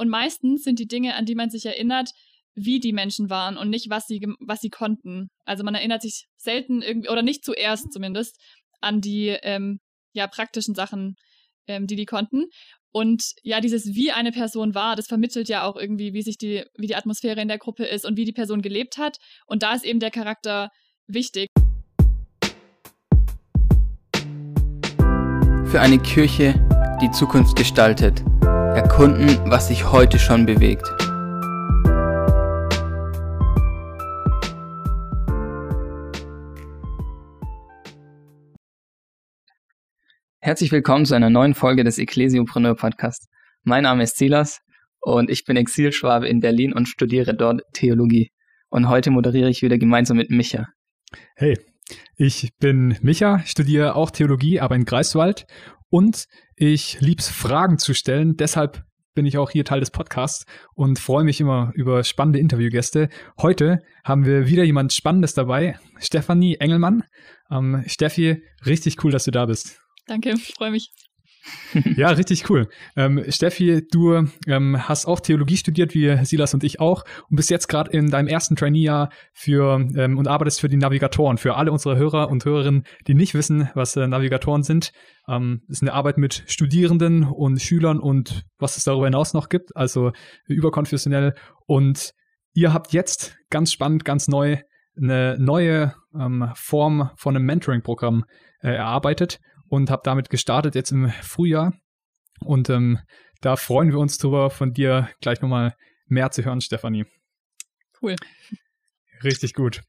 Und 0.00 0.08
meistens 0.08 0.64
sind 0.64 0.78
die 0.78 0.88
Dinge, 0.88 1.14
an 1.14 1.26
die 1.26 1.34
man 1.34 1.50
sich 1.50 1.66
erinnert, 1.66 2.12
wie 2.54 2.80
die 2.80 2.94
Menschen 2.94 3.28
waren 3.28 3.58
und 3.58 3.68
nicht, 3.68 3.90
was 3.90 4.06
sie, 4.06 4.26
was 4.40 4.60
sie 4.60 4.70
konnten. 4.70 5.28
Also 5.44 5.62
man 5.62 5.74
erinnert 5.74 6.00
sich 6.00 6.24
selten 6.38 6.80
irgendwie, 6.80 7.10
oder 7.10 7.20
nicht 7.20 7.44
zuerst 7.44 7.92
zumindest, 7.92 8.40
an 8.80 9.02
die 9.02 9.36
ähm, 9.42 9.78
ja, 10.14 10.26
praktischen 10.26 10.74
Sachen, 10.74 11.16
ähm, 11.66 11.86
die 11.86 11.96
die 11.96 12.06
konnten. 12.06 12.46
Und 12.92 13.34
ja, 13.42 13.60
dieses 13.60 13.94
wie 13.94 14.10
eine 14.10 14.32
Person 14.32 14.74
war, 14.74 14.96
das 14.96 15.06
vermittelt 15.06 15.50
ja 15.50 15.64
auch 15.64 15.76
irgendwie, 15.76 16.14
wie 16.14 16.22
sich 16.22 16.38
die, 16.38 16.64
wie 16.78 16.86
die 16.86 16.96
Atmosphäre 16.96 17.42
in 17.42 17.48
der 17.48 17.58
Gruppe 17.58 17.84
ist 17.84 18.06
und 18.06 18.16
wie 18.16 18.24
die 18.24 18.32
Person 18.32 18.62
gelebt 18.62 18.96
hat. 18.96 19.18
Und 19.44 19.62
da 19.62 19.74
ist 19.74 19.84
eben 19.84 20.00
der 20.00 20.10
Charakter 20.10 20.70
wichtig. 21.08 21.48
Für 25.66 25.80
eine 25.82 25.98
Kirche, 25.98 26.54
die 27.02 27.10
Zukunft 27.10 27.54
gestaltet. 27.54 28.24
Erkunden, 28.90 29.28
was 29.48 29.68
sich 29.68 29.92
heute 29.92 30.18
schon 30.18 30.46
bewegt. 30.46 30.84
Herzlich 40.40 40.72
willkommen 40.72 41.06
zu 41.06 41.14
einer 41.14 41.30
neuen 41.30 41.54
Folge 41.54 41.84
des 41.84 41.98
Ecclesiopreneur 41.98 42.74
Podcast. 42.74 43.28
Mein 43.62 43.84
Name 43.84 44.02
ist 44.02 44.18
Silas 44.18 44.58
und 44.98 45.30
ich 45.30 45.44
bin 45.44 45.56
Exilschwabe 45.56 46.26
in 46.26 46.40
Berlin 46.40 46.72
und 46.72 46.88
studiere 46.88 47.36
dort 47.36 47.62
Theologie. 47.72 48.32
Und 48.70 48.88
heute 48.88 49.12
moderiere 49.12 49.48
ich 49.48 49.62
wieder 49.62 49.78
gemeinsam 49.78 50.16
mit 50.16 50.30
Micha. 50.30 50.66
Hey, 51.36 51.56
ich 52.16 52.50
bin 52.58 52.98
Micha, 53.02 53.38
studiere 53.46 53.94
auch 53.94 54.10
Theologie, 54.10 54.58
aber 54.58 54.74
in 54.74 54.84
Greifswald 54.84 55.46
und 55.90 56.26
ich 56.56 57.00
lieb's 57.00 57.28
Fragen 57.28 57.78
zu 57.78 57.94
stellen. 57.94 58.36
Deshalb 58.36 58.84
bin 59.14 59.26
ich 59.26 59.38
auch 59.38 59.50
hier 59.50 59.64
Teil 59.64 59.80
des 59.80 59.90
Podcasts 59.90 60.46
und 60.74 60.98
freue 60.98 61.24
mich 61.24 61.40
immer 61.40 61.72
über 61.74 62.04
spannende 62.04 62.38
Interviewgäste. 62.38 63.08
Heute 63.38 63.82
haben 64.04 64.24
wir 64.24 64.46
wieder 64.46 64.64
jemand 64.64 64.92
Spannendes 64.92 65.34
dabei, 65.34 65.78
Stefanie 65.98 66.56
Engelmann. 66.56 67.04
Ähm, 67.50 67.82
Steffi, 67.86 68.42
richtig 68.64 69.02
cool, 69.04 69.10
dass 69.10 69.24
du 69.24 69.30
da 69.30 69.46
bist. 69.46 69.80
Danke, 70.06 70.36
freue 70.36 70.70
mich. 70.70 70.92
Ja, 71.96 72.08
richtig 72.10 72.48
cool. 72.50 72.68
Ähm, 72.96 73.24
Steffi, 73.28 73.86
du 73.90 74.26
ähm, 74.46 74.88
hast 74.88 75.06
auch 75.06 75.20
Theologie 75.20 75.56
studiert, 75.56 75.94
wie 75.94 76.24
Silas 76.24 76.54
und 76.54 76.64
ich 76.64 76.80
auch, 76.80 77.04
und 77.28 77.36
bist 77.36 77.50
jetzt 77.50 77.68
gerade 77.68 77.90
in 77.90 78.10
deinem 78.10 78.28
ersten 78.28 78.56
Trainee-Jahr 78.56 79.10
für 79.32 79.86
ähm, 79.96 80.18
und 80.18 80.28
arbeitest 80.28 80.60
für 80.60 80.68
die 80.68 80.76
Navigatoren. 80.76 81.38
Für 81.38 81.56
alle 81.56 81.72
unsere 81.72 81.96
Hörer 81.96 82.28
und 82.28 82.44
Hörerinnen, 82.44 82.84
die 83.06 83.14
nicht 83.14 83.34
wissen, 83.34 83.70
was 83.74 83.96
äh, 83.96 84.06
Navigatoren 84.06 84.62
sind, 84.62 84.92
ähm, 85.28 85.62
ist 85.68 85.82
eine 85.82 85.92
Arbeit 85.92 86.18
mit 86.18 86.44
Studierenden 86.46 87.24
und 87.24 87.60
Schülern 87.60 87.98
und 87.98 88.44
was 88.58 88.76
es 88.76 88.84
darüber 88.84 89.06
hinaus 89.06 89.32
noch 89.34 89.48
gibt, 89.48 89.76
also 89.76 90.12
überkonfessionell. 90.46 91.34
Und 91.66 92.12
ihr 92.52 92.72
habt 92.72 92.92
jetzt 92.92 93.36
ganz 93.48 93.72
spannend, 93.72 94.04
ganz 94.04 94.28
neu 94.28 94.58
eine 94.96 95.36
neue 95.38 95.94
ähm, 96.18 96.50
Form 96.54 97.10
von 97.16 97.36
einem 97.36 97.46
Mentoring-Programm 97.46 98.24
äh, 98.62 98.74
erarbeitet 98.74 99.40
und 99.70 99.88
habe 99.88 100.02
damit 100.04 100.28
gestartet 100.28 100.74
jetzt 100.74 100.90
im 100.90 101.08
Frühjahr. 101.22 101.72
Und 102.40 102.68
ähm, 102.68 102.98
da 103.40 103.56
freuen 103.56 103.90
wir 103.90 103.98
uns 103.98 104.18
drüber, 104.18 104.50
von 104.50 104.74
dir 104.74 105.08
gleich 105.20 105.40
nochmal 105.40 105.74
mehr 106.06 106.30
zu 106.30 106.44
hören, 106.44 106.60
Stefanie. 106.60 107.06
Cool. 108.02 108.16
Richtig 109.22 109.54
gut. 109.54 109.82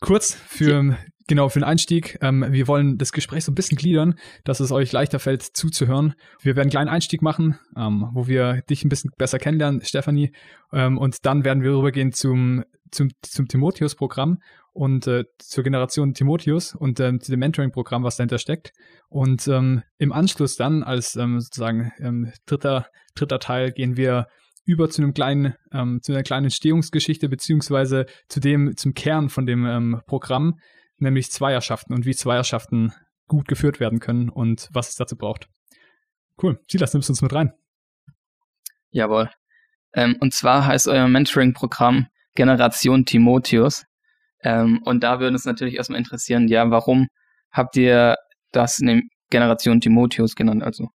Kurz 0.00 0.34
für 0.34 0.96
genau 1.26 1.48
für 1.48 1.60
den 1.60 1.64
Einstieg. 1.64 2.18
Ähm, 2.20 2.44
wir 2.48 2.68
wollen 2.68 2.98
das 2.98 3.12
Gespräch 3.12 3.44
so 3.44 3.52
ein 3.52 3.54
bisschen 3.54 3.76
gliedern, 3.76 4.14
dass 4.44 4.60
es 4.60 4.72
euch 4.72 4.92
leichter 4.92 5.18
fällt 5.18 5.42
zuzuhören. 5.42 6.14
Wir 6.40 6.56
werden 6.56 6.66
einen 6.66 6.70
kleinen 6.70 6.88
Einstieg 6.88 7.22
machen, 7.22 7.58
ähm, 7.76 8.08
wo 8.12 8.26
wir 8.26 8.62
dich 8.68 8.84
ein 8.84 8.88
bisschen 8.88 9.10
besser 9.16 9.38
kennenlernen, 9.38 9.82
Stefanie. 9.82 10.32
Ähm, 10.72 10.98
und 10.98 11.24
dann 11.26 11.44
werden 11.44 11.62
wir 11.62 11.76
rübergehen 11.76 12.12
zum 12.12 12.64
zum, 12.90 13.10
zum 13.22 13.48
Timotheus-Programm 13.48 14.38
und 14.72 15.06
äh, 15.06 15.24
zur 15.38 15.64
Generation 15.64 16.14
Timotheus 16.14 16.74
und 16.74 17.00
ähm, 17.00 17.20
zu 17.20 17.30
dem 17.30 17.40
Mentoring-Programm, 17.40 18.04
was 18.04 18.16
dahinter 18.16 18.38
steckt. 18.38 18.72
Und 19.08 19.46
ähm, 19.48 19.82
im 19.98 20.12
Anschluss 20.12 20.56
dann 20.56 20.82
als 20.82 21.16
ähm, 21.16 21.40
sozusagen 21.40 21.92
ähm, 21.98 22.32
dritter, 22.46 22.86
dritter 23.14 23.38
Teil 23.38 23.72
gehen 23.72 23.96
wir 23.96 24.26
über 24.64 24.90
zu 24.90 25.02
einem 25.02 25.14
kleinen, 25.14 25.54
ähm, 25.72 26.00
zu 26.02 26.12
einer 26.12 26.24
kleinen 26.24 26.46
Entstehungsgeschichte, 26.46 27.28
beziehungsweise 27.28 28.06
zu 28.28 28.40
dem, 28.40 28.76
zum 28.76 28.94
Kern 28.94 29.28
von 29.28 29.46
dem 29.46 29.64
ähm, 29.64 30.00
Programm, 30.06 30.58
nämlich 30.98 31.30
Zweierschaften 31.30 31.94
und 31.94 32.06
wie 32.06 32.14
Zweierschaften 32.14 32.92
gut 33.28 33.48
geführt 33.48 33.80
werden 33.80 33.98
können 33.98 34.28
und 34.28 34.68
was 34.72 34.88
es 34.90 34.96
dazu 34.96 35.16
braucht. 35.16 35.48
Cool. 36.42 36.60
Silas, 36.70 36.92
nimmst 36.92 37.08
du 37.08 37.12
uns 37.12 37.22
mit 37.22 37.32
rein? 37.32 37.52
Jawohl. 38.90 39.30
Ähm, 39.94 40.16
und 40.20 40.32
zwar 40.34 40.66
heißt 40.66 40.88
euer 40.88 41.08
Mentoring-Programm 41.08 42.06
Generation 42.34 43.04
Timotheus. 43.04 43.84
Ähm, 44.42 44.80
und 44.84 45.02
da 45.02 45.18
würde 45.18 45.34
uns 45.34 45.44
natürlich 45.44 45.76
erstmal 45.76 45.98
interessieren, 45.98 46.48
ja, 46.48 46.70
warum 46.70 47.08
habt 47.50 47.76
ihr 47.76 48.16
das 48.52 48.78
in 48.78 49.08
Generation 49.30 49.80
Timotheus 49.80 50.36
genannt? 50.36 50.62
Also 50.62 50.90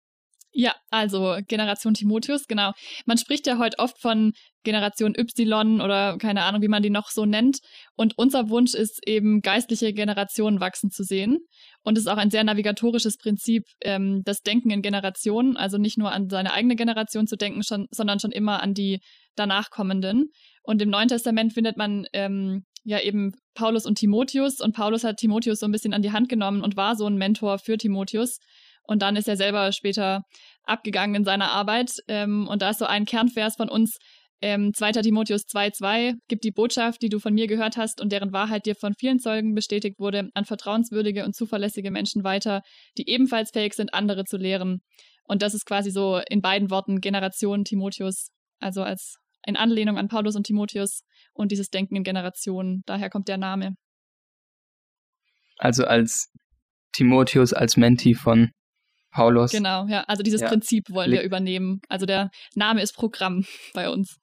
ja, 0.58 0.74
also 0.90 1.36
Generation 1.46 1.94
Timotheus, 1.94 2.48
genau. 2.48 2.72
Man 3.06 3.16
spricht 3.16 3.46
ja 3.46 3.58
heute 3.58 3.78
oft 3.78 4.00
von 4.00 4.32
Generation 4.64 5.14
Y 5.16 5.80
oder 5.80 6.18
keine 6.18 6.42
Ahnung, 6.42 6.62
wie 6.62 6.68
man 6.68 6.82
die 6.82 6.90
noch 6.90 7.10
so 7.10 7.26
nennt. 7.26 7.60
Und 7.94 8.18
unser 8.18 8.48
Wunsch 8.48 8.74
ist 8.74 9.06
eben, 9.06 9.40
geistliche 9.40 9.92
Generationen 9.92 10.58
wachsen 10.58 10.90
zu 10.90 11.04
sehen. 11.04 11.38
Und 11.84 11.96
es 11.96 12.06
ist 12.06 12.10
auch 12.10 12.16
ein 12.16 12.32
sehr 12.32 12.42
navigatorisches 12.42 13.18
Prinzip, 13.18 13.62
ähm, 13.82 14.22
das 14.24 14.40
Denken 14.40 14.70
in 14.70 14.82
Generationen, 14.82 15.56
also 15.56 15.78
nicht 15.78 15.96
nur 15.96 16.10
an 16.10 16.28
seine 16.28 16.52
eigene 16.52 16.74
Generation 16.74 17.28
zu 17.28 17.36
denken, 17.36 17.62
schon, 17.62 17.86
sondern 17.92 18.18
schon 18.18 18.32
immer 18.32 18.60
an 18.60 18.74
die 18.74 18.98
danach 19.36 19.70
kommenden. 19.70 20.24
Und 20.64 20.82
im 20.82 20.90
Neuen 20.90 21.06
Testament 21.06 21.52
findet 21.52 21.76
man 21.76 22.04
ähm, 22.12 22.64
ja 22.82 23.00
eben 23.00 23.30
Paulus 23.54 23.86
und 23.86 23.96
Timotheus. 23.96 24.60
Und 24.60 24.74
Paulus 24.74 25.04
hat 25.04 25.18
Timotheus 25.18 25.60
so 25.60 25.66
ein 25.66 25.72
bisschen 25.72 25.94
an 25.94 26.02
die 26.02 26.10
Hand 26.10 26.28
genommen 26.28 26.62
und 26.62 26.76
war 26.76 26.96
so 26.96 27.06
ein 27.06 27.16
Mentor 27.16 27.60
für 27.60 27.78
Timotheus. 27.78 28.38
Und 28.88 29.02
dann 29.02 29.16
ist 29.16 29.28
er 29.28 29.36
selber 29.36 29.70
später 29.72 30.22
abgegangen 30.64 31.14
in 31.14 31.24
seiner 31.24 31.50
Arbeit. 31.50 31.92
Ähm, 32.08 32.48
und 32.48 32.62
da 32.62 32.70
ist 32.70 32.78
so 32.78 32.86
ein 32.86 33.04
Kernvers 33.04 33.56
von 33.56 33.68
uns, 33.68 33.98
ähm, 34.40 34.72
2. 34.72 34.92
Timotheus 35.02 35.42
2,2, 35.46 36.14
gibt 36.28 36.42
die 36.42 36.52
Botschaft, 36.52 37.02
die 37.02 37.08
du 37.08 37.18
von 37.18 37.34
mir 37.34 37.48
gehört 37.48 37.76
hast 37.76 38.00
und 38.00 38.12
deren 38.12 38.32
Wahrheit 38.32 38.66
dir 38.66 38.74
von 38.74 38.94
vielen 38.94 39.18
Zeugen 39.18 39.54
bestätigt 39.54 39.98
wurde, 39.98 40.30
an 40.34 40.44
vertrauenswürdige 40.44 41.24
und 41.24 41.34
zuverlässige 41.34 41.90
Menschen 41.90 42.24
weiter, 42.24 42.62
die 42.96 43.08
ebenfalls 43.08 43.50
fähig 43.50 43.74
sind, 43.74 43.92
andere 43.92 44.24
zu 44.24 44.36
lehren. 44.36 44.80
Und 45.24 45.42
das 45.42 45.54
ist 45.54 45.66
quasi 45.66 45.90
so 45.90 46.20
in 46.30 46.40
beiden 46.40 46.70
Worten 46.70 47.00
Generation 47.00 47.64
Timotheus, 47.64 48.30
also 48.58 48.82
als 48.82 49.16
in 49.46 49.56
Anlehnung 49.56 49.98
an 49.98 50.08
Paulus 50.08 50.34
und 50.34 50.46
Timotheus 50.46 51.02
und 51.34 51.52
dieses 51.52 51.68
Denken 51.68 51.96
in 51.96 52.04
Generationen. 52.04 52.82
Daher 52.86 53.10
kommt 53.10 53.28
der 53.28 53.38
Name. 53.38 53.74
Also 55.58 55.84
als 55.84 56.30
Timotheus 56.92 57.52
als 57.52 57.76
Menti 57.76 58.14
von 58.14 58.50
Paulus. 59.10 59.52
Genau, 59.52 59.86
ja. 59.86 60.04
Also 60.06 60.22
dieses 60.22 60.40
ja. 60.40 60.48
Prinzip 60.48 60.90
wollen 60.90 61.10
wir 61.10 61.22
übernehmen. 61.22 61.80
Also 61.88 62.06
der 62.06 62.30
Name 62.54 62.82
ist 62.82 62.94
Programm 62.94 63.44
bei 63.74 63.88
uns. 63.88 64.18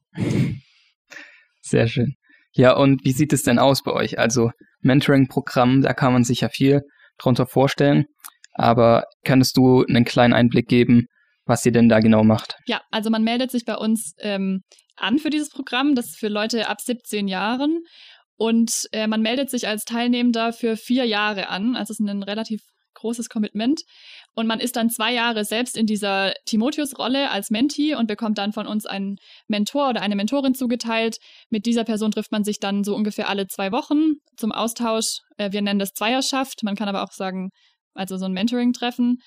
Sehr 1.61 1.87
schön. 1.87 2.15
Ja, 2.53 2.75
und 2.75 3.03
wie 3.03 3.11
sieht 3.11 3.33
es 3.33 3.43
denn 3.43 3.59
aus 3.59 3.83
bei 3.83 3.91
euch? 3.91 4.17
Also 4.17 4.51
Mentoring-Programm, 4.81 5.81
da 5.81 5.93
kann 5.93 6.13
man 6.13 6.23
sich 6.23 6.41
ja 6.41 6.49
viel 6.49 6.81
drunter 7.17 7.47
vorstellen. 7.47 8.05
Aber 8.53 9.05
könntest 9.25 9.57
du 9.57 9.83
einen 9.83 10.05
kleinen 10.05 10.33
Einblick 10.33 10.67
geben, 10.67 11.07
was 11.45 11.65
ihr 11.65 11.73
denn 11.73 11.89
da 11.89 11.99
genau 11.99 12.23
macht? 12.23 12.55
Ja, 12.65 12.81
also 12.91 13.09
man 13.09 13.23
meldet 13.23 13.51
sich 13.51 13.65
bei 13.65 13.75
uns 13.75 14.13
ähm, 14.19 14.61
an 14.95 15.19
für 15.19 15.29
dieses 15.29 15.49
Programm. 15.49 15.95
Das 15.95 16.07
ist 16.07 16.19
für 16.19 16.29
Leute 16.29 16.69
ab 16.69 16.79
17 16.79 17.27
Jahren. 17.27 17.81
Und 18.37 18.87
äh, 18.91 19.07
man 19.07 19.21
meldet 19.21 19.49
sich 19.49 19.67
als 19.67 19.83
Teilnehmender 19.83 20.53
für 20.53 20.77
vier 20.77 21.05
Jahre 21.05 21.49
an. 21.49 21.75
Also 21.75 21.91
es 21.91 21.99
ist 21.99 22.07
ein 22.07 22.23
relativ 22.23 22.61
großes 22.95 23.29
Commitment. 23.29 23.81
Und 24.35 24.47
man 24.47 24.59
ist 24.59 24.75
dann 24.75 24.89
zwei 24.89 25.13
Jahre 25.13 25.45
selbst 25.45 25.77
in 25.77 25.85
dieser 25.85 26.33
Timotheus-Rolle 26.45 27.31
als 27.31 27.49
Mentee 27.49 27.95
und 27.95 28.07
bekommt 28.07 28.37
dann 28.37 28.51
von 28.51 28.67
uns 28.67 28.85
einen 28.85 29.17
Mentor 29.47 29.89
oder 29.89 30.01
eine 30.01 30.15
Mentorin 30.15 30.53
zugeteilt. 30.53 31.17
Mit 31.49 31.65
dieser 31.65 31.85
Person 31.85 32.11
trifft 32.11 32.33
man 32.33 32.43
sich 32.43 32.59
dann 32.59 32.83
so 32.83 32.95
ungefähr 32.95 33.29
alle 33.29 33.47
zwei 33.47 33.71
Wochen 33.71 34.15
zum 34.35 34.51
Austausch. 34.51 35.21
Äh, 35.37 35.53
wir 35.53 35.61
nennen 35.61 35.79
das 35.79 35.93
Zweierschaft. 35.93 36.63
Man 36.63 36.75
kann 36.75 36.89
aber 36.89 37.03
auch 37.03 37.13
sagen, 37.13 37.49
also 37.93 38.17
so 38.17 38.25
ein 38.25 38.33
Mentoring-Treffen 38.33 39.21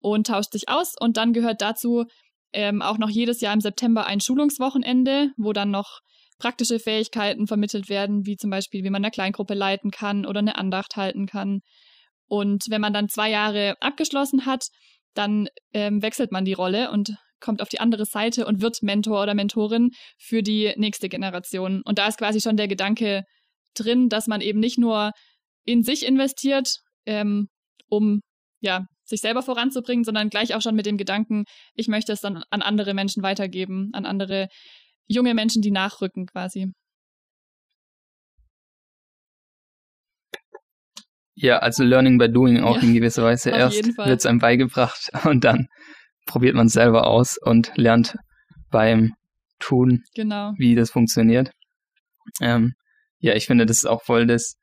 und 0.00 0.26
tauscht 0.26 0.52
sich 0.52 0.68
aus. 0.68 0.94
Und 0.98 1.18
dann 1.18 1.34
gehört 1.34 1.60
dazu 1.60 2.04
ähm, 2.54 2.80
auch 2.80 2.96
noch 2.96 3.10
jedes 3.10 3.42
Jahr 3.42 3.52
im 3.52 3.60
September 3.60 4.06
ein 4.06 4.20
Schulungswochenende, 4.20 5.32
wo 5.36 5.52
dann 5.52 5.70
noch 5.70 6.00
praktische 6.38 6.78
Fähigkeiten 6.78 7.46
vermittelt 7.46 7.88
werden, 7.88 8.24
wie 8.24 8.36
zum 8.36 8.50
Beispiel, 8.50 8.84
wie 8.84 8.90
man 8.90 9.04
eine 9.04 9.10
Kleingruppe 9.10 9.54
leiten 9.54 9.90
kann 9.90 10.24
oder 10.26 10.40
eine 10.40 10.56
Andacht 10.56 10.96
halten 10.96 11.26
kann. 11.26 11.60
Und 12.28 12.64
wenn 12.68 12.80
man 12.80 12.92
dann 12.92 13.08
zwei 13.08 13.30
Jahre 13.30 13.76
abgeschlossen 13.80 14.46
hat, 14.46 14.66
dann 15.14 15.48
ähm, 15.72 16.02
wechselt 16.02 16.32
man 16.32 16.44
die 16.44 16.52
Rolle 16.52 16.90
und 16.90 17.16
kommt 17.40 17.62
auf 17.62 17.68
die 17.68 17.80
andere 17.80 18.06
Seite 18.06 18.46
und 18.46 18.60
wird 18.60 18.82
Mentor 18.82 19.22
oder 19.22 19.34
Mentorin 19.34 19.90
für 20.18 20.42
die 20.42 20.72
nächste 20.76 21.08
Generation. 21.08 21.82
Und 21.84 21.98
da 21.98 22.08
ist 22.08 22.18
quasi 22.18 22.40
schon 22.40 22.56
der 22.56 22.68
Gedanke 22.68 23.24
drin, 23.74 24.08
dass 24.08 24.26
man 24.26 24.40
eben 24.40 24.60
nicht 24.60 24.78
nur 24.78 25.12
in 25.64 25.82
sich 25.82 26.06
investiert, 26.06 26.78
ähm, 27.04 27.48
um 27.88 28.20
ja 28.60 28.86
sich 29.04 29.20
selber 29.20 29.42
voranzubringen, 29.42 30.04
sondern 30.04 30.30
gleich 30.30 30.54
auch 30.54 30.62
schon 30.62 30.74
mit 30.74 30.86
dem 30.86 30.96
Gedanken, 30.96 31.44
ich 31.74 31.88
möchte 31.88 32.12
es 32.12 32.20
dann 32.20 32.42
an 32.50 32.62
andere 32.62 32.94
Menschen 32.94 33.22
weitergeben, 33.22 33.90
an 33.92 34.04
andere 34.04 34.48
junge 35.06 35.34
Menschen, 35.34 35.62
die 35.62 35.70
nachrücken 35.70 36.26
quasi. 36.26 36.72
Ja, 41.38 41.58
also 41.58 41.84
Learning 41.84 42.16
by 42.16 42.30
Doing 42.30 42.62
auch 42.62 42.76
ja, 42.76 42.82
in 42.82 42.94
gewisser 42.94 43.22
Weise. 43.22 43.50
Erst 43.50 43.96
wird 43.98 44.20
es 44.20 44.26
einem 44.26 44.38
beigebracht 44.38 45.10
und 45.24 45.44
dann 45.44 45.66
probiert 46.24 46.54
man 46.54 46.66
es 46.66 46.72
selber 46.72 47.06
aus 47.06 47.36
und 47.40 47.72
lernt 47.76 48.16
beim 48.70 49.12
Tun, 49.58 50.02
genau. 50.14 50.52
wie 50.58 50.74
das 50.74 50.90
funktioniert. 50.90 51.50
Ähm, 52.40 52.72
ja, 53.18 53.34
ich 53.34 53.46
finde, 53.46 53.66
das 53.66 53.78
ist 53.78 53.86
auch 53.86 54.02
voll 54.02 54.26
das 54.26 54.56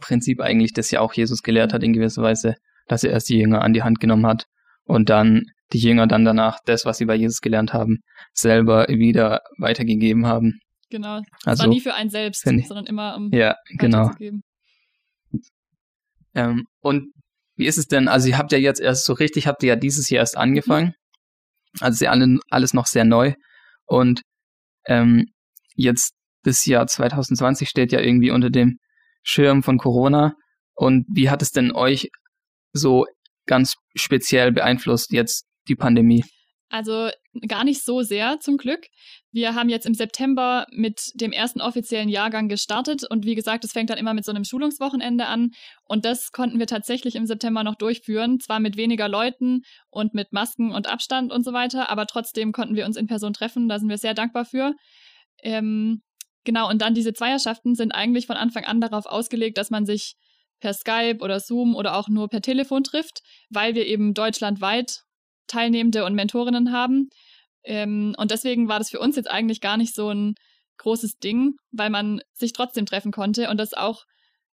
Prinzip 0.00 0.40
eigentlich, 0.40 0.72
das 0.72 0.90
ja 0.90 1.00
auch 1.00 1.12
Jesus 1.12 1.42
gelehrt 1.42 1.72
hat 1.72 1.82
in 1.82 1.92
gewisser 1.92 2.22
Weise, 2.22 2.54
dass 2.86 3.04
er 3.04 3.10
erst 3.10 3.28
die 3.28 3.38
Jünger 3.38 3.62
an 3.62 3.72
die 3.72 3.82
Hand 3.82 4.00
genommen 4.00 4.26
hat 4.26 4.44
und 4.84 5.08
dann 5.08 5.44
die 5.72 5.78
Jünger 5.78 6.06
dann 6.06 6.24
danach 6.24 6.58
das, 6.64 6.84
was 6.84 6.98
sie 6.98 7.04
bei 7.04 7.14
Jesus 7.14 7.40
gelernt 7.40 7.72
haben, 7.72 7.98
selber 8.32 8.86
wieder 8.88 9.42
weitergegeben 9.58 10.26
haben. 10.26 10.60
Genau. 10.90 11.20
Das 11.44 11.46
also, 11.46 11.62
war 11.64 11.70
nie 11.70 11.80
für 11.80 11.94
einen 11.94 12.10
selbst, 12.10 12.42
sondern 12.42 12.86
immer 12.86 13.16
um 13.16 13.30
ja, 13.32 13.56
genau. 13.78 14.10
Ähm, 16.34 16.64
und 16.80 17.12
wie 17.56 17.66
ist 17.66 17.78
es 17.78 17.86
denn? 17.86 18.08
Also 18.08 18.28
ihr 18.28 18.38
habt 18.38 18.52
ja 18.52 18.58
jetzt 18.58 18.80
erst 18.80 19.04
so 19.04 19.12
richtig, 19.12 19.46
habt 19.46 19.62
ihr 19.62 19.70
ja 19.70 19.76
dieses 19.76 20.08
Jahr 20.10 20.20
erst 20.20 20.36
angefangen. 20.36 20.94
Also 21.80 21.96
ist 21.96 22.00
ja 22.00 22.14
alles 22.50 22.72
noch 22.72 22.86
sehr 22.86 23.04
neu. 23.04 23.34
Und 23.86 24.22
ähm, 24.86 25.26
jetzt 25.74 26.12
das 26.44 26.64
Jahr 26.66 26.86
2020 26.86 27.68
steht 27.68 27.92
ja 27.92 28.00
irgendwie 28.00 28.30
unter 28.30 28.50
dem 28.50 28.78
Schirm 29.22 29.62
von 29.62 29.78
Corona. 29.78 30.34
Und 30.74 31.06
wie 31.12 31.30
hat 31.30 31.42
es 31.42 31.50
denn 31.50 31.72
euch 31.72 32.08
so 32.72 33.06
ganz 33.46 33.74
speziell 33.96 34.52
beeinflusst 34.52 35.12
jetzt 35.12 35.44
die 35.68 35.76
Pandemie? 35.76 36.24
Also 36.70 37.08
gar 37.46 37.64
nicht 37.64 37.82
so 37.82 38.02
sehr 38.02 38.40
zum 38.40 38.58
Glück. 38.58 38.88
Wir 39.32 39.54
haben 39.54 39.70
jetzt 39.70 39.86
im 39.86 39.94
September 39.94 40.66
mit 40.70 41.12
dem 41.14 41.32
ersten 41.32 41.62
offiziellen 41.62 42.10
Jahrgang 42.10 42.48
gestartet 42.48 43.04
und 43.08 43.24
wie 43.24 43.34
gesagt, 43.34 43.64
es 43.64 43.72
fängt 43.72 43.88
dann 43.88 43.96
immer 43.96 44.12
mit 44.12 44.24
so 44.24 44.32
einem 44.32 44.44
Schulungswochenende 44.44 45.26
an 45.26 45.52
und 45.84 46.04
das 46.04 46.30
konnten 46.30 46.58
wir 46.58 46.66
tatsächlich 46.66 47.14
im 47.14 47.26
September 47.26 47.64
noch 47.64 47.76
durchführen, 47.76 48.38
zwar 48.38 48.60
mit 48.60 48.76
weniger 48.76 49.08
Leuten 49.08 49.62
und 49.88 50.12
mit 50.12 50.32
Masken 50.32 50.72
und 50.72 50.88
Abstand 50.88 51.32
und 51.32 51.42
so 51.42 51.54
weiter, 51.54 51.90
aber 51.90 52.06
trotzdem 52.06 52.52
konnten 52.52 52.76
wir 52.76 52.84
uns 52.84 52.96
in 52.96 53.06
Person 53.06 53.32
treffen, 53.32 53.68
da 53.68 53.78
sind 53.78 53.88
wir 53.88 53.98
sehr 53.98 54.14
dankbar 54.14 54.44
für. 54.44 54.74
Ähm, 55.42 56.02
genau, 56.44 56.68
und 56.68 56.82
dann 56.82 56.94
diese 56.94 57.14
Zweierschaften 57.14 57.76
sind 57.76 57.92
eigentlich 57.92 58.26
von 58.26 58.36
Anfang 58.36 58.64
an 58.64 58.80
darauf 58.80 59.06
ausgelegt, 59.06 59.56
dass 59.56 59.70
man 59.70 59.86
sich 59.86 60.16
per 60.60 60.74
Skype 60.74 61.18
oder 61.20 61.40
Zoom 61.40 61.74
oder 61.74 61.96
auch 61.96 62.08
nur 62.08 62.28
per 62.28 62.42
Telefon 62.42 62.84
trifft, 62.84 63.20
weil 63.48 63.74
wir 63.74 63.86
eben 63.86 64.12
deutschlandweit 64.12 65.04
Teilnehmende 65.48 66.04
und 66.04 66.14
Mentorinnen 66.14 66.72
haben. 66.72 67.08
Ähm, 67.64 68.14
und 68.16 68.30
deswegen 68.30 68.68
war 68.68 68.78
das 68.78 68.90
für 68.90 69.00
uns 69.00 69.16
jetzt 69.16 69.30
eigentlich 69.30 69.60
gar 69.60 69.76
nicht 69.76 69.94
so 69.94 70.10
ein 70.10 70.34
großes 70.78 71.18
Ding, 71.18 71.56
weil 71.72 71.90
man 71.90 72.20
sich 72.32 72.52
trotzdem 72.52 72.86
treffen 72.86 73.12
konnte 73.12 73.50
und 73.50 73.58
das 73.58 73.74
auch 73.74 74.04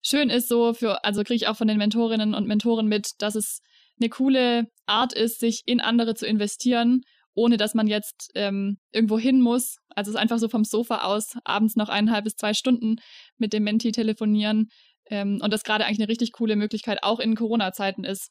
schön 0.02 0.30
ist 0.30 0.48
so 0.48 0.74
für, 0.74 1.04
also 1.04 1.24
kriege 1.24 1.36
ich 1.36 1.48
auch 1.48 1.58
von 1.58 1.68
den 1.68 1.78
Mentorinnen 1.78 2.34
und 2.34 2.48
Mentoren 2.48 2.88
mit, 2.88 3.12
dass 3.20 3.36
es 3.36 3.60
eine 4.00 4.10
coole 4.10 4.68
Art 4.86 5.14
ist, 5.14 5.40
sich 5.40 5.62
in 5.66 5.80
andere 5.80 6.16
zu 6.16 6.26
investieren, 6.26 7.02
ohne 7.36 7.58
dass 7.58 7.74
man 7.74 7.88
jetzt 7.88 8.32
ähm, 8.36 8.78
irgendwo 8.92 9.18
hin 9.18 9.42
muss. 9.42 9.78
Also 9.90 10.10
es 10.10 10.16
ist 10.16 10.22
einfach 10.22 10.40
so 10.40 10.50
vom 10.50 10.64
Sofa 10.64 11.04
aus 11.04 11.38
abends 11.44 11.76
noch 11.76 11.90
eineinhalb 11.90 12.26
bis 12.26 12.36
zwei 12.36 12.54
Stunden 12.54 12.98
mit 13.38 13.54
dem 13.54 13.64
Menti 13.64 13.92
telefonieren 13.92 14.70
ähm, 15.10 15.40
und 15.42 15.52
das 15.54 15.64
gerade 15.64 15.86
eigentlich 15.86 16.00
eine 16.00 16.10
richtig 16.10 16.32
coole 16.34 16.56
Möglichkeit 16.56 17.04
auch 17.04 17.20
in 17.20 17.36
Corona-Zeiten 17.36 18.04
ist. 18.04 18.30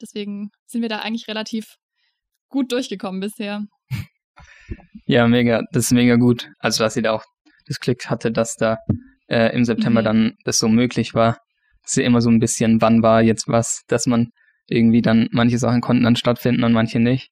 Deswegen 0.00 0.50
sind 0.66 0.82
wir 0.82 0.88
da 0.88 1.00
eigentlich 1.00 1.28
relativ 1.28 1.76
gut 2.48 2.72
durchgekommen 2.72 3.20
bisher. 3.20 3.64
Ja, 5.06 5.26
mega. 5.26 5.62
Das 5.72 5.86
ist 5.86 5.92
mega 5.92 6.16
gut. 6.16 6.48
Also, 6.58 6.84
dass 6.84 6.96
ihr 6.96 7.02
da 7.02 7.12
auch 7.12 7.24
das 7.66 7.80
Glück 7.80 8.08
hatte, 8.08 8.30
dass 8.30 8.56
da 8.56 8.78
äh, 9.28 9.54
im 9.54 9.64
September 9.64 10.00
mhm. 10.00 10.04
dann 10.04 10.32
das 10.44 10.58
so 10.58 10.68
möglich 10.68 11.14
war. 11.14 11.38
Das 11.82 11.92
ist 11.92 11.96
ja 11.96 12.04
immer 12.04 12.20
so 12.20 12.30
ein 12.30 12.40
bisschen, 12.40 12.80
wann 12.80 13.02
war 13.02 13.22
jetzt 13.22 13.48
was, 13.48 13.82
dass 13.88 14.06
man 14.06 14.30
irgendwie 14.66 15.02
dann, 15.02 15.28
manche 15.32 15.58
Sachen 15.58 15.80
konnten 15.80 16.04
dann 16.04 16.16
stattfinden 16.16 16.64
und 16.64 16.72
manche 16.72 17.00
nicht. 17.00 17.30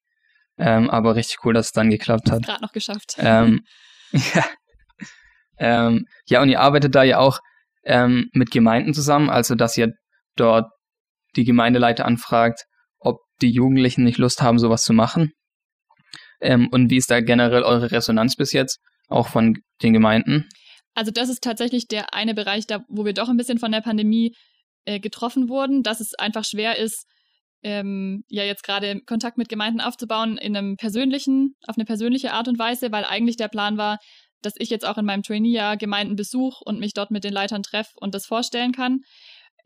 Ähm, 0.59 0.91
aber 0.91 1.15
richtig 1.15 1.45
cool, 1.45 1.55
dass 1.55 1.67
es 1.67 1.73
dann 1.73 1.91
geklappt 1.91 2.31
hat. 2.31 2.45
Gerade 2.45 2.63
noch 2.63 2.73
geschafft. 2.73 3.17
Ähm, 3.19 3.61
ja. 4.13 4.45
Ähm, 5.59 6.07
ja, 6.27 6.43
und 6.43 6.49
ihr 6.49 6.61
arbeitet 6.61 6.95
da 6.95 7.03
ja 7.03 7.19
auch 7.19 7.39
ähm, 7.85 8.29
mit 8.33 8.51
Gemeinden 8.51 8.95
zusammen, 8.95 9.31
also 9.31 9.55
dass 9.55 9.77
ihr 9.77 9.93
dort 10.37 10.71
die 11.39 11.45
Gemeindeleiter 11.45 12.05
anfragt, 12.05 12.65
ob 12.99 13.21
die 13.41 13.51
Jugendlichen 13.51 14.05
nicht 14.05 14.19
Lust 14.19 14.43
haben, 14.43 14.59
sowas 14.59 14.85
zu 14.85 14.93
machen. 14.93 15.33
Ähm, 16.41 16.69
und 16.71 16.91
wie 16.91 16.97
ist 16.97 17.11
da 17.11 17.21
generell 17.21 17.63
eure 17.63 17.91
Resonanz 17.91 18.37
bis 18.37 18.53
jetzt, 18.53 18.81
auch 19.09 19.29
von 19.29 19.59
den 19.83 19.93
Gemeinden? 19.93 20.49
Also 20.95 21.11
das 21.11 21.29
ist 21.29 21.43
tatsächlich 21.43 21.87
der 21.87 22.13
eine 22.13 22.35
Bereich, 22.35 22.67
da, 22.67 22.85
wo 22.89 23.05
wir 23.05 23.15
doch 23.15 23.29
ein 23.29 23.37
bisschen 23.37 23.59
von 23.59 23.73
der 23.73 23.81
Pandemie 23.81 24.35
äh, 24.85 25.01
getroffen 25.01 25.49
wurden, 25.49 25.83
dass 25.83 26.01
es 26.01 26.15
einfach 26.15 26.45
schwer 26.45 26.79
ist, 26.79 27.07
ähm, 27.63 28.25
ja 28.29 28.45
jetzt 28.45 28.63
gerade 28.63 29.01
Kontakt 29.07 29.39
mit 29.39 29.49
Gemeinden 29.49 29.81
aufzubauen 29.81 30.39
in 30.39 30.57
einem 30.57 30.77
persönlichen, 30.77 31.55
auf 31.67 31.77
eine 31.77 31.85
persönliche 31.85 32.33
Art 32.33 32.49
und 32.49 32.59
Weise, 32.59 32.93
weil 32.93 33.05
eigentlich 33.05 33.37
der 33.37 33.49
Plan 33.49 33.77
war, 33.77 33.99
dass 34.43 34.55
ich 34.59 34.71
jetzt 34.71 34.87
auch 34.87 34.99
in 34.99 35.05
meinem 35.05 35.23
Trainee-Jahr 35.23 35.77
Gemeinden 35.77 36.15
besuche 36.15 36.63
und 36.65 36.79
mich 36.79 36.95
dort 36.95 37.11
mit 37.11 37.25
den 37.25 37.33
Leitern 37.33 37.63
treffe 37.63 37.93
und 37.97 38.15
das 38.15 38.27
vorstellen 38.27 38.73
kann. 38.73 39.01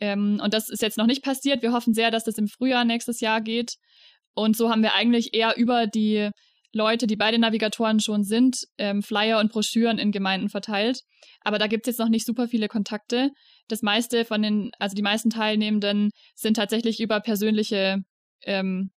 Ähm, 0.01 0.41
und 0.43 0.55
das 0.55 0.69
ist 0.69 0.83
jetzt 0.83 0.99
noch 0.99 1.07
nicht 1.07 1.23
passiert. 1.23 1.63
Wir 1.63 1.73
hoffen 1.73 1.95
sehr, 1.95 2.11
dass 2.11 2.25
das 2.25 2.39
im 2.39 2.49
Frühjahr 2.49 2.85
nächstes 2.85 3.21
Jahr 3.21 3.41
geht. 3.41 3.77
Und 4.35 4.57
so 4.57 4.71
haben 4.71 4.83
wir 4.83 4.95
eigentlich 4.95 5.35
eher 5.35 5.57
über 5.57 5.87
die 5.87 6.31
Leute, 6.73 7.07
die 7.07 7.17
bei 7.17 7.31
den 7.31 7.43
Navigatoren 7.43 8.01
schon 8.01 8.25
sind, 8.25 8.65
ähm, 8.79 9.03
Flyer 9.03 9.39
und 9.39 9.53
Broschüren 9.53 9.99
in 9.99 10.11
Gemeinden 10.11 10.49
verteilt. 10.49 11.03
Aber 11.43 11.59
da 11.59 11.67
gibt 11.67 11.87
es 11.87 11.93
jetzt 11.93 11.99
noch 11.99 12.09
nicht 12.09 12.27
super 12.27 12.49
viele 12.49 12.69
Kontakte. 12.69 13.31
Das 13.69 13.83
meiste 13.83 14.25
von 14.25 14.43
den, 14.43 14.71
also 14.79 14.95
die 14.95 15.03
meisten 15.03 15.29
Teilnehmenden 15.29 16.11
sind 16.35 16.57
tatsächlich 16.57 17.01
über 17.01 17.21
persönliche 17.21 17.99
ähm, 18.45 18.91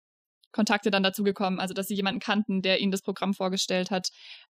Kontakte 0.53 0.91
dann 0.91 1.03
dazugekommen, 1.03 1.61
also 1.61 1.73
dass 1.73 1.89
sie 1.89 1.95
jemanden 1.95 2.21
kannten, 2.21 2.61
der 2.61 2.81
ihnen 2.81 2.93
das 2.93 3.01
Programm 3.01 3.33
vorgestellt 3.33 3.91
hat. 3.91 4.09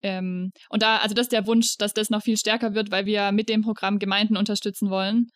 Ähm, 0.01 0.51
und 0.69 0.81
da, 0.81 0.97
also 0.97 1.13
das 1.13 1.25
ist 1.25 1.31
der 1.31 1.45
Wunsch, 1.45 1.77
dass 1.77 1.93
das 1.93 2.09
noch 2.09 2.23
viel 2.23 2.37
stärker 2.37 2.73
wird, 2.73 2.89
weil 2.89 3.05
wir 3.05 3.31
mit 3.31 3.47
dem 3.47 3.61
Programm 3.61 3.99
Gemeinden 3.99 4.35
unterstützen 4.35 4.89
wollen. 4.89 5.27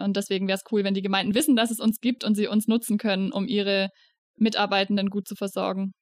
Und 0.00 0.16
deswegen 0.16 0.48
wäre 0.48 0.56
es 0.56 0.64
cool, 0.72 0.84
wenn 0.84 0.94
die 0.94 1.02
Gemeinden 1.02 1.34
wissen, 1.34 1.56
dass 1.56 1.70
es 1.70 1.80
uns 1.80 2.00
gibt 2.00 2.24
und 2.24 2.34
sie 2.34 2.46
uns 2.46 2.66
nutzen 2.66 2.98
können, 2.98 3.32
um 3.32 3.46
ihre 3.46 3.88
Mitarbeitenden 4.36 5.08
gut 5.08 5.28
zu 5.28 5.34
versorgen. 5.34 5.92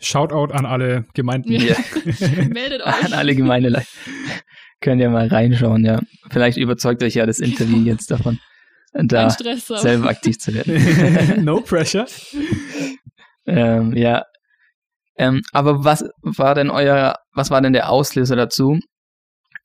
Shoutout 0.00 0.52
an 0.52 0.66
alle 0.66 1.06
Gemeinden. 1.14 1.52
Ja. 1.52 1.76
Meldet 2.48 2.82
euch. 2.82 3.04
An 3.04 3.12
alle 3.12 3.36
Gemeindeleiter. 3.36 3.86
Könnt 4.80 5.00
ihr 5.00 5.10
mal 5.10 5.28
reinschauen, 5.28 5.84
ja. 5.84 6.00
Vielleicht 6.30 6.58
überzeugt 6.58 7.02
euch 7.04 7.14
ja 7.14 7.24
das 7.24 7.38
Interview 7.38 7.78
jetzt 7.84 8.10
davon, 8.10 8.40
da 8.92 9.30
selber 9.30 10.08
aktiv 10.08 10.38
zu 10.38 10.54
werden. 10.54 11.44
no 11.44 11.60
pressure. 11.60 12.06
ähm, 13.46 13.96
ja. 13.96 14.24
Ähm, 15.16 15.42
aber 15.52 15.84
was 15.84 16.04
war 16.22 16.56
denn 16.56 16.70
euer, 16.70 17.14
was 17.32 17.50
war 17.50 17.60
denn 17.60 17.72
der 17.72 17.90
Auslöser 17.90 18.34
dazu, 18.34 18.80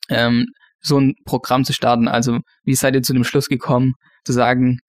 ähm, 0.10 0.46
so 0.88 1.00
ein 1.00 1.16
Programm 1.26 1.66
zu 1.66 1.74
starten? 1.74 2.08
Also 2.08 2.40
wie 2.64 2.76
seid 2.76 2.96
ihr 2.96 3.04
zu 3.04 3.14
dem 3.14 3.24
Schluss 3.24 3.48
gekommen, 3.48 3.94
zu 4.26 4.34
sagen, 4.34 4.80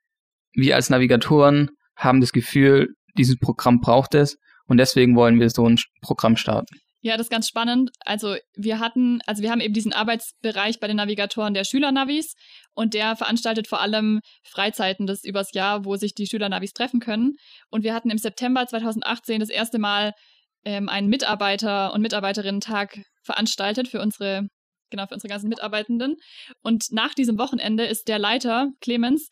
wir 0.52 0.76
als 0.76 0.90
Navigatoren 0.90 1.70
haben 1.96 2.20
das 2.20 2.32
Gefühl, 2.32 2.94
dieses 3.16 3.38
Programm 3.38 3.80
braucht 3.80 4.14
es 4.14 4.36
und 4.66 4.78
deswegen 4.78 5.16
wollen 5.16 5.40
wir 5.40 5.50
so 5.50 5.68
ein 5.68 5.78
Programm 6.00 6.36
starten? 6.36 6.76
Ja, 7.00 7.16
das 7.16 7.26
ist 7.26 7.30
ganz 7.30 7.46
spannend. 7.46 7.90
Also 8.04 8.36
wir 8.56 8.80
hatten, 8.80 9.20
also 9.26 9.42
wir 9.42 9.52
haben 9.52 9.60
eben 9.60 9.72
diesen 9.72 9.92
Arbeitsbereich 9.92 10.80
bei 10.80 10.88
den 10.88 10.96
Navigatoren 10.96 11.54
der 11.54 11.62
Schülernavis 11.62 12.34
und 12.74 12.92
der 12.92 13.14
veranstaltet 13.14 13.68
vor 13.68 13.80
allem 13.80 14.20
Freizeiten 14.42 15.06
das 15.06 15.22
übers 15.22 15.52
Jahr, 15.52 15.84
wo 15.84 15.94
sich 15.96 16.14
die 16.14 16.26
Schülernavis 16.26 16.72
treffen 16.72 16.98
können. 16.98 17.34
Und 17.70 17.84
wir 17.84 17.94
hatten 17.94 18.10
im 18.10 18.18
September 18.18 18.66
2018 18.66 19.38
das 19.38 19.48
erste 19.48 19.78
Mal 19.78 20.12
ähm, 20.64 20.88
einen 20.88 21.08
Mitarbeiter- 21.08 21.92
und 21.92 22.02
Mitarbeiterinnen-Tag 22.02 23.00
veranstaltet 23.22 23.86
für 23.86 24.00
unsere 24.00 24.48
genau, 24.90 25.06
für 25.06 25.14
unsere 25.14 25.30
ganzen 25.30 25.48
Mitarbeitenden. 25.48 26.16
Und 26.62 26.92
nach 26.92 27.14
diesem 27.14 27.38
Wochenende 27.38 27.84
ist 27.84 28.08
der 28.08 28.18
Leiter, 28.18 28.70
Clemens, 28.80 29.28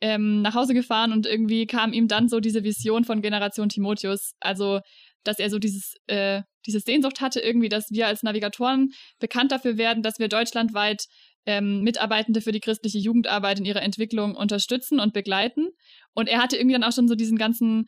ähm, 0.00 0.42
nach 0.42 0.54
Hause 0.54 0.74
gefahren 0.74 1.12
und 1.12 1.26
irgendwie 1.26 1.66
kam 1.66 1.92
ihm 1.92 2.08
dann 2.08 2.28
so 2.28 2.40
diese 2.40 2.64
Vision 2.64 3.04
von 3.04 3.22
Generation 3.22 3.68
Timotheus. 3.68 4.34
Also, 4.40 4.80
dass 5.24 5.38
er 5.38 5.50
so 5.50 5.58
dieses, 5.58 5.94
äh, 6.06 6.42
diese 6.66 6.80
Sehnsucht 6.80 7.20
hatte, 7.20 7.40
irgendwie, 7.40 7.68
dass 7.68 7.90
wir 7.90 8.06
als 8.06 8.22
Navigatoren 8.22 8.90
bekannt 9.18 9.52
dafür 9.52 9.78
werden, 9.78 10.02
dass 10.02 10.18
wir 10.18 10.28
deutschlandweit 10.28 11.06
ähm, 11.46 11.82
Mitarbeitende 11.82 12.40
für 12.40 12.52
die 12.52 12.60
christliche 12.60 12.98
Jugendarbeit 12.98 13.58
in 13.58 13.64
ihrer 13.64 13.82
Entwicklung 13.82 14.34
unterstützen 14.34 15.00
und 15.00 15.12
begleiten. 15.12 15.68
Und 16.12 16.28
er 16.28 16.42
hatte 16.42 16.56
irgendwie 16.56 16.74
dann 16.74 16.84
auch 16.84 16.92
schon 16.92 17.08
so 17.08 17.14
diesen 17.14 17.38
ganzen 17.38 17.86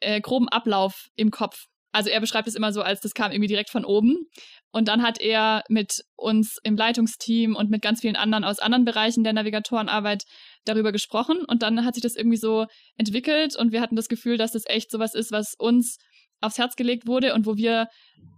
äh, 0.00 0.20
groben 0.20 0.48
Ablauf 0.48 1.08
im 1.16 1.30
Kopf. 1.30 1.66
Also 1.92 2.10
er 2.10 2.20
beschreibt 2.20 2.46
es 2.46 2.54
immer 2.54 2.72
so, 2.72 2.82
als 2.82 3.00
das 3.00 3.14
kam 3.14 3.32
irgendwie 3.32 3.48
direkt 3.48 3.70
von 3.70 3.84
oben. 3.84 4.28
Und 4.72 4.86
dann 4.86 5.02
hat 5.02 5.20
er 5.20 5.64
mit 5.68 6.04
uns 6.16 6.58
im 6.62 6.76
Leitungsteam 6.76 7.56
und 7.56 7.70
mit 7.70 7.82
ganz 7.82 8.00
vielen 8.00 8.16
anderen 8.16 8.44
aus 8.44 8.60
anderen 8.60 8.84
Bereichen 8.84 9.24
der 9.24 9.32
Navigatorenarbeit 9.32 10.24
darüber 10.64 10.92
gesprochen. 10.92 11.38
Und 11.46 11.62
dann 11.62 11.84
hat 11.84 11.94
sich 11.94 12.02
das 12.02 12.14
irgendwie 12.14 12.36
so 12.36 12.66
entwickelt 12.96 13.56
und 13.56 13.72
wir 13.72 13.80
hatten 13.80 13.96
das 13.96 14.08
Gefühl, 14.08 14.36
dass 14.36 14.52
das 14.52 14.62
echt 14.66 14.90
sowas 14.90 15.14
ist, 15.14 15.32
was 15.32 15.54
uns 15.58 15.98
aufs 16.40 16.58
Herz 16.58 16.76
gelegt 16.76 17.06
wurde 17.06 17.34
und 17.34 17.46
wo 17.46 17.56
wir 17.56 17.88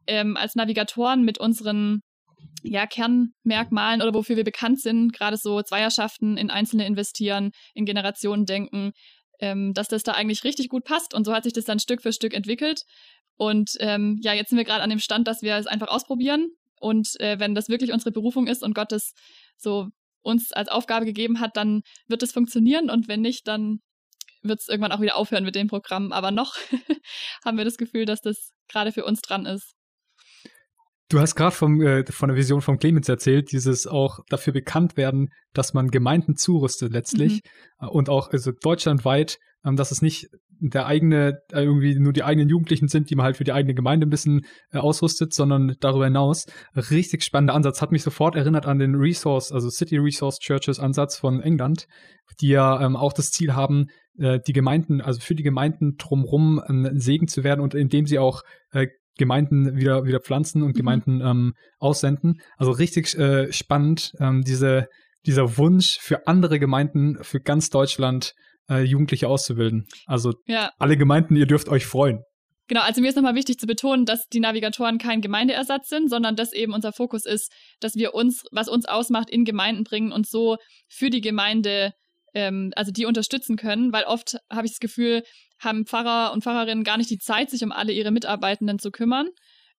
ähm, 0.06 0.36
als 0.36 0.54
Navigatoren 0.54 1.22
mit 1.22 1.38
unseren 1.38 2.00
ja, 2.62 2.86
Kernmerkmalen 2.86 4.02
oder 4.02 4.14
wofür 4.14 4.36
wir 4.36 4.44
bekannt 4.44 4.80
sind, 4.80 5.12
gerade 5.12 5.36
so 5.36 5.62
Zweierschaften 5.62 6.36
in 6.36 6.50
Einzelne 6.50 6.86
investieren, 6.86 7.50
in 7.74 7.84
Generationen 7.84 8.46
denken, 8.46 8.92
ähm, 9.40 9.74
dass 9.74 9.88
das 9.88 10.02
da 10.02 10.12
eigentlich 10.12 10.44
richtig 10.44 10.68
gut 10.68 10.84
passt. 10.84 11.14
Und 11.14 11.24
so 11.24 11.34
hat 11.34 11.44
sich 11.44 11.52
das 11.52 11.64
dann 11.64 11.78
Stück 11.78 12.02
für 12.02 12.12
Stück 12.12 12.34
entwickelt. 12.34 12.82
Und 13.42 13.72
ähm, 13.80 14.20
ja, 14.22 14.34
jetzt 14.34 14.50
sind 14.50 14.58
wir 14.58 14.64
gerade 14.64 14.84
an 14.84 14.90
dem 14.90 15.00
Stand, 15.00 15.26
dass 15.26 15.42
wir 15.42 15.56
es 15.56 15.66
einfach 15.66 15.88
ausprobieren. 15.88 16.46
Und 16.78 17.18
äh, 17.18 17.40
wenn 17.40 17.56
das 17.56 17.68
wirklich 17.68 17.92
unsere 17.92 18.12
Berufung 18.12 18.46
ist 18.46 18.62
und 18.62 18.72
Gott 18.72 18.92
es 18.92 19.14
so 19.56 19.88
uns 20.22 20.52
als 20.52 20.68
Aufgabe 20.68 21.06
gegeben 21.06 21.40
hat, 21.40 21.56
dann 21.56 21.82
wird 22.06 22.22
es 22.22 22.30
funktionieren. 22.30 22.88
Und 22.88 23.08
wenn 23.08 23.20
nicht, 23.20 23.48
dann 23.48 23.80
wird 24.42 24.60
es 24.60 24.68
irgendwann 24.68 24.92
auch 24.92 25.00
wieder 25.00 25.16
aufhören 25.16 25.42
mit 25.42 25.56
dem 25.56 25.66
Programm. 25.66 26.12
Aber 26.12 26.30
noch 26.30 26.54
haben 27.44 27.58
wir 27.58 27.64
das 27.64 27.78
Gefühl, 27.78 28.04
dass 28.04 28.20
das 28.20 28.52
gerade 28.68 28.92
für 28.92 29.04
uns 29.04 29.22
dran 29.22 29.44
ist. 29.44 29.74
Du 31.08 31.18
hast 31.18 31.34
gerade 31.34 31.56
äh, 31.84 32.12
von 32.12 32.28
der 32.28 32.36
Vision 32.36 32.60
von 32.60 32.78
Clemens 32.78 33.08
erzählt, 33.08 33.50
dieses 33.50 33.88
auch 33.88 34.20
dafür 34.28 34.52
bekannt 34.52 34.96
werden, 34.96 35.30
dass 35.52 35.74
man 35.74 35.88
Gemeinden 35.88 36.36
zurüstet 36.36 36.92
letztlich 36.92 37.40
mhm. 37.80 37.88
und 37.88 38.08
auch 38.08 38.30
also 38.30 38.52
deutschlandweit, 38.52 39.38
ähm, 39.64 39.74
dass 39.74 39.90
es 39.90 40.00
nicht 40.00 40.28
der 40.70 40.86
eigene, 40.86 41.40
äh, 41.52 41.62
irgendwie 41.62 41.98
nur 41.98 42.12
die 42.12 42.22
eigenen 42.22 42.48
Jugendlichen 42.48 42.88
sind, 42.88 43.10
die 43.10 43.16
man 43.16 43.24
halt 43.24 43.36
für 43.36 43.44
die 43.44 43.52
eigene 43.52 43.74
Gemeinde 43.74 44.06
ein 44.06 44.10
bisschen 44.10 44.46
äh, 44.70 44.78
ausrüstet, 44.78 45.34
sondern 45.34 45.76
darüber 45.80 46.04
hinaus. 46.04 46.46
Richtig 46.76 47.24
spannender 47.24 47.54
Ansatz. 47.54 47.82
Hat 47.82 47.92
mich 47.92 48.02
sofort 48.02 48.36
erinnert 48.36 48.66
an 48.66 48.78
den 48.78 48.94
Resource, 48.94 49.52
also 49.52 49.68
City 49.70 49.98
Resource 49.98 50.38
Churches 50.38 50.78
Ansatz 50.78 51.16
von 51.16 51.40
England, 51.40 51.86
die 52.40 52.48
ja 52.48 52.80
ähm, 52.80 52.96
auch 52.96 53.12
das 53.12 53.30
Ziel 53.30 53.54
haben, 53.54 53.86
äh, 54.18 54.38
die 54.46 54.52
Gemeinden, 54.52 55.00
also 55.00 55.20
für 55.20 55.34
die 55.34 55.42
Gemeinden 55.42 55.96
drumherum 55.98 56.60
ein 56.60 56.98
Segen 57.00 57.28
zu 57.28 57.44
werden 57.44 57.60
und 57.60 57.74
indem 57.74 58.06
sie 58.06 58.18
auch 58.18 58.42
äh, 58.72 58.86
Gemeinden 59.18 59.76
wieder, 59.76 60.04
wieder 60.04 60.20
pflanzen 60.20 60.62
und 60.62 60.70
mhm. 60.70 60.78
Gemeinden 60.78 61.20
ähm, 61.20 61.54
aussenden. 61.78 62.40
Also 62.56 62.70
richtig 62.70 63.16
äh, 63.18 63.52
spannend, 63.52 64.12
ähm, 64.20 64.42
diese, 64.42 64.86
dieser 65.26 65.58
Wunsch 65.58 65.98
für 66.00 66.26
andere 66.26 66.58
Gemeinden, 66.58 67.18
für 67.22 67.40
ganz 67.40 67.70
Deutschland 67.70 68.34
äh, 68.72 68.82
Jugendliche 68.82 69.28
auszubilden. 69.28 69.86
Also 70.06 70.32
ja. 70.46 70.70
alle 70.78 70.96
Gemeinden, 70.96 71.36
ihr 71.36 71.46
dürft 71.46 71.68
euch 71.68 71.86
freuen. 71.86 72.22
Genau, 72.68 72.82
also 72.82 73.00
mir 73.00 73.08
ist 73.08 73.16
nochmal 73.16 73.34
wichtig 73.34 73.58
zu 73.58 73.66
betonen, 73.66 74.06
dass 74.06 74.28
die 74.28 74.40
Navigatoren 74.40 74.98
kein 74.98 75.20
Gemeindeersatz 75.20 75.88
sind, 75.88 76.08
sondern 76.08 76.36
dass 76.36 76.52
eben 76.52 76.72
unser 76.72 76.92
Fokus 76.92 77.26
ist, 77.26 77.52
dass 77.80 77.96
wir 77.96 78.14
uns, 78.14 78.44
was 78.50 78.68
uns 78.68 78.86
ausmacht, 78.86 79.28
in 79.28 79.44
Gemeinden 79.44 79.84
bringen 79.84 80.12
und 80.12 80.26
so 80.26 80.56
für 80.88 81.10
die 81.10 81.20
Gemeinde, 81.20 81.92
ähm, 82.34 82.72
also 82.76 82.92
die 82.92 83.04
unterstützen 83.04 83.56
können, 83.56 83.92
weil 83.92 84.04
oft 84.04 84.38
habe 84.50 84.66
ich 84.66 84.72
das 84.72 84.80
Gefühl, 84.80 85.22
haben 85.58 85.86
Pfarrer 85.86 86.32
und 86.32 86.44
Pfarrerinnen 86.44 86.84
gar 86.84 86.96
nicht 86.96 87.10
die 87.10 87.18
Zeit, 87.18 87.50
sich 87.50 87.62
um 87.62 87.72
alle 87.72 87.92
ihre 87.92 88.10
Mitarbeitenden 88.10 88.78
zu 88.78 88.90
kümmern. 88.90 89.28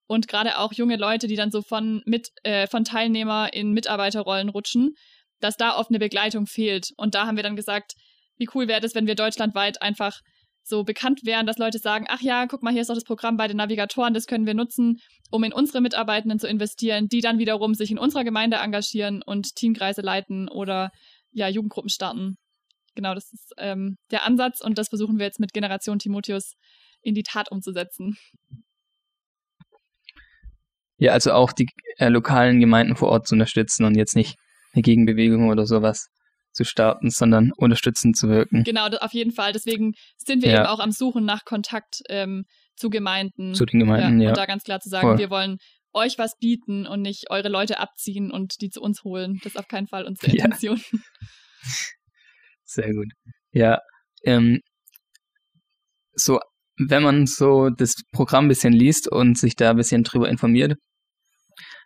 Und 0.06 0.28
gerade 0.28 0.60
auch 0.60 0.74
junge 0.74 0.98
Leute, 0.98 1.28
die 1.28 1.36
dann 1.36 1.50
so 1.50 1.62
von, 1.62 2.04
mit, 2.06 2.30
äh, 2.44 2.68
von 2.68 2.84
Teilnehmer 2.84 3.54
in 3.54 3.72
Mitarbeiterrollen 3.72 4.50
rutschen, 4.50 4.94
dass 5.40 5.58
da 5.58 5.78
oft 5.78 5.90
eine 5.90 6.00
Begleitung 6.00 6.46
fehlt. 6.46 6.90
Und 6.98 7.16
da 7.16 7.26
haben 7.26 7.38
wir 7.38 7.44
dann 7.44 7.56
gesagt, 7.56 7.94
wie 8.44 8.50
cool 8.54 8.68
wäre 8.68 8.86
es, 8.86 8.96
wenn 8.96 9.08
wir 9.08 9.16
deutschlandweit 9.16 9.82
einfach 9.82 10.20
so 10.66 10.84
bekannt 10.84 11.26
wären, 11.26 11.46
dass 11.46 11.58
Leute 11.58 11.80
sagen, 11.80 12.06
ach 12.08 12.22
ja, 12.22 12.46
guck 12.48 12.64
mal, 12.64 12.72
hier 12.72 12.82
ist 12.82 12.90
doch 12.90 12.96
das 12.96 13.04
Programm 13.04 13.36
bei 13.36 13.48
den 13.48 13.58
Navigatoren, 13.58 14.14
das 14.14 14.28
können 14.28 14.46
wir 14.46 14.54
nutzen, 14.54 15.00
um 15.30 15.44
in 15.44 15.52
unsere 15.52 15.82
Mitarbeitenden 15.82 16.40
zu 16.40 16.48
investieren, 16.48 17.08
die 17.08 17.22
dann 17.22 17.40
wiederum 17.40 17.74
sich 17.74 17.92
in 17.92 18.00
unserer 18.00 18.24
Gemeinde 18.24 18.58
engagieren 18.58 19.22
und 19.22 19.56
Teamkreise 19.56 20.02
leiten 20.02 20.48
oder 20.48 20.92
ja, 21.32 21.48
Jugendgruppen 21.48 21.90
starten 21.90 22.38
genau, 22.96 23.14
das 23.14 23.32
ist 23.34 23.54
ähm, 23.58 23.98
der 24.12 24.26
Ansatz 24.26 24.62
und 24.62 24.78
das 24.78 24.90
versuchen 24.90 25.18
wir 25.18 25.26
jetzt 25.26 25.40
mit 25.40 25.54
Generation 25.54 26.00
Timotheus 26.00 26.56
in 27.02 27.16
die 27.16 27.24
Tat 27.24 27.52
umzusetzen. 27.52 28.18
Ja, 30.98 31.12
also 31.12 31.34
auch 31.34 31.52
die 31.52 31.68
äh, 31.98 32.10
lokalen 32.10 32.60
Gemeinden 32.60 32.96
vor 32.96 33.10
Ort 33.10 33.28
zu 33.28 33.36
unterstützen 33.36 33.86
und 33.86 33.96
jetzt 33.96 34.16
nicht 34.16 34.38
eine 34.74 34.82
Gegenbewegung 34.82 35.50
oder 35.50 35.66
sowas 35.66 36.08
zu 36.54 36.64
starten, 36.64 37.10
sondern 37.10 37.52
unterstützend 37.58 38.16
zu 38.16 38.30
wirken. 38.30 38.64
Genau, 38.64 38.88
auf 38.88 39.14
jeden 39.14 39.32
Fall. 39.32 39.52
Deswegen 39.52 39.94
sind 40.18 40.44
wir 40.44 40.52
ja. 40.52 40.60
eben 40.60 40.68
auch 40.68 40.80
am 40.80 40.92
Suchen 40.92 41.26
nach 41.26 41.46
Kontakt 41.46 42.02
ähm, 42.10 42.46
zu 42.76 42.90
Gemeinden. 42.90 43.54
Zu 43.54 43.66
den 43.66 43.80
Gemeinden, 43.80 44.20
ja. 44.20 44.26
ja. 44.26 44.30
Und 44.30 44.38
da 44.38 44.46
ganz 44.46 44.64
klar 44.64 44.80
zu 44.80 44.90
sagen, 44.90 45.08
Voll. 45.08 45.18
wir 45.18 45.30
wollen 45.30 45.58
euch 45.94 46.18
was 46.18 46.38
bieten 46.38 46.88
und 46.88 47.02
nicht 47.02 47.30
eure 47.30 47.50
Leute 47.50 47.80
abziehen 47.80 48.32
und 48.32 48.62
die 48.62 48.70
zu 48.70 48.82
uns 48.82 49.04
holen. 49.04 49.40
Das 49.44 49.54
ist 49.54 49.60
auf 49.60 49.68
keinen 49.68 49.88
Fall 49.88 50.06
unsere 50.06 50.32
Intention. 50.32 50.82
Ja. 50.92 51.00
Sehr 52.66 52.94
gut. 52.94 53.12
Ja, 53.52 53.80
ähm, 54.24 54.62
so, 56.14 56.40
wenn 56.78 57.04
man 57.04 57.28
so 57.28 57.70
das 57.70 57.94
Programm 58.12 58.46
ein 58.46 58.50
bisschen 58.50 58.74
liest 58.74 59.08
und 59.08 59.38
sich 59.38 59.56
da 59.56 59.72
ein 59.72 59.78
bisschen 59.78 60.04
drüber 60.04 60.30
informiert, 60.30 60.76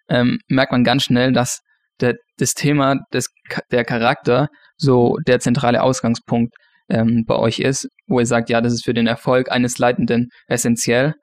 ähm, 0.10 0.40
merkt 0.48 0.72
man 0.72 0.84
ganz 0.84 1.04
schnell, 1.04 1.34
dass 1.34 1.62
der, 2.02 2.16
das 2.38 2.54
Thema 2.54 2.96
des, 3.14 3.30
der 3.72 3.86
Charakter 3.86 4.50
so 4.78 5.18
der 5.26 5.40
zentrale 5.40 5.82
Ausgangspunkt 5.82 6.54
ähm, 6.90 7.26
bei 7.26 7.36
euch 7.36 7.60
ist, 7.60 7.90
wo 8.08 8.20
ihr 8.20 8.26
sagt, 8.26 8.50
ja, 8.50 8.62
das 8.62 8.74
ist 8.74 8.86
für 8.86 8.94
den 8.94 9.08
Erfolg 9.08 9.52
eines 9.52 9.78
Leitenden 9.78 10.30
essentiell. 10.48 11.16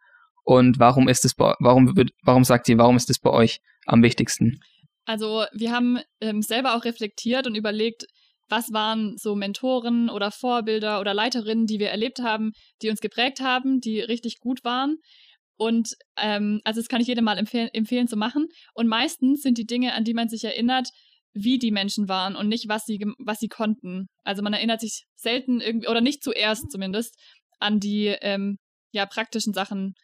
Und 0.42 0.78
warum 0.78 1.08
ist 1.08 1.24
es, 1.24 1.34
warum, 1.38 1.94
warum 2.22 2.44
sagt 2.44 2.68
ihr, 2.68 2.76
warum 2.76 2.96
ist 2.96 3.08
es 3.08 3.18
bei 3.18 3.30
euch 3.30 3.60
am 3.86 4.02
wichtigsten? 4.02 4.60
Also 5.06 5.44
wir 5.52 5.72
haben 5.72 5.98
ähm, 6.20 6.42
selber 6.42 6.74
auch 6.76 6.84
reflektiert 6.84 7.46
und 7.46 7.54
überlegt, 7.54 8.06
was 8.48 8.72
waren 8.72 9.16
so 9.16 9.34
Mentoren 9.34 10.10
oder 10.10 10.30
Vorbilder 10.30 11.00
oder 11.00 11.14
Leiterinnen, 11.14 11.66
die 11.66 11.78
wir 11.78 11.88
erlebt 11.88 12.20
haben, 12.20 12.52
die 12.82 12.90
uns 12.90 13.00
geprägt 13.00 13.40
haben, 13.40 13.80
die 13.80 14.00
richtig 14.00 14.38
gut 14.38 14.64
waren. 14.64 14.96
Und 15.56 15.94
ähm, 16.16 16.60
also 16.64 16.80
das 16.80 16.88
kann 16.88 17.00
ich 17.00 17.06
jedem 17.06 17.24
mal 17.24 17.38
empfehlen, 17.38 17.68
empfehlen 17.72 18.08
zu 18.08 18.16
machen. 18.16 18.48
Und 18.74 18.88
meistens 18.88 19.42
sind 19.42 19.58
die 19.58 19.66
Dinge, 19.66 19.94
an 19.94 20.04
die 20.04 20.14
man 20.14 20.28
sich 20.28 20.44
erinnert, 20.44 20.88
wie 21.32 21.58
die 21.58 21.72
Menschen 21.72 22.08
waren 22.08 22.36
und 22.36 22.48
nicht, 22.48 22.68
was 22.68 22.84
sie, 22.86 23.04
was 23.18 23.40
sie 23.40 23.48
konnten. 23.48 24.06
Also 24.22 24.42
man 24.42 24.52
erinnert 24.52 24.80
sich 24.80 25.04
selten 25.16 25.60
irgendwie, 25.60 25.88
oder 25.88 26.00
nicht 26.00 26.22
zuerst 26.22 26.70
zumindest, 26.70 27.16
an 27.58 27.80
die 27.80 28.06
ähm, 28.06 28.58
ja, 28.92 29.06
praktischen 29.06 29.52
Sachen, 29.52 29.94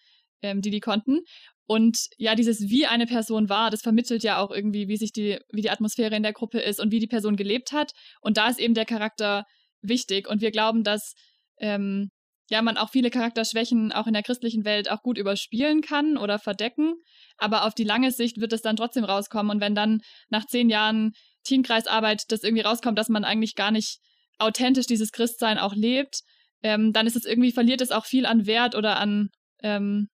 ähm, 0.42 0.60
die 0.60 0.70
die 0.70 0.80
konnten. 0.80 1.20
Und 1.66 2.08
ja, 2.18 2.34
dieses 2.34 2.68
wie 2.68 2.86
eine 2.86 3.06
Person 3.06 3.48
war, 3.48 3.70
das 3.70 3.82
vermittelt 3.82 4.24
ja 4.24 4.38
auch 4.38 4.50
irgendwie, 4.50 4.88
wie 4.88 4.96
sich 4.96 5.12
die, 5.12 5.38
wie 5.52 5.62
die 5.62 5.70
Atmosphäre 5.70 6.16
in 6.16 6.24
der 6.24 6.32
Gruppe 6.32 6.58
ist 6.58 6.80
und 6.80 6.90
wie 6.90 6.98
die 6.98 7.06
Person 7.06 7.36
gelebt 7.36 7.70
hat. 7.72 7.92
Und 8.20 8.36
da 8.36 8.48
ist 8.48 8.58
eben 8.58 8.74
der 8.74 8.86
Charakter 8.86 9.44
wichtig. 9.80 10.28
Und 10.28 10.40
wir 10.40 10.50
glauben, 10.50 10.82
dass 10.82 11.14
ähm, 11.58 12.10
ja 12.50 12.60
man 12.62 12.76
auch 12.76 12.90
viele 12.90 13.10
Charakterschwächen 13.10 13.92
auch 13.92 14.06
in 14.06 14.12
der 14.12 14.24
christlichen 14.24 14.64
Welt 14.64 14.90
auch 14.90 15.02
gut 15.02 15.16
überspielen 15.16 15.80
kann 15.80 16.18
oder 16.18 16.38
verdecken. 16.38 16.94
Aber 17.38 17.64
auf 17.64 17.74
die 17.74 17.84
lange 17.84 18.10
Sicht 18.10 18.40
wird 18.40 18.52
es 18.52 18.60
dann 18.60 18.76
trotzdem 18.76 19.04
rauskommen. 19.04 19.50
Und 19.50 19.60
wenn 19.60 19.74
dann 19.74 20.02
nach 20.28 20.44
zehn 20.44 20.68
Jahren 20.68 21.12
Teamkreisarbeit 21.44 22.30
das 22.30 22.42
irgendwie 22.42 22.64
rauskommt, 22.64 22.98
dass 22.98 23.08
man 23.08 23.24
eigentlich 23.24 23.54
gar 23.54 23.70
nicht 23.70 24.00
authentisch 24.38 24.86
dieses 24.86 25.12
Christsein 25.12 25.58
auch 25.58 25.74
lebt, 25.74 26.22
ähm, 26.62 26.92
dann 26.92 27.06
ist 27.06 27.16
es 27.16 27.24
irgendwie, 27.24 27.52
verliert 27.52 27.80
es 27.80 27.92
auch 27.92 28.04
viel 28.04 28.26
an 28.26 28.46
Wert 28.46 28.74
oder 28.74 28.98
an, 28.98 29.30
ähm, 29.62 30.08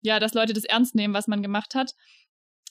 ja, 0.00 0.18
dass 0.18 0.34
Leute 0.34 0.54
das 0.54 0.64
ernst 0.64 0.94
nehmen, 0.94 1.14
was 1.14 1.28
man 1.28 1.42
gemacht 1.42 1.74
hat. 1.74 1.92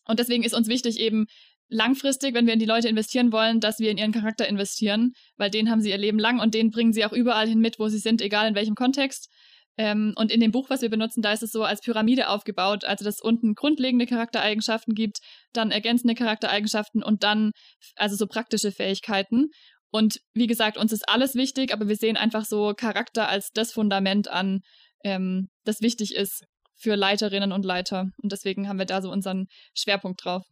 Und 0.06 0.20
deswegen 0.20 0.44
ist 0.44 0.54
uns 0.54 0.68
wichtig 0.68 1.00
eben 1.00 1.28
langfristig, 1.70 2.34
wenn 2.34 2.46
wir 2.46 2.54
in 2.54 2.60
die 2.60 2.66
Leute 2.66 2.88
investieren 2.88 3.32
wollen, 3.32 3.60
dass 3.60 3.80
wir 3.80 3.90
in 3.90 3.98
ihren 3.98 4.12
Charakter 4.12 4.48
investieren, 4.48 5.14
weil 5.38 5.50
den 5.50 5.70
haben 5.70 5.82
sie 5.82 5.90
ihr 5.90 5.98
Leben 5.98 6.20
lang 6.20 6.40
und 6.40 6.54
den 6.54 6.70
bringen 6.70 6.94
sie 6.94 7.06
auch 7.06 7.14
überall 7.14 7.48
hin 7.48 7.60
mit, 7.60 7.80
wo 7.80 7.88
sie 7.88 7.98
sind, 7.98 8.22
egal 8.22 8.48
in 8.48 8.56
welchem 8.56 8.76
Kontext. 8.76 9.30
Ähm, 9.78 10.14
und 10.18 10.32
in 10.32 10.40
dem 10.40 10.52
Buch, 10.52 10.70
was 10.70 10.82
wir 10.82 10.90
benutzen, 10.90 11.22
da 11.24 11.34
ist 11.34 11.42
es 11.42 11.52
so 11.52 11.64
als 11.64 11.82
Pyramide 11.82 12.30
aufgebaut, 12.30 12.86
also 12.86 13.04
dass 13.04 13.20
unten 13.20 13.56
grundlegende 13.56 14.06
Charaktereigenschaften 14.06 14.94
gibt, 14.94 15.18
dann 15.52 15.72
ergänzende 15.72 16.14
Charaktereigenschaften 16.14 17.02
und 17.02 17.24
dann 17.24 17.52
also 17.96 18.16
so 18.16 18.28
praktische 18.28 18.72
Fähigkeiten. 18.72 19.48
Und 19.90 20.20
wie 20.34 20.48
gesagt, 20.48 20.78
uns 20.78 20.92
ist 20.92 21.10
alles 21.10 21.36
wichtig, 21.36 21.74
aber 21.74 21.88
wir 21.88 21.96
sehen 21.96 22.18
einfach 22.18 22.46
so 22.46 22.74
Charakter 22.76 23.30
als 23.30 23.50
das 23.54 23.72
Fundament 23.72 24.28
an, 24.28 24.62
ähm, 25.04 25.50
das 25.66 25.82
wichtig 25.82 26.14
ist 26.16 26.44
für 26.76 26.96
Leiterinnen 26.96 27.52
und 27.52 27.66
Leiter. 27.66 28.10
Und 28.22 28.32
deswegen 28.32 28.68
haben 28.68 28.80
wir 28.80 28.86
da 28.86 29.02
so 29.02 29.12
unseren 29.12 29.48
Schwerpunkt 29.76 30.24
drauf. 30.24 30.44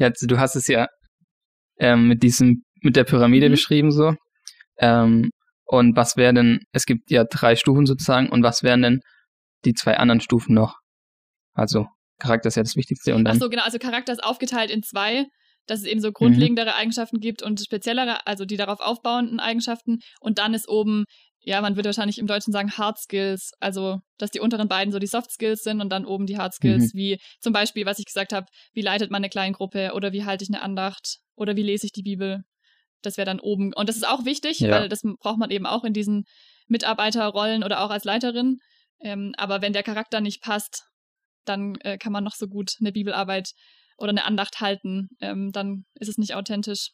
Ja, 0.00 0.08
also 0.08 0.26
du 0.26 0.38
hast 0.38 0.56
es 0.56 0.66
ja 0.66 0.88
ähm, 1.78 2.08
mit 2.08 2.22
diesem, 2.22 2.64
mit 2.82 2.96
der 2.96 3.04
Pyramide 3.04 3.48
mhm. 3.48 3.52
beschrieben 3.52 3.92
so. 3.92 4.14
Ähm, 4.78 5.30
und 5.66 5.94
was 5.94 6.16
wären 6.16 6.34
denn, 6.34 6.60
es 6.72 6.86
gibt 6.86 7.10
ja 7.10 7.24
drei 7.24 7.54
Stufen 7.54 7.86
sozusagen, 7.86 8.28
und 8.30 8.42
was 8.42 8.62
wären 8.62 8.82
denn 8.82 9.00
die 9.64 9.74
zwei 9.74 9.98
anderen 9.98 10.20
Stufen 10.20 10.54
noch? 10.54 10.78
Also 11.52 11.86
Charakter 12.18 12.48
ist 12.48 12.56
ja 12.56 12.62
das 12.62 12.76
Wichtigste 12.76 13.14
und 13.14 13.24
dann. 13.24 13.36
Ach 13.36 13.40
so, 13.40 13.48
genau, 13.48 13.62
also 13.62 13.78
Charakter 13.78 14.12
ist 14.12 14.24
aufgeteilt 14.24 14.70
in 14.70 14.82
zwei, 14.82 15.26
dass 15.66 15.80
es 15.80 15.86
eben 15.86 16.00
so 16.00 16.12
grundlegendere 16.12 16.70
mhm. 16.70 16.76
Eigenschaften 16.76 17.20
gibt 17.20 17.42
und 17.42 17.60
speziellere, 17.60 18.26
also 18.26 18.44
die 18.46 18.56
darauf 18.56 18.80
aufbauenden 18.80 19.38
Eigenschaften. 19.38 19.98
Und 20.20 20.38
dann 20.38 20.54
ist 20.54 20.68
oben 20.68 21.04
ja, 21.42 21.60
man 21.60 21.76
würde 21.76 21.88
wahrscheinlich 21.88 22.18
im 22.18 22.26
Deutschen 22.26 22.52
sagen 22.52 22.72
Hard 22.72 22.98
Skills, 22.98 23.52
also 23.60 24.00
dass 24.18 24.30
die 24.30 24.40
unteren 24.40 24.68
beiden 24.68 24.92
so 24.92 24.98
die 24.98 25.06
Soft 25.06 25.30
Skills 25.30 25.62
sind 25.62 25.80
und 25.80 25.90
dann 25.90 26.04
oben 26.04 26.26
die 26.26 26.36
Hard 26.36 26.54
Skills, 26.54 26.92
mhm. 26.92 26.98
wie 26.98 27.18
zum 27.40 27.52
Beispiel, 27.52 27.86
was 27.86 27.98
ich 27.98 28.04
gesagt 28.04 28.32
habe, 28.32 28.46
wie 28.74 28.82
leitet 28.82 29.10
man 29.10 29.20
eine 29.20 29.30
Kleingruppe 29.30 29.92
oder 29.94 30.12
wie 30.12 30.24
halte 30.24 30.44
ich 30.44 30.50
eine 30.50 30.62
Andacht 30.62 31.18
oder 31.36 31.56
wie 31.56 31.62
lese 31.62 31.86
ich 31.86 31.92
die 31.92 32.02
Bibel. 32.02 32.42
Das 33.02 33.16
wäre 33.16 33.24
dann 33.24 33.40
oben. 33.40 33.72
Und 33.74 33.88
das 33.88 33.96
ist 33.96 34.06
auch 34.06 34.26
wichtig, 34.26 34.60
ja. 34.60 34.70
weil 34.70 34.88
das 34.90 35.00
braucht 35.20 35.38
man 35.38 35.50
eben 35.50 35.64
auch 35.64 35.84
in 35.84 35.94
diesen 35.94 36.24
Mitarbeiterrollen 36.68 37.64
oder 37.64 37.80
auch 37.82 37.90
als 37.90 38.04
Leiterin. 38.04 38.58
Ähm, 39.00 39.32
aber 39.38 39.62
wenn 39.62 39.72
der 39.72 39.82
Charakter 39.82 40.20
nicht 40.20 40.42
passt, 40.42 40.84
dann 41.46 41.76
äh, 41.80 41.96
kann 41.96 42.12
man 42.12 42.22
noch 42.22 42.34
so 42.34 42.46
gut 42.46 42.74
eine 42.80 42.92
Bibelarbeit 42.92 43.52
oder 43.96 44.10
eine 44.10 44.26
Andacht 44.26 44.60
halten. 44.60 45.08
Ähm, 45.20 45.50
dann 45.52 45.84
ist 45.94 46.08
es 46.08 46.18
nicht 46.18 46.34
authentisch. 46.34 46.90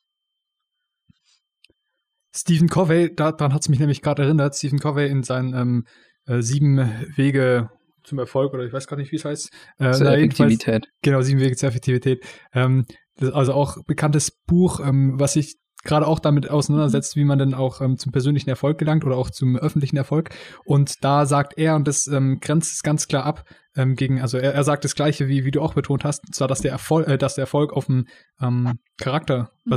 Stephen 2.36 2.68
Covey, 2.68 3.14
daran 3.14 3.54
hat 3.54 3.62
es 3.62 3.68
mich 3.68 3.78
nämlich 3.78 4.02
gerade 4.02 4.22
erinnert, 4.22 4.54
Stephen 4.54 4.78
Covey 4.78 5.08
in 5.08 5.22
seinen 5.22 5.54
ähm, 5.54 5.84
äh, 6.26 6.42
sieben 6.42 6.78
Wege 7.16 7.70
zum 8.04 8.18
Erfolg 8.18 8.52
oder 8.54 8.64
ich 8.64 8.72
weiß 8.72 8.86
gar 8.86 8.96
nicht, 8.96 9.10
wie 9.10 9.16
es 9.16 9.24
heißt. 9.24 9.50
Äh, 9.78 9.92
zur 9.92 10.12
Effektivität. 10.12 10.88
Genau, 11.02 11.22
sieben 11.22 11.40
Wege 11.40 11.56
zur 11.56 11.68
Effektivität. 11.68 12.24
Ähm, 12.52 12.86
also 13.18 13.54
auch 13.54 13.78
bekanntes 13.86 14.30
Buch, 14.30 14.80
ähm, 14.80 15.18
was 15.18 15.32
sich 15.32 15.56
gerade 15.82 16.06
auch 16.06 16.18
damit 16.18 16.50
auseinandersetzt, 16.50 17.16
wie 17.16 17.24
man 17.24 17.38
denn 17.38 17.54
auch 17.54 17.80
ähm, 17.80 17.96
zum 17.96 18.12
persönlichen 18.12 18.50
Erfolg 18.50 18.78
gelangt 18.78 19.04
oder 19.04 19.16
auch 19.16 19.30
zum 19.30 19.56
öffentlichen 19.56 19.96
Erfolg. 19.96 20.30
Und 20.64 21.04
da 21.04 21.26
sagt 21.26 21.56
er, 21.56 21.76
und 21.76 21.88
das 21.88 22.06
ähm, 22.06 22.38
grenzt 22.40 22.74
es 22.74 22.82
ganz 22.82 23.08
klar 23.08 23.24
ab, 23.24 23.44
ähm, 23.76 23.94
gegen, 23.94 24.20
also 24.20 24.36
er, 24.36 24.52
er 24.52 24.64
sagt 24.64 24.84
das 24.84 24.94
Gleiche, 24.94 25.28
wie, 25.28 25.44
wie 25.44 25.50
du 25.50 25.62
auch 25.62 25.74
betont 25.74 26.04
hast, 26.04 26.24
und 26.26 26.34
zwar, 26.34 26.48
dass 26.48 26.60
der 26.60 26.72
Erfolg, 26.72 27.08
äh, 27.08 27.18
dass 27.18 27.36
der 27.36 27.42
Erfolg 27.42 27.72
auf 27.72 27.86
dem 27.86 28.06
ähm, 28.40 28.78
Charakter 28.98 29.52
mhm. 29.64 29.70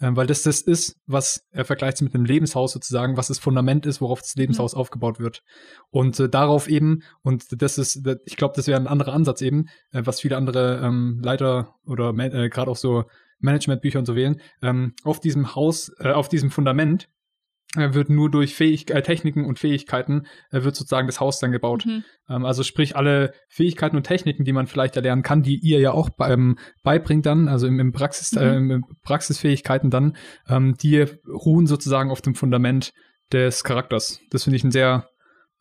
Ähm, 0.00 0.16
weil 0.16 0.26
das 0.26 0.42
das 0.42 0.60
ist, 0.60 1.00
was 1.06 1.46
er 1.50 1.64
vergleicht 1.64 2.00
mit 2.02 2.14
einem 2.14 2.24
Lebenshaus 2.24 2.72
sozusagen, 2.72 3.16
was 3.16 3.28
das 3.28 3.38
Fundament 3.38 3.86
ist, 3.86 4.00
worauf 4.00 4.20
das 4.20 4.36
Lebenshaus 4.36 4.74
mhm. 4.74 4.80
aufgebaut 4.80 5.18
wird. 5.18 5.42
Und 5.90 6.18
äh, 6.20 6.28
darauf 6.28 6.68
eben, 6.68 7.02
und 7.22 7.60
das 7.62 7.78
ist, 7.78 8.06
ich 8.24 8.36
glaube, 8.36 8.54
das 8.56 8.66
wäre 8.66 8.78
ein 8.78 8.86
anderer 8.86 9.12
Ansatz 9.12 9.42
eben, 9.42 9.68
äh, 9.92 10.02
was 10.04 10.20
viele 10.20 10.36
andere 10.36 10.80
ähm, 10.82 11.20
Leiter 11.22 11.74
oder 11.84 12.10
äh, 12.10 12.48
gerade 12.48 12.70
auch 12.70 12.76
so 12.76 13.04
Managementbücher 13.40 13.98
und 13.98 14.06
so 14.06 14.16
wählen, 14.16 14.40
ähm, 14.62 14.94
auf 15.04 15.20
diesem 15.20 15.54
Haus, 15.54 15.92
äh, 15.98 16.10
auf 16.10 16.28
diesem 16.28 16.50
Fundament 16.50 17.08
wird 17.74 18.08
nur 18.08 18.30
durch 18.30 18.54
Fähig 18.54 18.90
äh, 18.90 19.02
Techniken 19.02 19.44
und 19.44 19.58
Fähigkeiten 19.58 20.26
äh, 20.50 20.62
wird 20.62 20.74
sozusagen 20.74 21.06
das 21.06 21.20
Haus 21.20 21.38
dann 21.38 21.52
gebaut. 21.52 21.84
Mhm. 21.84 22.04
Ähm, 22.28 22.44
also 22.44 22.62
sprich 22.62 22.96
alle 22.96 23.34
Fähigkeiten 23.48 23.96
und 23.96 24.04
Techniken, 24.04 24.44
die 24.44 24.52
man 24.52 24.66
vielleicht 24.66 24.96
erlernen 24.96 25.22
kann, 25.22 25.42
die 25.42 25.58
ihr 25.58 25.78
ja 25.78 25.92
auch 25.92 26.08
ähm, 26.20 26.58
beibringt 26.82 27.26
dann, 27.26 27.46
also 27.46 27.66
im, 27.66 27.78
im 27.78 27.92
Praxis, 27.92 28.32
äh, 28.32 28.58
mhm. 28.58 28.70
äh, 28.70 28.74
im 28.74 28.84
Praxisfähigkeiten 29.02 29.90
dann, 29.90 30.16
ähm, 30.48 30.76
die 30.80 31.04
ruhen 31.28 31.66
sozusagen 31.66 32.10
auf 32.10 32.22
dem 32.22 32.34
Fundament 32.34 32.92
des 33.32 33.64
Charakters. 33.64 34.20
Das 34.30 34.44
finde 34.44 34.56
ich 34.56 34.64
ein 34.64 34.70
sehr 34.70 35.08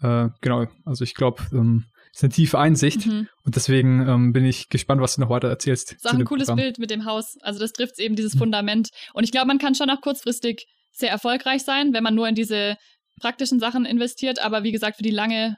äh, 0.01 0.29
genau. 0.41 0.67
Also 0.85 1.03
ich 1.03 1.13
glaube, 1.13 1.43
ähm, 1.51 1.85
ist 2.13 2.23
eine 2.23 2.33
tiefe 2.33 2.57
Einsicht 2.57 3.05
mhm. 3.05 3.27
und 3.43 3.55
deswegen 3.55 4.07
ähm, 4.07 4.33
bin 4.33 4.45
ich 4.45 4.69
gespannt, 4.69 5.01
was 5.01 5.15
du 5.15 5.21
noch 5.21 5.29
weiter 5.29 5.49
erzählst. 5.49 5.91
Das 5.91 5.97
ist 5.97 6.07
auch 6.07 6.13
ein 6.13 6.25
cooles 6.25 6.47
Programm. 6.47 6.63
Bild 6.63 6.79
mit 6.79 6.89
dem 6.89 7.05
Haus. 7.05 7.37
Also 7.41 7.59
das 7.59 7.73
trifft 7.73 7.99
eben 7.99 8.15
dieses 8.15 8.33
mhm. 8.35 8.39
Fundament. 8.39 8.89
Und 9.13 9.23
ich 9.23 9.31
glaube, 9.31 9.47
man 9.47 9.59
kann 9.59 9.75
schon 9.75 9.89
auch 9.89 10.01
kurzfristig 10.01 10.65
sehr 10.97 11.11
erfolgreich 11.11 11.63
sein, 11.63 11.93
wenn 11.93 12.03
man 12.03 12.15
nur 12.15 12.27
in 12.27 12.35
diese 12.35 12.77
praktischen 13.21 13.59
Sachen 13.59 13.85
investiert. 13.85 14.39
Aber 14.39 14.63
wie 14.63 14.71
gesagt, 14.71 14.97
für 14.97 15.03
die 15.03 15.11
lange, 15.11 15.57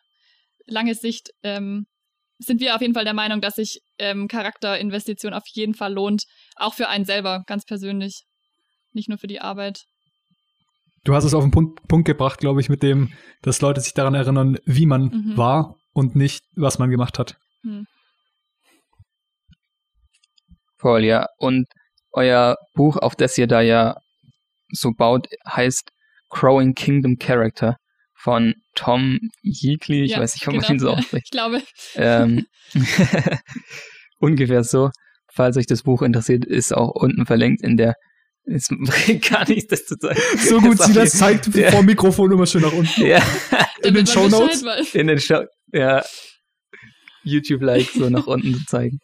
lange 0.65 0.95
Sicht 0.95 1.29
ähm, 1.43 1.87
sind 2.39 2.61
wir 2.61 2.75
auf 2.75 2.81
jeden 2.81 2.93
Fall 2.93 3.05
der 3.05 3.13
Meinung, 3.13 3.41
dass 3.41 3.55
sich 3.55 3.81
ähm, 3.97 4.27
Charakterinvestition 4.27 5.33
auf 5.33 5.43
jeden 5.47 5.73
Fall 5.73 5.93
lohnt, 5.93 6.23
auch 6.55 6.73
für 6.73 6.87
einen 6.87 7.05
selber, 7.05 7.43
ganz 7.47 7.65
persönlich, 7.65 8.23
nicht 8.93 9.09
nur 9.09 9.17
für 9.17 9.27
die 9.27 9.41
Arbeit. 9.41 9.83
Du 11.05 11.15
hast 11.15 11.23
es 11.23 11.33
auf 11.33 11.43
den 11.43 11.51
Punkt, 11.51 11.87
Punkt 11.87 12.05
gebracht, 12.05 12.39
glaube 12.39 12.61
ich, 12.61 12.69
mit 12.69 12.83
dem, 12.83 13.13
dass 13.41 13.61
Leute 13.61 13.81
sich 13.81 13.93
daran 13.93 14.15
erinnern, 14.15 14.57
wie 14.65 14.85
man 14.85 15.03
mhm. 15.03 15.37
war 15.37 15.75
und 15.93 16.15
nicht, 16.15 16.43
was 16.55 16.79
man 16.79 16.89
gemacht 16.89 17.19
hat. 17.19 17.37
Mhm. 17.63 17.85
Voll, 20.77 21.03
ja. 21.03 21.27
Und 21.37 21.67
euer 22.11 22.57
Buch, 22.73 22.97
auf 22.97 23.15
das 23.15 23.37
ihr 23.37 23.47
da 23.47 23.61
ja 23.61 23.97
so 24.71 24.91
baut, 24.91 25.27
heißt 25.47 25.91
Growing 26.29 26.75
Kingdom 26.75 27.17
Character 27.17 27.77
von 28.15 28.53
Tom 28.75 29.19
Yeakley. 29.41 30.03
Ich 30.03 30.11
ja, 30.11 30.19
weiß 30.19 30.35
nicht, 30.35 30.47
ob 30.47 30.53
genau. 30.53 30.67
man 30.67 30.75
ihn 30.75 30.79
so 30.79 30.89
ausspricht. 30.95 31.25
Ich 31.25 31.31
glaube. 31.31 31.61
Ähm, 31.95 32.45
ungefähr 34.19 34.63
so. 34.63 34.91
Falls 35.31 35.57
euch 35.57 35.67
das 35.67 35.83
Buch 35.83 36.01
interessiert, 36.01 36.45
ist 36.45 36.75
auch 36.75 36.89
unten 36.89 37.25
verlinkt 37.25 37.63
in 37.63 37.77
der 37.77 37.95
Jetzt 38.45 38.69
bringt 38.69 39.29
gar 39.29 39.47
nichts, 39.47 39.67
das 39.67 39.85
zu 39.85 39.95
zeigen. 39.97 40.19
So 40.37 40.59
gut 40.59 40.81
sie 40.81 40.93
das 40.93 41.11
zeigt, 41.11 41.53
ja. 41.55 41.69
vor 41.69 41.83
Mikrofon 41.83 42.31
immer 42.31 42.47
schön 42.47 42.61
nach 42.61 42.73
unten. 42.73 43.05
Ja. 43.05 43.21
In 43.83 43.93
den 43.93 44.07
Show 44.07 44.27
Notes. 44.27 44.63
In 44.95 45.05
den 45.05 45.19
Show, 45.19 45.43
ja. 45.71 46.03
YouTube-Like 47.23 47.89
so 47.93 48.09
nach 48.09 48.25
unten 48.25 48.55
zu 48.55 48.65
zeigen. 48.65 48.99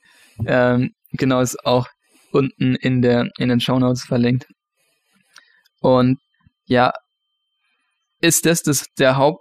Ähm, 0.47 0.91
genau, 1.11 1.41
ist 1.41 1.63
auch 1.63 1.87
unten 2.31 2.75
in 2.75 3.03
der, 3.03 3.29
in 3.37 3.49
den 3.49 3.59
Show 3.59 3.77
Notes 3.77 4.03
verlinkt. 4.03 4.47
Und 5.85 6.17
ja, 6.65 6.93
ist 8.19 8.47
das, 8.47 8.63
das 8.63 8.87
der 8.97 9.17
Haupt, 9.17 9.39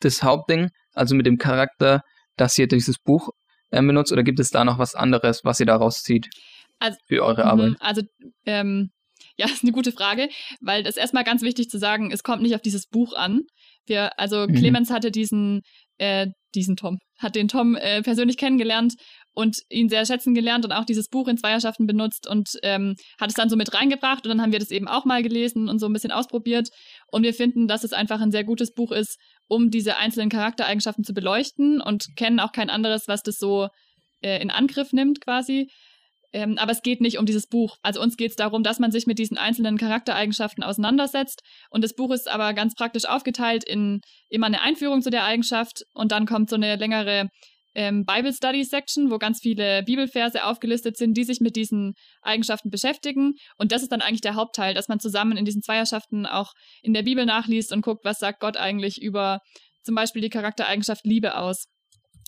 das 0.00 0.22
Hauptding, 0.22 0.68
also 0.92 1.14
mit 1.14 1.24
dem 1.24 1.38
Charakter, 1.38 2.02
dass 2.36 2.58
ihr 2.58 2.68
dieses 2.68 2.98
Buch 2.98 3.30
äh, 3.70 3.80
benutzt, 3.80 4.12
oder 4.12 4.22
gibt 4.22 4.38
es 4.38 4.50
da 4.50 4.62
noch 4.66 4.78
was 4.78 4.94
anderes, 4.94 5.40
was 5.42 5.58
ihr 5.58 5.64
daraus 5.64 6.02
zieht 6.02 6.28
also, 6.80 6.98
für 7.06 7.24
eure 7.24 7.44
mhm, 7.44 7.48
Arbeit? 7.48 7.74
Also, 7.80 8.02
ähm, 8.44 8.90
ja, 9.38 9.46
ist 9.46 9.62
eine 9.62 9.72
gute 9.72 9.90
Frage, 9.90 10.28
weil 10.60 10.82
das 10.82 10.98
erstmal 10.98 11.24
ganz 11.24 11.40
wichtig 11.40 11.70
zu 11.70 11.78
sagen, 11.78 12.10
es 12.12 12.22
kommt 12.22 12.42
nicht 12.42 12.54
auf 12.54 12.60
dieses 12.60 12.86
Buch 12.88 13.14
an. 13.14 13.40
Wir, 13.86 14.18
also 14.20 14.46
mhm. 14.46 14.54
Clemens 14.54 14.90
hatte 14.90 15.10
diesen, 15.10 15.62
äh, 15.96 16.26
diesen 16.54 16.76
Tom, 16.76 16.98
hat 17.18 17.36
den 17.36 17.48
Tom 17.48 17.74
äh, 17.74 18.02
persönlich 18.02 18.36
kennengelernt 18.36 18.96
und 19.36 19.58
ihn 19.68 19.90
sehr 19.90 20.06
schätzen 20.06 20.34
gelernt 20.34 20.64
und 20.64 20.72
auch 20.72 20.86
dieses 20.86 21.10
Buch 21.10 21.28
in 21.28 21.36
Zweierschaften 21.36 21.86
benutzt 21.86 22.26
und 22.26 22.58
ähm, 22.62 22.96
hat 23.20 23.28
es 23.28 23.34
dann 23.34 23.50
so 23.50 23.56
mit 23.56 23.74
reingebracht 23.74 24.24
und 24.24 24.30
dann 24.30 24.40
haben 24.40 24.50
wir 24.50 24.58
das 24.58 24.70
eben 24.70 24.88
auch 24.88 25.04
mal 25.04 25.22
gelesen 25.22 25.68
und 25.68 25.78
so 25.78 25.84
ein 25.86 25.92
bisschen 25.92 26.10
ausprobiert 26.10 26.70
und 27.08 27.22
wir 27.22 27.34
finden, 27.34 27.68
dass 27.68 27.84
es 27.84 27.92
einfach 27.92 28.22
ein 28.22 28.32
sehr 28.32 28.44
gutes 28.44 28.72
Buch 28.72 28.92
ist, 28.92 29.18
um 29.46 29.70
diese 29.70 29.98
einzelnen 29.98 30.30
Charaktereigenschaften 30.30 31.04
zu 31.04 31.12
beleuchten 31.12 31.82
und 31.82 32.16
kennen 32.16 32.40
auch 32.40 32.50
kein 32.50 32.70
anderes, 32.70 33.08
was 33.08 33.22
das 33.22 33.36
so 33.36 33.68
äh, 34.22 34.40
in 34.40 34.50
Angriff 34.50 34.94
nimmt 34.94 35.20
quasi. 35.20 35.68
Ähm, 36.32 36.56
aber 36.56 36.72
es 36.72 36.80
geht 36.80 37.02
nicht 37.02 37.18
um 37.18 37.26
dieses 37.26 37.46
Buch. 37.46 37.76
Also 37.82 38.00
uns 38.00 38.16
geht 38.16 38.30
es 38.30 38.36
darum, 38.36 38.62
dass 38.62 38.78
man 38.78 38.90
sich 38.90 39.06
mit 39.06 39.18
diesen 39.18 39.36
einzelnen 39.36 39.76
Charaktereigenschaften 39.76 40.64
auseinandersetzt. 40.64 41.42
Und 41.70 41.84
das 41.84 41.94
Buch 41.94 42.10
ist 42.10 42.28
aber 42.28 42.54
ganz 42.54 42.74
praktisch 42.74 43.04
aufgeteilt 43.04 43.64
in 43.64 44.00
immer 44.30 44.46
eine 44.46 44.62
Einführung 44.62 45.02
zu 45.02 45.10
der 45.10 45.24
Eigenschaft 45.24 45.84
und 45.92 46.10
dann 46.10 46.26
kommt 46.26 46.48
so 46.48 46.56
eine 46.56 46.76
längere 46.76 47.28
ähm, 47.76 48.06
Bible 48.06 48.32
Study 48.32 48.64
Section, 48.64 49.10
wo 49.10 49.18
ganz 49.18 49.40
viele 49.40 49.82
Bibelverse 49.82 50.44
aufgelistet 50.44 50.96
sind, 50.96 51.14
die 51.14 51.24
sich 51.24 51.40
mit 51.40 51.56
diesen 51.56 51.92
Eigenschaften 52.22 52.70
beschäftigen. 52.70 53.34
Und 53.58 53.70
das 53.70 53.82
ist 53.82 53.92
dann 53.92 54.00
eigentlich 54.00 54.22
der 54.22 54.34
Hauptteil, 54.34 54.72
dass 54.72 54.88
man 54.88 54.98
zusammen 54.98 55.36
in 55.36 55.44
diesen 55.44 55.62
Zweierschaften 55.62 56.24
auch 56.24 56.52
in 56.82 56.94
der 56.94 57.02
Bibel 57.02 57.26
nachliest 57.26 57.72
und 57.72 57.82
guckt, 57.82 58.04
was 58.04 58.18
sagt 58.18 58.40
Gott 58.40 58.56
eigentlich 58.56 59.02
über 59.02 59.40
zum 59.82 59.94
Beispiel 59.94 60.22
die 60.22 60.30
Charaktereigenschaft 60.30 61.04
Liebe 61.04 61.36
aus. 61.36 61.66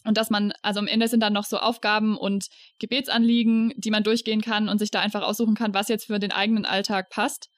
Und 0.05 0.19
dass 0.19 0.29
man, 0.29 0.53
also 0.63 0.81
am 0.81 0.87
Ende 0.87 1.09
sind 1.09 1.21
dann 1.21 1.33
noch 1.33 1.45
so 1.45 1.59
Aufgaben 1.59 2.17
und 2.19 2.47
Gebetsanliegen, 2.79 3.73
die 3.79 3.91
man 3.91 4.05
durchgehen 4.05 4.43
kann 4.43 4.69
und 4.69 4.79
sich 4.79 4.91
da 4.91 5.01
einfach 5.01 5.23
aussuchen 5.23 5.55
kann, 5.55 5.73
was 5.73 5.89
jetzt 5.89 6.07
für 6.07 6.19
den 6.19 6.31
eigenen 6.31 6.67
Alltag 6.67 7.09
passt. 7.09 7.49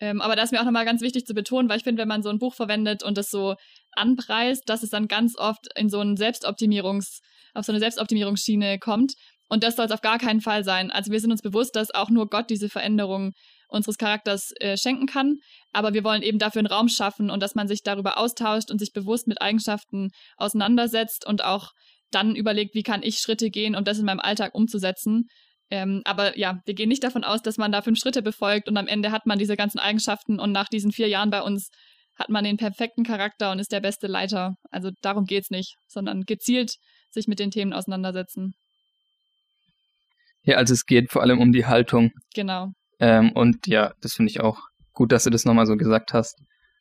Ähm, 0.00 0.20
aber 0.20 0.34
da 0.34 0.42
ist 0.42 0.50
mir 0.50 0.60
auch 0.60 0.64
nochmal 0.64 0.84
ganz 0.84 1.02
wichtig 1.02 1.26
zu 1.26 1.34
betonen, 1.34 1.68
weil 1.68 1.76
ich 1.76 1.84
finde, 1.84 2.00
wenn 2.00 2.08
man 2.08 2.22
so 2.22 2.30
ein 2.30 2.38
Buch 2.38 2.54
verwendet 2.54 3.02
und 3.02 3.18
es 3.18 3.30
so 3.30 3.54
anpreist, 3.92 4.68
dass 4.68 4.82
es 4.82 4.90
dann 4.90 5.08
ganz 5.08 5.36
oft 5.36 5.66
in 5.76 5.88
so 5.88 6.00
einen 6.00 6.16
Selbstoptimierungs, 6.16 7.20
auf 7.54 7.64
so 7.64 7.72
eine 7.72 7.80
Selbstoptimierungsschiene 7.80 8.78
kommt. 8.78 9.14
Und 9.48 9.64
das 9.64 9.76
soll 9.76 9.86
es 9.86 9.92
auf 9.92 10.00
gar 10.00 10.18
keinen 10.18 10.40
Fall 10.40 10.64
sein. 10.64 10.90
Also 10.90 11.10
wir 11.10 11.20
sind 11.20 11.32
uns 11.32 11.42
bewusst, 11.42 11.74
dass 11.76 11.92
auch 11.92 12.08
nur 12.08 12.28
Gott 12.28 12.50
diese 12.50 12.68
Veränderung 12.68 13.32
unseres 13.68 13.98
Charakters 13.98 14.52
äh, 14.60 14.76
schenken 14.76 15.06
kann. 15.06 15.38
Aber 15.72 15.92
wir 15.92 16.04
wollen 16.04 16.22
eben 16.22 16.38
dafür 16.38 16.60
einen 16.60 16.66
Raum 16.66 16.88
schaffen 16.88 17.30
und 17.30 17.42
dass 17.42 17.54
man 17.54 17.68
sich 17.68 17.82
darüber 17.82 18.18
austauscht 18.18 18.70
und 18.70 18.78
sich 18.78 18.92
bewusst 18.92 19.26
mit 19.26 19.42
Eigenschaften 19.42 20.10
auseinandersetzt 20.36 21.26
und 21.26 21.44
auch 21.44 21.72
dann 22.10 22.34
überlegt, 22.34 22.74
wie 22.74 22.82
kann 22.82 23.02
ich 23.02 23.18
Schritte 23.18 23.50
gehen, 23.50 23.76
um 23.76 23.84
das 23.84 23.98
in 23.98 24.04
meinem 24.04 24.20
Alltag 24.20 24.54
umzusetzen. 24.54 25.28
Ähm, 25.70 26.02
aber 26.04 26.36
ja, 26.36 26.60
wir 26.64 26.74
gehen 26.74 26.88
nicht 26.88 27.04
davon 27.04 27.24
aus, 27.24 27.42
dass 27.42 27.56
man 27.56 27.70
da 27.70 27.80
fünf 27.80 27.98
Schritte 27.98 28.22
befolgt 28.22 28.68
und 28.68 28.76
am 28.76 28.88
Ende 28.88 29.12
hat 29.12 29.26
man 29.26 29.38
diese 29.38 29.56
ganzen 29.56 29.78
Eigenschaften 29.78 30.40
und 30.40 30.52
nach 30.52 30.68
diesen 30.68 30.90
vier 30.90 31.08
Jahren 31.08 31.30
bei 31.30 31.42
uns 31.42 31.70
hat 32.16 32.28
man 32.28 32.44
den 32.44 32.56
perfekten 32.56 33.04
Charakter 33.04 33.50
und 33.52 33.60
ist 33.60 33.72
der 33.72 33.80
beste 33.80 34.06
Leiter. 34.06 34.56
Also 34.70 34.90
darum 35.00 35.24
geht 35.24 35.44
es 35.44 35.50
nicht, 35.50 35.76
sondern 35.88 36.22
gezielt 36.22 36.76
sich 37.10 37.28
mit 37.28 37.38
den 37.38 37.50
Themen 37.50 37.72
auseinandersetzen. 37.72 38.54
Ja, 40.42 40.56
also 40.56 40.74
es 40.74 40.86
geht 40.86 41.10
vor 41.10 41.22
allem 41.22 41.40
um 41.40 41.52
die 41.52 41.66
Haltung. 41.66 42.12
Genau. 42.34 42.72
Ähm, 42.98 43.32
und 43.32 43.66
ja, 43.66 43.92
das 44.00 44.14
finde 44.14 44.30
ich 44.30 44.40
auch 44.40 44.58
gut, 44.92 45.12
dass 45.12 45.24
du 45.24 45.30
das 45.30 45.44
nochmal 45.44 45.66
so 45.66 45.76
gesagt 45.76 46.12
hast. 46.12 46.36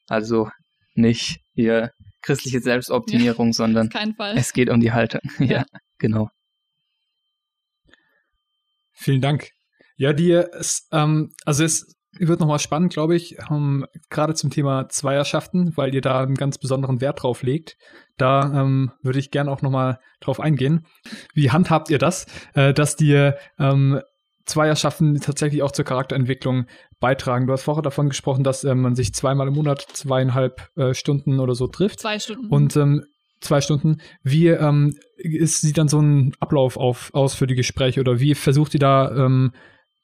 Also 0.07 0.49
nicht 0.93 1.39
hier 1.53 1.91
christliche 2.21 2.59
Selbstoptimierung, 2.59 3.47
ja, 3.47 3.53
sondern 3.53 3.89
es 4.35 4.53
geht 4.53 4.69
um 4.69 4.79
die 4.79 4.91
Haltung. 4.91 5.21
ja, 5.39 5.45
ja 5.45 5.65
genau. 5.97 6.29
Vielen 8.99 9.21
Dank. 9.21 9.51
Ja, 9.95 10.11
die, 10.11 10.43
ähm, 10.91 11.31
also 11.45 11.63
es 11.63 11.95
wird 12.17 12.41
nochmal 12.41 12.59
spannend, 12.59 12.91
glaube 12.91 13.15
ich, 13.15 13.37
ähm, 13.49 13.85
gerade 14.09 14.33
zum 14.33 14.49
Thema 14.49 14.89
Zweierschaften, 14.89 15.77
weil 15.77 15.95
ihr 15.95 16.01
da 16.01 16.19
einen 16.19 16.35
ganz 16.35 16.57
besonderen 16.57 16.99
Wert 16.99 17.23
drauf 17.23 17.41
legt. 17.41 17.77
Da 18.17 18.61
ähm, 18.61 18.91
würde 19.01 19.19
ich 19.19 19.31
gerne 19.31 19.51
auch 19.51 19.61
nochmal 19.61 19.99
drauf 20.19 20.41
eingehen. 20.41 20.85
Wie 21.33 21.49
handhabt 21.49 21.89
ihr 21.89 21.97
das, 21.97 22.25
äh, 22.55 22.73
dass 22.73 22.97
die 22.97 23.31
ähm, 23.57 24.01
Zweierschaften 24.45 25.21
tatsächlich 25.21 25.63
auch 25.63 25.71
zur 25.71 25.85
Charakterentwicklung 25.85 26.65
beitragen? 26.99 27.47
Du 27.47 27.53
hast 27.53 27.63
vorher 27.63 27.83
davon 27.83 28.09
gesprochen, 28.09 28.43
dass 28.43 28.65
äh, 28.65 28.75
man 28.75 28.95
sich 28.95 29.13
zweimal 29.13 29.47
im 29.47 29.53
Monat 29.53 29.81
zweieinhalb 29.93 30.69
äh, 30.75 30.93
Stunden 30.93 31.39
oder 31.39 31.55
so 31.55 31.67
trifft. 31.67 32.01
Zwei 32.01 32.19
Stunden. 32.19 32.49
Und 32.49 32.75
ähm, 32.75 33.05
zwei 33.39 33.61
Stunden. 33.61 34.01
Wie 34.23 34.47
ähm, 34.47 34.97
ist, 35.17 35.61
sieht 35.61 35.77
dann 35.77 35.87
so 35.87 35.99
ein 35.99 36.33
Ablauf 36.39 36.77
auf, 36.77 37.13
aus 37.13 37.35
für 37.35 37.47
die 37.47 37.55
Gespräche 37.55 37.99
oder 37.99 38.19
wie 38.19 38.35
versucht 38.35 38.73
ihr 38.73 38.79
da 38.79 39.25
ähm, 39.25 39.53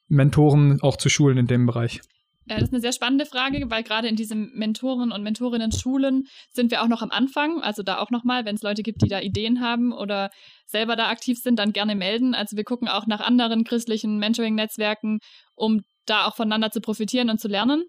Mentoren 0.08 0.80
auch 0.82 0.96
zu 0.96 1.08
schulen 1.08 1.38
in 1.38 1.46
dem 1.46 1.66
Bereich? 1.66 2.00
Ja, 2.48 2.54
das 2.56 2.68
ist 2.68 2.72
eine 2.72 2.80
sehr 2.80 2.92
spannende 2.92 3.26
Frage, 3.26 3.68
weil 3.70 3.82
gerade 3.82 4.06
in 4.06 4.14
diesen 4.14 4.52
Mentoren- 4.54 5.10
und 5.10 5.24
Mentorinnen-Schulen 5.24 6.28
sind 6.52 6.70
wir 6.70 6.80
auch 6.80 6.86
noch 6.86 7.02
am 7.02 7.10
Anfang. 7.10 7.60
Also 7.60 7.82
da 7.82 7.98
auch 7.98 8.10
nochmal, 8.10 8.44
wenn 8.44 8.54
es 8.54 8.62
Leute 8.62 8.84
gibt, 8.84 9.02
die 9.02 9.08
da 9.08 9.18
Ideen 9.20 9.60
haben 9.60 9.92
oder 9.92 10.30
selber 10.64 10.94
da 10.94 11.08
aktiv 11.08 11.38
sind, 11.42 11.58
dann 11.58 11.72
gerne 11.72 11.96
melden. 11.96 12.36
Also 12.36 12.56
wir 12.56 12.62
gucken 12.62 12.86
auch 12.86 13.08
nach 13.08 13.18
anderen 13.20 13.64
christlichen 13.64 14.18
Mentoring-Netzwerken, 14.18 15.18
um 15.56 15.82
da 16.06 16.26
auch 16.26 16.36
voneinander 16.36 16.70
zu 16.70 16.80
profitieren 16.80 17.30
und 17.30 17.40
zu 17.40 17.48
lernen. 17.48 17.82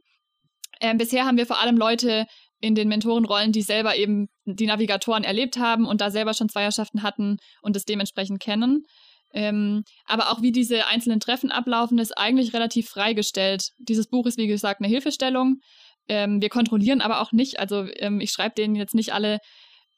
Ähm, 0.82 0.98
bisher 0.98 1.26
haben 1.26 1.38
wir 1.38 1.46
vor 1.46 1.62
allem 1.62 1.78
Leute 1.78 2.26
in 2.60 2.76
den 2.76 2.88
Mentorenrollen, 2.88 3.52
die 3.52 3.62
selber 3.62 3.96
eben 3.96 4.30
die 4.46 4.66
Navigatoren 4.66 5.24
erlebt 5.24 5.58
haben 5.58 5.86
und 5.86 6.02
da 6.02 6.10
selber 6.10 6.34
schon 6.34 6.50
Zweierschaften 6.50 7.04
hatten 7.04 7.38
und 7.62 7.76
es 7.76 7.86
dementsprechend 7.86 8.40
kennen. 8.40 8.84
Ähm, 9.34 9.84
aber 10.06 10.32
auch 10.32 10.42
wie 10.42 10.52
diese 10.52 10.88
einzelnen 10.88 11.20
Treffen 11.20 11.52
ablaufen, 11.52 12.00
ist 12.00 12.18
eigentlich 12.18 12.54
relativ 12.54 12.90
freigestellt. 12.90 13.70
Dieses 13.78 14.08
Buch 14.08 14.26
ist, 14.26 14.38
wie 14.38 14.48
gesagt, 14.48 14.82
eine 14.82 14.88
Hilfestellung. 14.88 15.60
Ähm, 16.08 16.42
wir 16.42 16.50
kontrollieren 16.50 17.02
aber 17.02 17.22
auch 17.22 17.32
nicht, 17.32 17.60
also 17.60 17.86
ähm, 17.98 18.22
ich 18.22 18.32
schreibe 18.32 18.56
denen 18.56 18.76
jetzt 18.76 18.96
nicht 18.96 19.14
alle, 19.14 19.40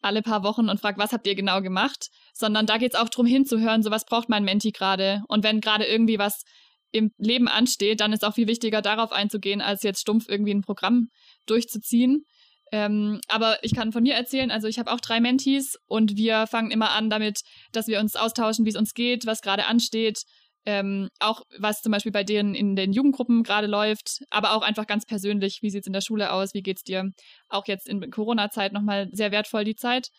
alle 0.01 0.21
paar 0.21 0.43
Wochen 0.43 0.67
und 0.69 0.79
frage, 0.79 0.97
was 0.97 1.11
habt 1.11 1.27
ihr 1.27 1.35
genau 1.35 1.61
gemacht, 1.61 2.09
sondern 2.33 2.65
da 2.65 2.77
geht 2.77 2.93
es 2.93 2.99
auch 2.99 3.09
darum 3.09 3.27
hinzuhören, 3.27 3.83
so 3.83 3.91
was 3.91 4.05
braucht 4.05 4.29
mein 4.29 4.43
Menti 4.43 4.71
gerade. 4.71 5.21
Und 5.27 5.43
wenn 5.43 5.61
gerade 5.61 5.85
irgendwie 5.85 6.17
was 6.17 6.43
im 6.91 7.11
Leben 7.17 7.47
ansteht, 7.47 8.01
dann 8.01 8.13
ist 8.13 8.25
auch 8.25 8.33
viel 8.33 8.47
wichtiger, 8.47 8.81
darauf 8.81 9.11
einzugehen, 9.11 9.61
als 9.61 9.83
jetzt 9.83 10.01
stumpf 10.01 10.27
irgendwie 10.27 10.53
ein 10.53 10.61
Programm 10.61 11.09
durchzuziehen. 11.45 12.25
Ähm, 12.71 13.19
aber 13.27 13.63
ich 13.63 13.73
kann 13.73 13.91
von 13.91 14.03
mir 14.03 14.13
erzählen, 14.13 14.51
also 14.51 14.67
ich 14.67 14.79
habe 14.79 14.91
auch 14.91 14.99
drei 14.99 15.19
Mentees 15.19 15.77
und 15.87 16.17
wir 16.17 16.45
fangen 16.47 16.71
immer 16.71 16.91
an 16.91 17.09
damit, 17.09 17.41
dass 17.71 17.87
wir 17.87 17.99
uns 17.99 18.15
austauschen, 18.15 18.65
wie 18.65 18.69
es 18.69 18.75
uns 18.75 18.93
geht, 18.93 19.25
was 19.25 19.41
gerade 19.41 19.65
ansteht, 19.65 20.23
ähm, 20.65 21.09
auch 21.19 21.41
was 21.57 21.81
zum 21.81 21.91
Beispiel 21.91 22.11
bei 22.11 22.23
denen 22.23 22.53
in 22.53 22.75
den 22.75 22.93
Jugendgruppen 22.93 23.43
gerade 23.43 23.67
läuft, 23.67 24.19
aber 24.29 24.53
auch 24.53 24.61
einfach 24.61 24.87
ganz 24.87 25.05
persönlich, 25.05 25.59
wie 25.61 25.69
sieht 25.69 25.81
es 25.81 25.87
in 25.87 25.93
der 25.93 26.01
Schule 26.01 26.31
aus, 26.31 26.53
wie 26.53 26.61
geht 26.61 26.77
es 26.77 26.83
dir? 26.83 27.11
Auch 27.47 27.65
jetzt 27.67 27.87
in 27.87 28.11
Corona-Zeit 28.11 28.73
nochmal 28.73 29.09
sehr 29.11 29.31
wertvoll 29.31 29.63
die 29.63 29.75
Zeit. 29.75 30.09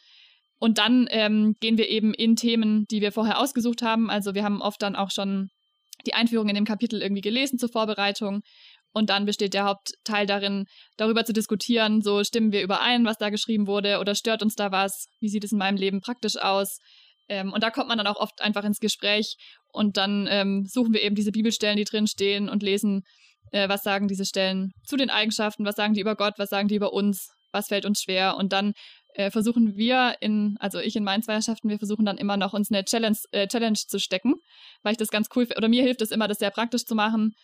Und 0.58 0.78
dann 0.78 1.06
ähm, 1.10 1.54
gehen 1.60 1.78
wir 1.78 1.88
eben 1.88 2.12
in 2.12 2.36
Themen, 2.36 2.86
die 2.90 3.00
wir 3.00 3.12
vorher 3.12 3.38
ausgesucht 3.38 3.82
haben. 3.82 4.10
Also 4.10 4.34
wir 4.34 4.44
haben 4.44 4.60
oft 4.60 4.82
dann 4.82 4.96
auch 4.96 5.10
schon 5.10 5.50
die 6.06 6.14
Einführung 6.14 6.48
in 6.48 6.54
dem 6.54 6.64
Kapitel 6.64 7.00
irgendwie 7.02 7.22
gelesen 7.22 7.58
zur 7.58 7.68
Vorbereitung 7.68 8.42
und 8.92 9.10
dann 9.10 9.24
besteht 9.24 9.54
der 9.54 9.64
Hauptteil 9.64 10.26
darin, 10.26 10.66
darüber 10.96 11.24
zu 11.24 11.32
diskutieren, 11.32 12.02
so 12.02 12.24
stimmen 12.24 12.52
wir 12.52 12.62
überein, 12.62 13.04
was 13.04 13.18
da 13.18 13.30
geschrieben 13.30 13.66
wurde 13.66 13.98
oder 13.98 14.14
stört 14.14 14.42
uns 14.42 14.54
da 14.54 14.72
was, 14.72 15.06
wie 15.20 15.28
sieht 15.28 15.44
es 15.44 15.52
in 15.52 15.58
meinem 15.58 15.76
Leben 15.76 16.00
praktisch 16.00 16.36
aus. 16.36 16.78
Ähm, 17.28 17.52
und 17.52 17.62
da 17.62 17.70
kommt 17.70 17.88
man 17.88 17.98
dann 17.98 18.06
auch 18.06 18.20
oft 18.20 18.40
einfach 18.40 18.64
ins 18.64 18.80
Gespräch 18.80 19.36
und 19.72 19.96
dann 19.96 20.26
ähm, 20.28 20.66
suchen 20.66 20.92
wir 20.92 21.02
eben 21.02 21.14
diese 21.14 21.30
Bibelstellen, 21.30 21.76
die 21.76 21.84
drin 21.84 22.06
stehen 22.06 22.48
und 22.48 22.62
lesen, 22.62 23.02
äh, 23.52 23.68
was 23.68 23.82
sagen 23.82 24.08
diese 24.08 24.24
Stellen 24.24 24.72
zu 24.84 24.96
den 24.96 25.10
Eigenschaften, 25.10 25.64
was 25.64 25.76
sagen 25.76 25.94
die 25.94 26.00
über 26.00 26.16
Gott, 26.16 26.34
was 26.38 26.50
sagen 26.50 26.68
die 26.68 26.74
über 26.74 26.92
uns, 26.92 27.28
was 27.52 27.68
fällt 27.68 27.86
uns 27.86 28.02
schwer? 28.02 28.36
Und 28.36 28.52
dann 28.52 28.72
äh, 29.14 29.30
versuchen 29.30 29.76
wir 29.76 30.16
in, 30.20 30.56
also 30.60 30.78
ich 30.78 30.96
in 30.96 31.04
meinen 31.04 31.22
Zweierschaften, 31.22 31.70
wir 31.70 31.78
versuchen 31.78 32.04
dann 32.04 32.18
immer 32.18 32.36
noch 32.36 32.52
uns 32.52 32.70
eine 32.70 32.84
Challenge, 32.84 33.16
äh, 33.32 33.46
Challenge 33.46 33.78
zu 33.78 33.98
stecken, 33.98 34.34
weil 34.82 34.92
ich 34.92 34.98
das 34.98 35.08
ganz 35.08 35.28
cool 35.34 35.46
finde, 35.46 35.58
oder 35.58 35.68
mir 35.68 35.82
hilft 35.82 36.02
es 36.02 36.10
immer, 36.10 36.28
das 36.28 36.38
sehr 36.38 36.50
praktisch 36.50 36.84
zu 36.84 36.94
machen, 36.94 37.34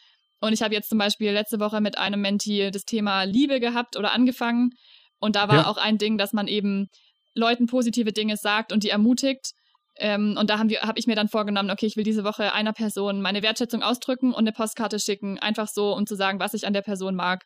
und 0.41 0.53
ich 0.53 0.63
habe 0.63 0.75
jetzt 0.75 0.89
zum 0.89 0.99
Beispiel 0.99 1.33
letzte 1.33 1.61
Woche 1.61 1.81
mit 1.81 1.99
einem 1.99 2.21
Menti 2.21 2.71
das 2.71 2.85
Thema 2.85 3.25
Liebe 3.25 3.61
gehabt 3.61 3.97
oder 3.97 4.13
angefangen. 4.13 4.71
Und 5.19 5.37
da 5.37 5.49
war 5.49 5.57
ja. 5.57 5.67
auch 5.67 5.79
ein 5.79 5.99
Ding, 5.99 6.19
dass 6.19 6.33
man 6.33 6.47
eben 6.47 6.89
Leuten 7.35 7.67
positive 7.67 8.13
Dinge 8.13 8.37
sagt 8.37 8.73
und 8.73 8.85
die 8.85 8.91
ermutigt. 8.91 9.53
Ähm, 9.99 10.37
und 10.39 10.51
da 10.51 10.59
habe 10.59 10.75
hab 10.75 10.99
ich 10.99 11.07
mir 11.07 11.17
dann 11.17 11.29
vorgenommen, 11.29 11.71
okay, 11.71 11.87
ich 11.87 11.97
will 11.97 12.05
diese 12.05 12.25
Woche 12.25 12.53
einer 12.53 12.75
Person 12.75 13.23
meine 13.23 13.43
Wertschätzung 13.43 13.83
ausdrücken 13.83 14.33
und 14.33 14.41
eine 14.41 14.53
Postkarte 14.53 14.99
schicken, 15.01 15.39
einfach 15.39 15.69
so, 15.69 15.95
um 15.95 16.07
zu 16.07 16.17
sagen, 16.17 16.39
was 16.39 16.53
ich 16.53 16.67
an 16.67 16.75
der 16.75 16.83
Person 16.83 17.15
mag. 17.15 17.45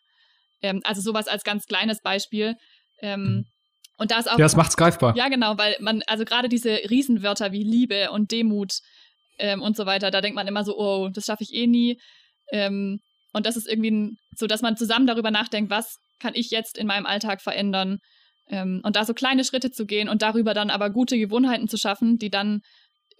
Ähm, 0.60 0.80
also 0.84 1.00
sowas 1.00 1.28
als 1.28 1.44
ganz 1.44 1.66
kleines 1.66 2.02
Beispiel. 2.02 2.56
Ähm, 3.02 3.22
mhm. 3.22 3.44
und 3.98 4.10
da 4.10 4.18
ist 4.18 4.28
auch. 4.28 4.38
Ja, 4.38 4.44
das 4.44 4.56
macht's 4.56 4.76
greifbar. 4.76 5.16
Ja, 5.16 5.28
genau, 5.28 5.58
weil 5.58 5.76
man, 5.80 6.02
also 6.08 6.24
gerade 6.24 6.48
diese 6.48 6.70
Riesenwörter 6.90 7.52
wie 7.52 7.62
Liebe 7.62 8.10
und 8.10 8.32
Demut 8.32 8.80
ähm, 9.38 9.62
und 9.62 9.76
so 9.76 9.86
weiter, 9.86 10.10
da 10.10 10.20
denkt 10.20 10.34
man 10.34 10.48
immer 10.48 10.64
so, 10.64 10.76
oh, 10.76 11.08
das 11.08 11.26
schaffe 11.26 11.44
ich 11.44 11.54
eh 11.54 11.68
nie. 11.68 12.00
Ähm, 12.52 13.00
und 13.32 13.46
das 13.46 13.56
ist 13.56 13.68
irgendwie 13.68 14.16
so, 14.36 14.46
dass 14.46 14.62
man 14.62 14.76
zusammen 14.76 15.06
darüber 15.06 15.30
nachdenkt, 15.30 15.70
was 15.70 15.98
kann 16.18 16.34
ich 16.34 16.50
jetzt 16.50 16.76
in 16.76 16.86
meinem 16.86 17.06
Alltag 17.06 17.40
verändern. 17.40 17.98
Ähm, 18.48 18.80
und 18.84 18.96
da 18.96 19.04
so 19.04 19.14
kleine 19.14 19.44
Schritte 19.44 19.70
zu 19.70 19.86
gehen 19.86 20.08
und 20.08 20.22
darüber 20.22 20.54
dann 20.54 20.70
aber 20.70 20.90
gute 20.90 21.18
Gewohnheiten 21.18 21.68
zu 21.68 21.76
schaffen, 21.76 22.18
die 22.18 22.30
dann 22.30 22.60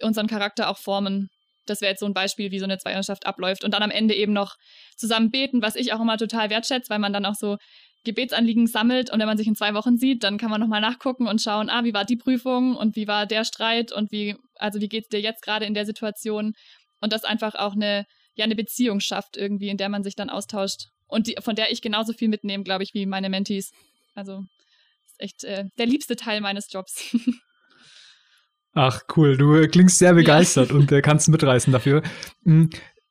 unseren 0.01 0.27
Charakter 0.27 0.69
auch 0.69 0.77
formen. 0.77 1.29
Das 1.65 1.81
wäre 1.81 1.91
jetzt 1.91 1.99
so 1.99 2.05
ein 2.05 2.13
Beispiel, 2.13 2.51
wie 2.51 2.59
so 2.59 2.65
eine 2.65 2.77
Zweierschaft 2.77 3.25
abläuft. 3.25 3.63
Und 3.63 3.73
dann 3.73 3.83
am 3.83 3.91
Ende 3.91 4.15
eben 4.15 4.33
noch 4.33 4.55
zusammen 4.97 5.31
beten, 5.31 5.61
was 5.61 5.75
ich 5.75 5.93
auch 5.93 6.01
immer 6.01 6.17
total 6.17 6.49
wertschätze, 6.49 6.89
weil 6.89 6.99
man 6.99 7.13
dann 7.13 7.25
auch 7.25 7.35
so 7.35 7.57
Gebetsanliegen 8.03 8.65
sammelt 8.65 9.11
und 9.11 9.19
wenn 9.19 9.27
man 9.27 9.37
sich 9.37 9.47
in 9.47 9.55
zwei 9.55 9.75
Wochen 9.75 9.97
sieht, 9.97 10.23
dann 10.23 10.39
kann 10.39 10.49
man 10.49 10.59
nochmal 10.59 10.81
nachgucken 10.81 11.27
und 11.27 11.41
schauen, 11.41 11.69
ah, 11.69 11.83
wie 11.83 11.93
war 11.93 12.03
die 12.03 12.15
Prüfung 12.15 12.75
und 12.75 12.95
wie 12.95 13.07
war 13.07 13.27
der 13.27 13.43
Streit 13.43 13.91
und 13.91 14.11
wie, 14.11 14.35
also 14.55 14.81
wie 14.81 14.89
geht 14.89 15.03
es 15.03 15.09
dir 15.09 15.21
jetzt 15.21 15.43
gerade 15.43 15.65
in 15.65 15.75
der 15.75 15.85
Situation? 15.85 16.53
Und 16.99 17.13
das 17.13 17.23
einfach 17.23 17.53
auch 17.55 17.73
eine 17.73 18.05
ja 18.41 18.45
eine 18.45 18.55
Beziehung 18.55 18.99
schafft 18.99 19.37
irgendwie, 19.37 19.69
in 19.69 19.77
der 19.77 19.89
man 19.89 20.03
sich 20.03 20.15
dann 20.15 20.29
austauscht 20.29 20.89
und 21.07 21.27
die, 21.27 21.35
von 21.39 21.55
der 21.55 21.71
ich 21.71 21.81
genauso 21.81 22.13
viel 22.13 22.27
mitnehme, 22.27 22.63
glaube 22.63 22.83
ich, 22.83 22.93
wie 22.93 23.05
meine 23.05 23.29
Mentees. 23.29 23.71
Also 24.15 24.43
ist 25.05 25.21
echt 25.21 25.43
äh, 25.43 25.65
der 25.77 25.85
liebste 25.85 26.15
Teil 26.15 26.41
meines 26.41 26.71
Jobs. 26.71 27.15
Ach, 28.73 29.01
cool. 29.15 29.37
Du 29.37 29.67
klingst 29.67 29.99
sehr 29.99 30.13
begeistert 30.13 30.69
ja. 30.69 30.75
und 30.75 30.91
äh, 30.91 31.01
kannst 31.01 31.27
mitreißen 31.29 31.71
dafür. 31.71 32.01
Hm, 32.43 32.69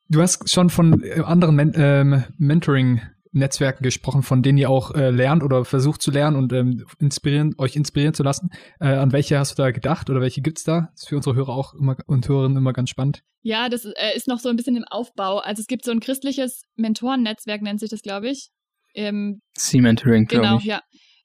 du 0.09 0.21
hast 0.21 0.49
schon 0.49 0.69
von 0.69 1.03
äh, 1.03 1.21
anderen 1.21 1.55
Men 1.55 1.73
ähm, 1.75 2.23
Mentoring 2.37 3.01
Netzwerken 3.31 3.83
gesprochen, 3.83 4.23
von 4.23 4.43
denen 4.43 4.57
ihr 4.57 4.69
auch 4.69 4.93
äh, 4.93 5.09
lernt 5.09 5.43
oder 5.43 5.63
versucht 5.63 6.01
zu 6.01 6.11
lernen 6.11 6.35
und 6.35 6.51
ähm, 6.51 6.85
inspirieren, 6.99 7.55
euch 7.57 7.75
inspirieren 7.75 8.13
zu 8.13 8.23
lassen. 8.23 8.49
Äh, 8.79 8.87
an 8.87 9.13
welche 9.13 9.39
hast 9.39 9.57
du 9.57 9.63
da 9.63 9.71
gedacht 9.71 10.09
oder 10.09 10.19
welche 10.21 10.41
gibt's 10.41 10.63
da? 10.63 10.89
Das 10.91 11.03
ist 11.03 11.09
für 11.09 11.15
unsere 11.15 11.35
Hörer 11.35 11.53
auch 11.55 11.73
immer 11.73 11.95
und 12.07 12.27
Hörerinnen 12.27 12.57
immer 12.57 12.73
ganz 12.73 12.89
spannend. 12.89 13.23
Ja, 13.41 13.69
das 13.69 13.85
äh, 13.85 14.15
ist 14.15 14.27
noch 14.27 14.39
so 14.39 14.49
ein 14.49 14.57
bisschen 14.57 14.75
im 14.75 14.83
Aufbau. 14.83 15.39
Also 15.39 15.61
es 15.61 15.67
gibt 15.67 15.85
so 15.85 15.91
ein 15.91 16.01
christliches 16.01 16.63
Mentorennetzwerk, 16.75 17.61
nennt 17.61 17.79
sich 17.79 17.89
das, 17.89 18.01
glaube 18.01 18.29
ich. 18.29 18.49
Ähm, 18.93 19.41
C-Mentoring, 19.55 20.25
glaube 20.25 20.45
genau, 20.45 20.57
ich. 20.57 20.63
Genau, 20.63 20.75
ja. 20.75 20.81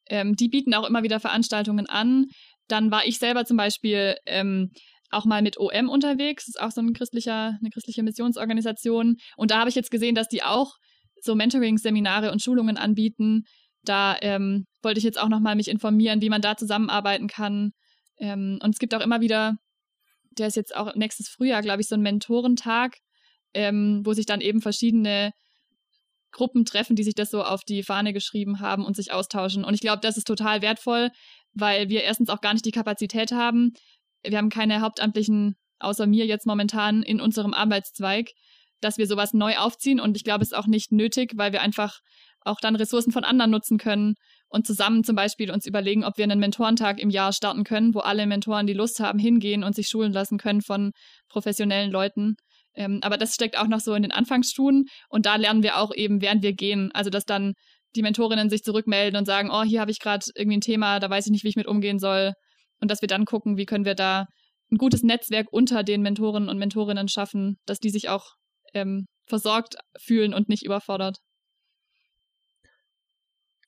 Ähm, 0.09 0.35
die 0.37 0.49
bieten 0.49 0.75
auch 0.75 0.89
immer 0.89 1.03
wieder 1.03 1.19
Veranstaltungen 1.19 1.87
an. 1.87 2.27
Dann 2.69 2.91
war 2.93 3.05
ich 3.05 3.19
selber 3.19 3.45
zum 3.45 3.57
Beispiel 3.57 4.15
ähm, 4.27 4.71
auch 5.11 5.25
mal 5.25 5.43
mit 5.43 5.59
OM 5.59 5.89
unterwegs. 5.89 6.47
Das 6.47 6.55
ist 6.55 6.61
auch 6.61 6.71
so 6.71 6.81
ein 6.81 6.93
christlicher, 6.93 7.59
eine 7.61 7.71
christliche 7.73 8.03
Missionsorganisation. 8.03 9.17
Und 9.37 9.51
da 9.51 9.59
habe 9.59 9.69
ich 9.69 9.75
jetzt 9.75 9.91
gesehen, 9.91 10.15
dass 10.15 10.29
die 10.29 10.43
auch 10.43 10.77
so 11.27 11.35
Mentoring-Seminare 11.35 12.33
und 12.33 12.43
Schulungen 12.43 12.77
anbieten. 12.77 13.45
Da 13.83 14.17
ähm, 14.23 14.67
wollte 14.83 14.99
ich 14.99 15.05
jetzt 15.05 15.21
auch 15.21 15.29
nochmal 15.29 15.57
mich 15.57 15.69
informieren, 15.69 16.21
wie 16.21 16.31
man 16.31 16.41
da 16.41 16.57
zusammenarbeiten 16.57 17.29
kann. 17.29 17.73
Ähm, 18.19 18.59
und 18.63 18.71
es 18.71 18.79
gibt 18.79 18.95
auch 18.95 19.01
immer 19.01 19.21
wieder, 19.21 19.57
der 20.39 20.49
ist 20.49 20.57
jetzt 20.57 20.75
auch 20.75 20.95
nächstes 20.95 21.29
Frühjahr, 21.29 21.63
glaube 21.63 21.83
ich, 21.83 21.89
so 21.89 21.95
ein 21.95 22.03
Mentorentag, 22.03 22.97
ähm, 23.55 24.03
wo 24.05 24.13
sich 24.13 24.27
dann 24.27 24.41
eben 24.41 24.61
verschiedene 24.61 25.33
Gruppen 26.33 26.65
treffen, 26.65 26.97
die 26.97 27.05
sich 27.05 27.15
das 27.15 27.31
so 27.31 27.43
auf 27.43 27.63
die 27.65 27.83
Fahne 27.83 28.13
geschrieben 28.13 28.61
haben 28.61 28.85
und 28.85 28.97
sich 28.97 29.13
austauschen. 29.13 29.65
Und 29.65 29.75
ich 29.75 29.81
glaube, 29.81 30.01
das 30.03 30.17
ist 30.17 30.27
total 30.27 30.61
wertvoll, 30.63 31.11
weil 31.55 31.89
wir 31.89 32.03
erstens 32.03 32.29
auch 32.29 32.41
gar 32.41 32.53
nicht 32.53 32.67
die 32.67 32.73
Kapazität 32.73 33.33
haben. 33.33 33.73
Wir 34.23 34.37
haben 34.37 34.51
keine 34.51 34.81
Hauptamtlichen, 34.83 35.57
außer 35.79 36.07
mir 36.07 36.27
jetzt 36.27 36.47
momentan, 36.47 37.03
in 37.03 37.21
unserem 37.21 37.55
Arbeitszweig 37.55 38.33
dass 38.81 38.99
wir 38.99 39.07
sowas 39.07 39.33
neu 39.33 39.57
aufziehen. 39.57 40.01
Und 40.01 40.17
ich 40.17 40.25
glaube, 40.25 40.43
es 40.43 40.53
ist 40.53 40.59
auch 40.59 40.67
nicht 40.67 40.93
nötig, 40.93 41.33
weil 41.37 41.53
wir 41.53 41.63
einfach 41.63 42.01
auch 42.43 42.61
dann 42.61 42.77
Ressourcen 42.77 43.13
von 43.13 43.25
anderen 43.25 43.51
nutzen 43.51 43.79
können 43.79 44.15
und 44.49 44.67
zusammen 44.67 45.05
zum 45.05 45.17
Beispiel 45.17 45.51
uns 45.51 45.67
überlegen, 45.67 46.05
ob 46.05 46.17
wir 46.17 46.25
einen 46.25 46.39
Mentorentag 46.39 47.01
im 47.01 47.11
Jahr 47.11 47.33
starten 47.33 47.65
können, 47.65 47.95
wo 47.95 48.01
alle 48.01 48.27
Mentoren, 48.27 48.67
die 48.67 48.73
Lust 48.73 49.01
haben, 49.01 49.19
hingehen 49.19 49.65
und 49.65 49.75
sich 49.75 49.89
schulen 49.89 50.13
lassen 50.13 50.39
können 50.39 50.63
von 50.63 50.93
professionellen 51.29 51.91
Leuten. 51.91 52.37
Ähm, 52.75 53.01
aber 53.03 53.17
das 53.17 53.35
steckt 53.35 53.59
auch 53.59 53.67
noch 53.67 53.81
so 53.81 53.95
in 53.95 54.03
den 54.03 54.13
Anfangsstufen 54.13 54.85
und 55.09 55.27
da 55.27 55.37
lernen 55.37 55.63
wir 55.63 55.79
auch 55.79 55.93
eben, 55.95 56.21
während 56.21 56.43
wir 56.43 56.53
gehen. 56.53 56.91
Also, 56.93 57.11
dass 57.11 57.25
dann 57.25 57.55
die 57.97 58.03
Mentorinnen 58.03 58.51
sich 58.51 58.63
zurückmelden 58.63 59.19
und 59.19 59.25
sagen, 59.25 59.51
oh, 59.51 59.63
hier 59.63 59.81
habe 59.81 59.91
ich 59.91 59.99
gerade 59.99 60.27
irgendwie 60.35 60.59
ein 60.59 60.63
Thema, 60.63 61.01
da 61.01 61.11
weiß 61.11 61.27
ich 61.27 61.33
nicht, 61.33 61.45
wie 61.45 61.49
ich 61.49 61.57
mit 61.57 61.67
umgehen 61.67 61.99
soll. 61.99 62.33
Und 62.81 62.91
dass 62.91 63.01
wir 63.01 63.09
dann 63.09 63.25
gucken, 63.25 63.57
wie 63.57 63.65
können 63.65 63.87
wir 63.87 63.95
da 63.95 64.27
ein 64.71 64.77
gutes 64.77 65.03
Netzwerk 65.03 65.47
unter 65.51 65.83
den 65.83 66.03
Mentoren 66.03 66.49
und 66.49 66.59
Mentorinnen 66.59 67.09
schaffen, 67.09 67.57
dass 67.65 67.79
die 67.79 67.91
sich 67.91 68.09
auch 68.09 68.35
ähm, 68.77 69.07
versorgt 69.27 69.77
fühlen 69.99 70.35
und 70.35 70.49
nicht 70.49 70.65
überfordert. 70.65 71.19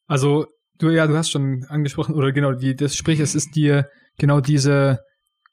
Also 0.06 0.46
du 0.78 0.90
ja, 0.90 1.06
du 1.06 1.16
hast 1.16 1.30
schon 1.30 1.64
angesprochen 1.68 2.14
oder 2.14 2.32
genau 2.32 2.52
die 2.52 2.76
das 2.76 2.94
sprich 2.94 3.20
es 3.20 3.34
ist 3.34 3.56
dir 3.56 3.88
genau 4.16 4.40
diese 4.40 5.00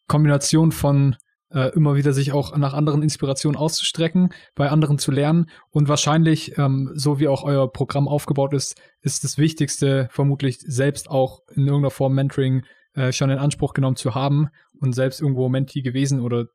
Kombination 0.07 0.71
von 0.71 1.15
äh, 1.51 1.73
immer 1.75 1.95
wieder 1.95 2.13
sich 2.13 2.31
auch 2.33 2.55
nach 2.55 2.73
anderen 2.73 3.01
Inspirationen 3.01 3.57
auszustrecken, 3.57 4.29
bei 4.55 4.69
anderen 4.69 4.97
zu 4.97 5.11
lernen 5.11 5.49
und 5.71 5.87
wahrscheinlich, 5.87 6.57
ähm, 6.57 6.91
so 6.95 7.19
wie 7.19 7.27
auch 7.27 7.43
euer 7.43 7.71
Programm 7.71 8.07
aufgebaut 8.07 8.53
ist, 8.53 8.75
ist 9.01 9.23
das 9.23 9.37
Wichtigste 9.37 10.07
vermutlich 10.11 10.59
selbst 10.59 11.09
auch 11.09 11.41
in 11.49 11.65
irgendeiner 11.65 11.91
Form 11.91 12.13
Mentoring 12.13 12.65
äh, 12.93 13.11
schon 13.11 13.29
in 13.29 13.39
Anspruch 13.39 13.73
genommen 13.73 13.95
zu 13.95 14.15
haben 14.15 14.49
und 14.79 14.93
selbst 14.93 15.21
irgendwo 15.21 15.49
Mentee 15.49 15.81
gewesen 15.81 16.19
oder 16.19 16.45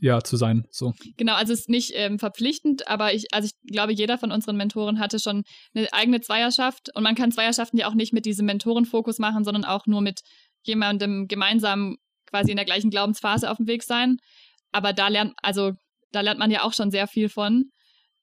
ja 0.00 0.20
zu 0.22 0.36
sein. 0.36 0.66
So. 0.70 0.92
Genau, 1.16 1.34
also 1.34 1.52
es 1.52 1.60
ist 1.60 1.68
nicht 1.68 1.92
ähm, 1.94 2.18
verpflichtend, 2.18 2.88
aber 2.88 3.14
ich, 3.14 3.32
also 3.32 3.46
ich 3.46 3.70
glaube, 3.70 3.92
jeder 3.92 4.18
von 4.18 4.32
unseren 4.32 4.56
Mentoren 4.56 4.98
hatte 4.98 5.18
schon 5.18 5.44
eine 5.74 5.92
eigene 5.92 6.20
Zweierschaft 6.20 6.94
und 6.94 7.02
man 7.02 7.14
kann 7.14 7.32
Zweierschaften 7.32 7.78
ja 7.78 7.88
auch 7.88 7.94
nicht 7.94 8.12
mit 8.12 8.26
diesem 8.26 8.46
Mentorenfokus 8.46 9.18
machen, 9.18 9.44
sondern 9.44 9.64
auch 9.64 9.86
nur 9.86 10.00
mit 10.00 10.20
jemandem 10.62 11.26
gemeinsam 11.28 11.96
quasi 12.26 12.50
in 12.50 12.56
der 12.56 12.66
gleichen 12.66 12.90
Glaubensphase 12.90 13.50
auf 13.50 13.58
dem 13.58 13.66
Weg 13.66 13.82
sein. 13.82 14.16
Aber 14.72 14.92
da 14.92 15.08
lernt, 15.08 15.34
also 15.42 15.72
da 16.10 16.20
lernt 16.20 16.38
man 16.38 16.50
ja 16.50 16.62
auch 16.64 16.72
schon 16.72 16.90
sehr 16.90 17.06
viel 17.06 17.28
von. 17.28 17.70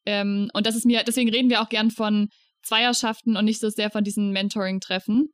Ähm, 0.06 0.50
und 0.54 0.66
das 0.66 0.76
ist 0.76 0.86
mir, 0.86 1.04
deswegen 1.04 1.30
reden 1.30 1.50
wir 1.50 1.62
auch 1.62 1.70
gern 1.70 1.92
von 1.92 2.28
Zweierschaften 2.64 3.38
und 3.38 3.46
nicht 3.46 3.60
so 3.60 3.70
sehr 3.70 3.90
von 3.90 4.04
diesen 4.04 4.32
Mentoring-Treffen. 4.32 5.30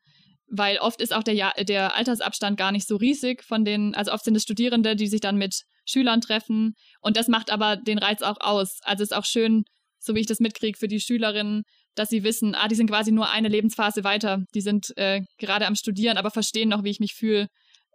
Weil 0.49 0.77
oft 0.77 1.01
ist 1.01 1.13
auch 1.13 1.23
der, 1.23 1.33
ja 1.33 1.51
der 1.61 1.95
Altersabstand 1.95 2.57
gar 2.57 2.71
nicht 2.71 2.87
so 2.87 2.95
riesig 2.95 3.43
von 3.43 3.65
den, 3.65 3.95
also 3.95 4.13
oft 4.13 4.23
sind 4.23 4.35
es 4.35 4.43
Studierende, 4.43 4.95
die 4.95 5.07
sich 5.07 5.19
dann 5.19 5.37
mit 5.37 5.63
Schülern 5.87 6.21
treffen. 6.21 6.73
Und 7.01 7.17
das 7.17 7.27
macht 7.27 7.51
aber 7.51 7.77
den 7.77 7.97
Reiz 7.97 8.21
auch 8.21 8.37
aus. 8.39 8.79
Also 8.83 9.03
ist 9.03 9.15
auch 9.15 9.25
schön, 9.25 9.63
so 9.99 10.15
wie 10.15 10.19
ich 10.19 10.27
das 10.27 10.39
mitkriege 10.39 10.77
für 10.77 10.87
die 10.87 10.99
Schülerinnen, 10.99 11.63
dass 11.95 12.09
sie 12.09 12.23
wissen, 12.23 12.53
ah, 12.55 12.67
die 12.67 12.75
sind 12.75 12.89
quasi 12.89 13.11
nur 13.11 13.29
eine 13.29 13.47
Lebensphase 13.47 14.03
weiter. 14.03 14.43
Die 14.53 14.61
sind 14.61 14.95
äh, 14.97 15.21
gerade 15.37 15.65
am 15.65 15.75
Studieren, 15.75 16.17
aber 16.17 16.29
verstehen 16.29 16.69
noch, 16.69 16.83
wie 16.83 16.91
ich 16.91 16.99
mich 16.99 17.13
fühle 17.13 17.47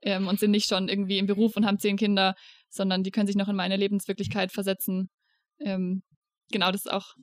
ähm, 0.02 0.26
und 0.26 0.40
sind 0.40 0.50
nicht 0.50 0.68
schon 0.68 0.88
irgendwie 0.88 1.18
im 1.18 1.26
Beruf 1.26 1.56
und 1.56 1.66
haben 1.66 1.78
zehn 1.78 1.96
Kinder, 1.96 2.34
sondern 2.68 3.02
die 3.02 3.10
können 3.10 3.26
sich 3.26 3.36
noch 3.36 3.48
in 3.48 3.56
meine 3.56 3.76
Lebenswirklichkeit 3.76 4.52
versetzen. 4.52 5.08
Ähm, 5.60 6.02
genau, 6.50 6.72
das 6.72 6.86
ist 6.86 6.90
auch, 6.90 7.14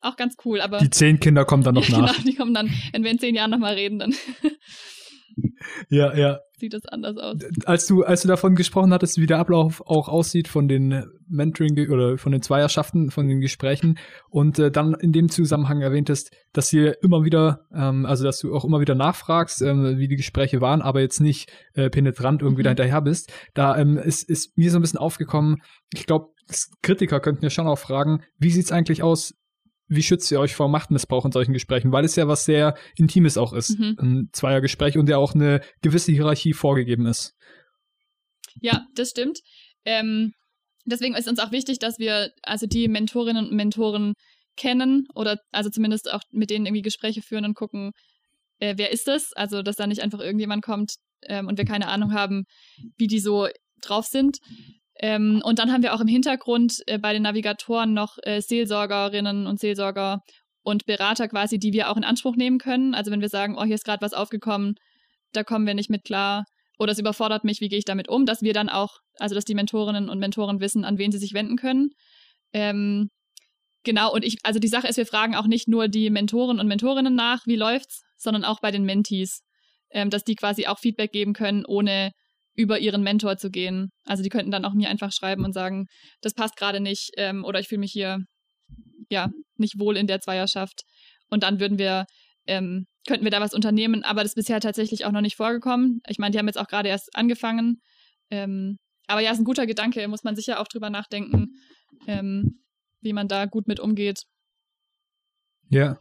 auch 0.00 0.16
ganz 0.16 0.34
cool. 0.44 0.60
Aber 0.60 0.78
die 0.78 0.90
zehn 0.90 1.20
Kinder 1.20 1.44
kommen 1.44 1.62
dann 1.62 1.74
noch 1.74 1.88
nach. 1.88 2.12
Genau, 2.12 2.24
die 2.24 2.34
kommen 2.34 2.54
dann, 2.54 2.70
wenn 2.92 3.04
wir 3.04 3.10
in 3.10 3.18
zehn 3.18 3.34
Jahren 3.34 3.50
nochmal 3.50 3.74
reden, 3.74 3.98
dann 3.98 4.14
ja, 5.88 6.14
ja. 6.14 6.40
Sieht 6.58 6.74
das 6.74 6.86
anders 6.86 7.16
aus. 7.16 7.38
Als 7.66 7.86
du, 7.86 8.02
als 8.02 8.22
du 8.22 8.28
davon 8.28 8.56
gesprochen 8.56 8.92
hattest, 8.92 9.18
wie 9.18 9.26
der 9.26 9.38
Ablauf 9.38 9.80
auch 9.86 10.08
aussieht 10.08 10.48
von 10.48 10.66
den 10.66 11.04
Mentoring 11.28 11.88
oder 11.88 12.18
von 12.18 12.32
den 12.32 12.42
Zweierschaften, 12.42 13.10
von 13.10 13.28
den 13.28 13.40
Gesprächen 13.40 13.98
und 14.28 14.58
äh, 14.58 14.70
dann 14.72 14.94
in 14.94 15.12
dem 15.12 15.28
Zusammenhang 15.28 15.80
erwähntest, 15.80 16.34
dass 16.52 16.72
ihr 16.72 17.00
immer 17.02 17.24
wieder, 17.24 17.66
ähm, 17.72 18.06
also 18.06 18.24
dass 18.24 18.40
du 18.40 18.54
auch 18.54 18.64
immer 18.64 18.80
wieder 18.80 18.96
nachfragst, 18.96 19.62
ähm, 19.62 19.98
wie 19.98 20.08
die 20.08 20.16
Gespräche 20.16 20.60
waren, 20.60 20.82
aber 20.82 21.00
jetzt 21.00 21.20
nicht 21.20 21.52
äh, 21.74 21.90
penetrant 21.90 22.42
irgendwie 22.42 22.62
mhm. 22.62 22.64
da 22.64 22.70
hinterher 22.70 23.02
bist, 23.02 23.32
da 23.54 23.76
ähm, 23.78 23.96
ist, 23.96 24.28
ist 24.28 24.58
mir 24.58 24.70
so 24.72 24.78
ein 24.78 24.82
bisschen 24.82 24.98
aufgekommen, 24.98 25.58
ich 25.94 26.06
glaube, 26.06 26.30
Kritiker 26.82 27.20
könnten 27.20 27.44
ja 27.44 27.50
schon 27.50 27.66
auch 27.66 27.78
fragen, 27.78 28.22
wie 28.38 28.50
sieht's 28.50 28.72
eigentlich 28.72 29.02
aus 29.02 29.34
wie 29.88 30.02
schützt 30.02 30.30
ihr 30.30 30.40
euch 30.40 30.54
vor 30.54 30.68
Machtmissbrauch 30.68 31.24
in 31.24 31.32
solchen 31.32 31.52
Gesprächen? 31.52 31.92
Weil 31.92 32.04
es 32.04 32.16
ja 32.16 32.28
was 32.28 32.44
sehr 32.44 32.76
Intimes 32.96 33.38
auch 33.38 33.52
ist, 33.52 33.78
mhm. 33.78 33.96
ein 33.98 34.28
Zweiergespräch 34.32 34.98
und 34.98 35.08
ja 35.08 35.16
auch 35.16 35.34
eine 35.34 35.60
gewisse 35.82 36.12
Hierarchie 36.12 36.52
vorgegeben 36.52 37.06
ist. 37.06 37.34
Ja, 38.60 38.86
das 38.94 39.10
stimmt. 39.10 39.40
Ähm, 39.84 40.32
deswegen 40.84 41.14
ist 41.14 41.28
uns 41.28 41.38
auch 41.38 41.52
wichtig, 41.52 41.78
dass 41.78 41.98
wir 41.98 42.30
also 42.42 42.66
die 42.66 42.88
Mentorinnen 42.88 43.46
und 43.46 43.54
Mentoren 43.54 44.14
kennen 44.56 45.06
oder 45.14 45.38
also 45.52 45.70
zumindest 45.70 46.12
auch 46.12 46.22
mit 46.30 46.50
denen 46.50 46.66
irgendwie 46.66 46.82
Gespräche 46.82 47.22
führen 47.22 47.44
und 47.44 47.54
gucken, 47.54 47.92
äh, 48.58 48.74
wer 48.76 48.90
ist 48.90 49.08
das? 49.08 49.32
Also, 49.34 49.62
dass 49.62 49.76
da 49.76 49.86
nicht 49.86 50.02
einfach 50.02 50.20
irgendjemand 50.20 50.64
kommt 50.64 50.96
ähm, 51.22 51.46
und 51.46 51.58
wir 51.58 51.64
keine 51.64 51.88
Ahnung 51.88 52.12
haben, 52.12 52.44
wie 52.96 53.06
die 53.06 53.20
so 53.20 53.48
drauf 53.80 54.06
sind. 54.06 54.38
Ähm, 55.00 55.40
und 55.44 55.58
dann 55.58 55.72
haben 55.72 55.82
wir 55.82 55.94
auch 55.94 56.00
im 56.00 56.08
Hintergrund 56.08 56.82
äh, 56.86 56.98
bei 56.98 57.12
den 57.12 57.22
Navigatoren 57.22 57.94
noch 57.94 58.18
äh, 58.22 58.40
Seelsorgerinnen 58.40 59.46
und 59.46 59.60
Seelsorger 59.60 60.22
und 60.62 60.86
Berater 60.86 61.28
quasi, 61.28 61.58
die 61.58 61.72
wir 61.72 61.90
auch 61.90 61.96
in 61.96 62.04
Anspruch 62.04 62.36
nehmen 62.36 62.58
können. 62.58 62.94
Also 62.94 63.10
wenn 63.10 63.20
wir 63.20 63.28
sagen, 63.28 63.56
oh, 63.56 63.64
hier 63.64 63.76
ist 63.76 63.84
gerade 63.84 64.02
was 64.02 64.12
aufgekommen, 64.12 64.74
da 65.32 65.44
kommen 65.44 65.66
wir 65.66 65.74
nicht 65.74 65.90
mit 65.90 66.04
klar 66.04 66.44
oder 66.78 66.92
es 66.92 66.98
überfordert 66.98 67.44
mich, 67.44 67.60
wie 67.60 67.68
gehe 67.68 67.78
ich 67.78 67.84
damit 67.84 68.08
um, 68.08 68.26
dass 68.26 68.42
wir 68.42 68.52
dann 68.52 68.68
auch, 68.68 68.98
also 69.18 69.34
dass 69.34 69.44
die 69.44 69.54
Mentorinnen 69.54 70.08
und 70.08 70.18
Mentoren 70.18 70.60
wissen, 70.60 70.84
an 70.84 70.98
wen 70.98 71.12
sie 71.12 71.18
sich 71.18 71.32
wenden 71.32 71.56
können. 71.56 71.90
Ähm, 72.52 73.10
genau, 73.84 74.12
und 74.12 74.24
ich, 74.24 74.38
also 74.44 74.58
die 74.60 74.68
Sache 74.68 74.86
ist, 74.86 74.96
wir 74.96 75.06
fragen 75.06 75.34
auch 75.34 75.46
nicht 75.46 75.68
nur 75.68 75.88
die 75.88 76.10
Mentoren 76.10 76.60
und 76.60 76.68
Mentorinnen 76.68 77.14
nach, 77.14 77.46
wie 77.46 77.56
läuft's, 77.56 78.02
sondern 78.16 78.44
auch 78.44 78.60
bei 78.60 78.70
den 78.70 78.84
Mentees, 78.84 79.42
ähm, 79.90 80.10
dass 80.10 80.24
die 80.24 80.34
quasi 80.34 80.66
auch 80.66 80.78
Feedback 80.78 81.12
geben 81.12 81.32
können, 81.32 81.64
ohne 81.64 82.12
über 82.58 82.80
ihren 82.80 83.04
Mentor 83.04 83.36
zu 83.36 83.50
gehen. 83.50 83.92
Also 84.04 84.24
die 84.24 84.30
könnten 84.30 84.50
dann 84.50 84.64
auch 84.64 84.74
mir 84.74 84.90
einfach 84.90 85.12
schreiben 85.12 85.44
und 85.44 85.52
sagen, 85.52 85.86
das 86.20 86.34
passt 86.34 86.56
gerade 86.56 86.80
nicht 86.80 87.12
ähm, 87.16 87.44
oder 87.44 87.60
ich 87.60 87.68
fühle 87.68 87.78
mich 87.78 87.92
hier 87.92 88.18
ja 89.10 89.28
nicht 89.56 89.78
wohl 89.78 89.96
in 89.96 90.08
der 90.08 90.20
Zweierschaft. 90.20 90.82
Und 91.30 91.44
dann 91.44 91.60
würden 91.60 91.78
wir, 91.78 92.04
ähm, 92.48 92.86
könnten 93.06 93.24
wir 93.24 93.30
da 93.30 93.40
was 93.40 93.54
unternehmen, 93.54 94.02
aber 94.02 94.22
das 94.22 94.32
ist 94.32 94.34
bisher 94.34 94.60
tatsächlich 94.60 95.04
auch 95.04 95.12
noch 95.12 95.20
nicht 95.20 95.36
vorgekommen. 95.36 96.00
Ich 96.08 96.18
meine, 96.18 96.32
die 96.32 96.38
haben 96.38 96.48
jetzt 96.48 96.58
auch 96.58 96.66
gerade 96.66 96.88
erst 96.88 97.14
angefangen. 97.14 97.80
Ähm, 98.28 98.78
aber 99.06 99.20
ja, 99.20 99.30
ist 99.30 99.38
ein 99.38 99.44
guter 99.44 99.66
Gedanke, 99.66 100.06
muss 100.08 100.24
man 100.24 100.34
sicher 100.34 100.58
auch 100.58 100.66
drüber 100.66 100.90
nachdenken, 100.90 101.52
ähm, 102.08 102.60
wie 103.00 103.12
man 103.12 103.28
da 103.28 103.46
gut 103.46 103.68
mit 103.68 103.78
umgeht. 103.78 104.24
Ja. 105.70 105.96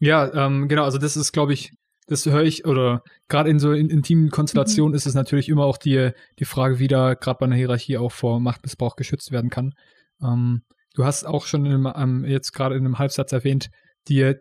Ja, 0.00 0.46
ähm, 0.46 0.66
genau, 0.66 0.82
also 0.82 0.98
das 0.98 1.16
ist, 1.16 1.30
glaube 1.30 1.52
ich, 1.52 1.70
das 2.06 2.26
höre 2.26 2.42
ich, 2.42 2.66
oder 2.66 3.02
gerade 3.28 3.50
in 3.50 3.58
so 3.58 3.72
in, 3.72 3.88
intimen 3.88 4.30
Konstellationen 4.30 4.92
mhm. 4.92 4.96
ist 4.96 5.06
es 5.06 5.14
natürlich 5.14 5.48
immer 5.48 5.64
auch 5.64 5.78
die, 5.78 6.10
die 6.38 6.44
Frage, 6.44 6.78
wie 6.78 6.88
da 6.88 7.14
gerade 7.14 7.38
bei 7.38 7.46
einer 7.46 7.56
Hierarchie 7.56 7.98
auch 7.98 8.12
vor 8.12 8.40
Machtmissbrauch 8.40 8.96
geschützt 8.96 9.30
werden 9.32 9.50
kann. 9.50 9.72
Ähm, 10.22 10.62
du 10.94 11.04
hast 11.04 11.24
auch 11.24 11.46
schon 11.46 11.66
in, 11.66 11.90
ähm, 11.96 12.24
jetzt 12.24 12.52
gerade 12.52 12.76
in 12.76 12.84
einem 12.84 12.98
Halbsatz 12.98 13.32
erwähnt, 13.32 13.70
die, 14.08 14.34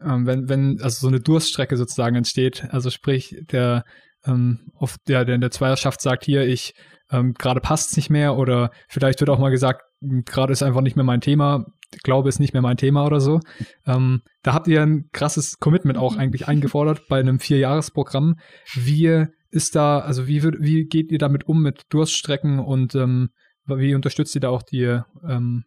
ähm, 0.00 0.26
wenn, 0.26 0.48
wenn, 0.48 0.80
also 0.80 1.00
so 1.00 1.08
eine 1.08 1.20
Durststrecke 1.20 1.76
sozusagen 1.76 2.16
entsteht, 2.16 2.66
also 2.70 2.90
sprich, 2.90 3.36
der 3.50 3.84
ähm, 4.24 4.70
oft 4.74 5.00
der, 5.08 5.24
der 5.24 5.34
in 5.34 5.40
der 5.40 5.50
Zweierschaft 5.50 6.00
sagt, 6.00 6.24
hier, 6.24 6.46
ich 6.46 6.74
ähm, 7.10 7.34
gerade 7.34 7.60
passt 7.60 7.90
es 7.90 7.96
nicht 7.96 8.10
mehr 8.10 8.36
oder 8.36 8.70
vielleicht 8.88 9.20
wird 9.20 9.30
auch 9.30 9.38
mal 9.38 9.50
gesagt, 9.50 9.82
gerade 10.00 10.52
ist 10.52 10.62
einfach 10.62 10.80
nicht 10.80 10.96
mehr 10.96 11.04
mein 11.04 11.20
Thema, 11.20 11.66
Glaube 12.02 12.28
ist 12.28 12.40
nicht 12.40 12.52
mehr 12.52 12.62
mein 12.62 12.76
Thema 12.76 13.04
oder 13.06 13.20
so. 13.20 13.40
Ähm, 13.86 14.22
da 14.42 14.54
habt 14.54 14.68
ihr 14.68 14.82
ein 14.82 15.10
krasses 15.12 15.58
Commitment 15.58 15.98
auch 15.98 16.16
eigentlich 16.16 16.48
eingefordert 16.48 17.08
bei 17.08 17.20
einem 17.20 17.38
Vierjahresprogramm. 17.38 18.36
Wie 18.74 19.26
ist 19.50 19.76
da, 19.76 19.98
also 19.98 20.26
wie, 20.26 20.42
wie 20.42 20.84
geht 20.86 21.12
ihr 21.12 21.18
damit 21.18 21.46
um 21.46 21.62
mit 21.62 21.82
Durststrecken 21.90 22.58
und 22.58 22.94
ähm, 22.94 23.30
wie 23.66 23.94
unterstützt 23.94 24.34
ihr 24.34 24.40
da 24.40 24.48
auch 24.48 24.62
die 24.62 25.00
ähm, 25.28 25.64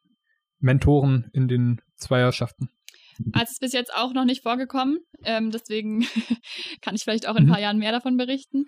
Mentoren 0.59 1.29
in 1.33 1.47
den 1.47 1.81
Zweierschaften? 1.95 2.69
Also 3.31 3.51
ist 3.51 3.61
bis 3.61 3.71
jetzt 3.71 3.93
auch 3.95 4.13
noch 4.13 4.25
nicht 4.25 4.43
vorgekommen, 4.43 4.99
ähm, 5.23 5.51
deswegen 5.51 6.05
kann 6.81 6.95
ich 6.95 7.03
vielleicht 7.03 7.27
auch 7.27 7.35
in 7.35 7.43
ein 7.43 7.45
mhm. 7.45 7.51
paar 7.51 7.61
Jahren 7.61 7.77
mehr 7.77 7.91
davon 7.91 8.17
berichten. 8.17 8.65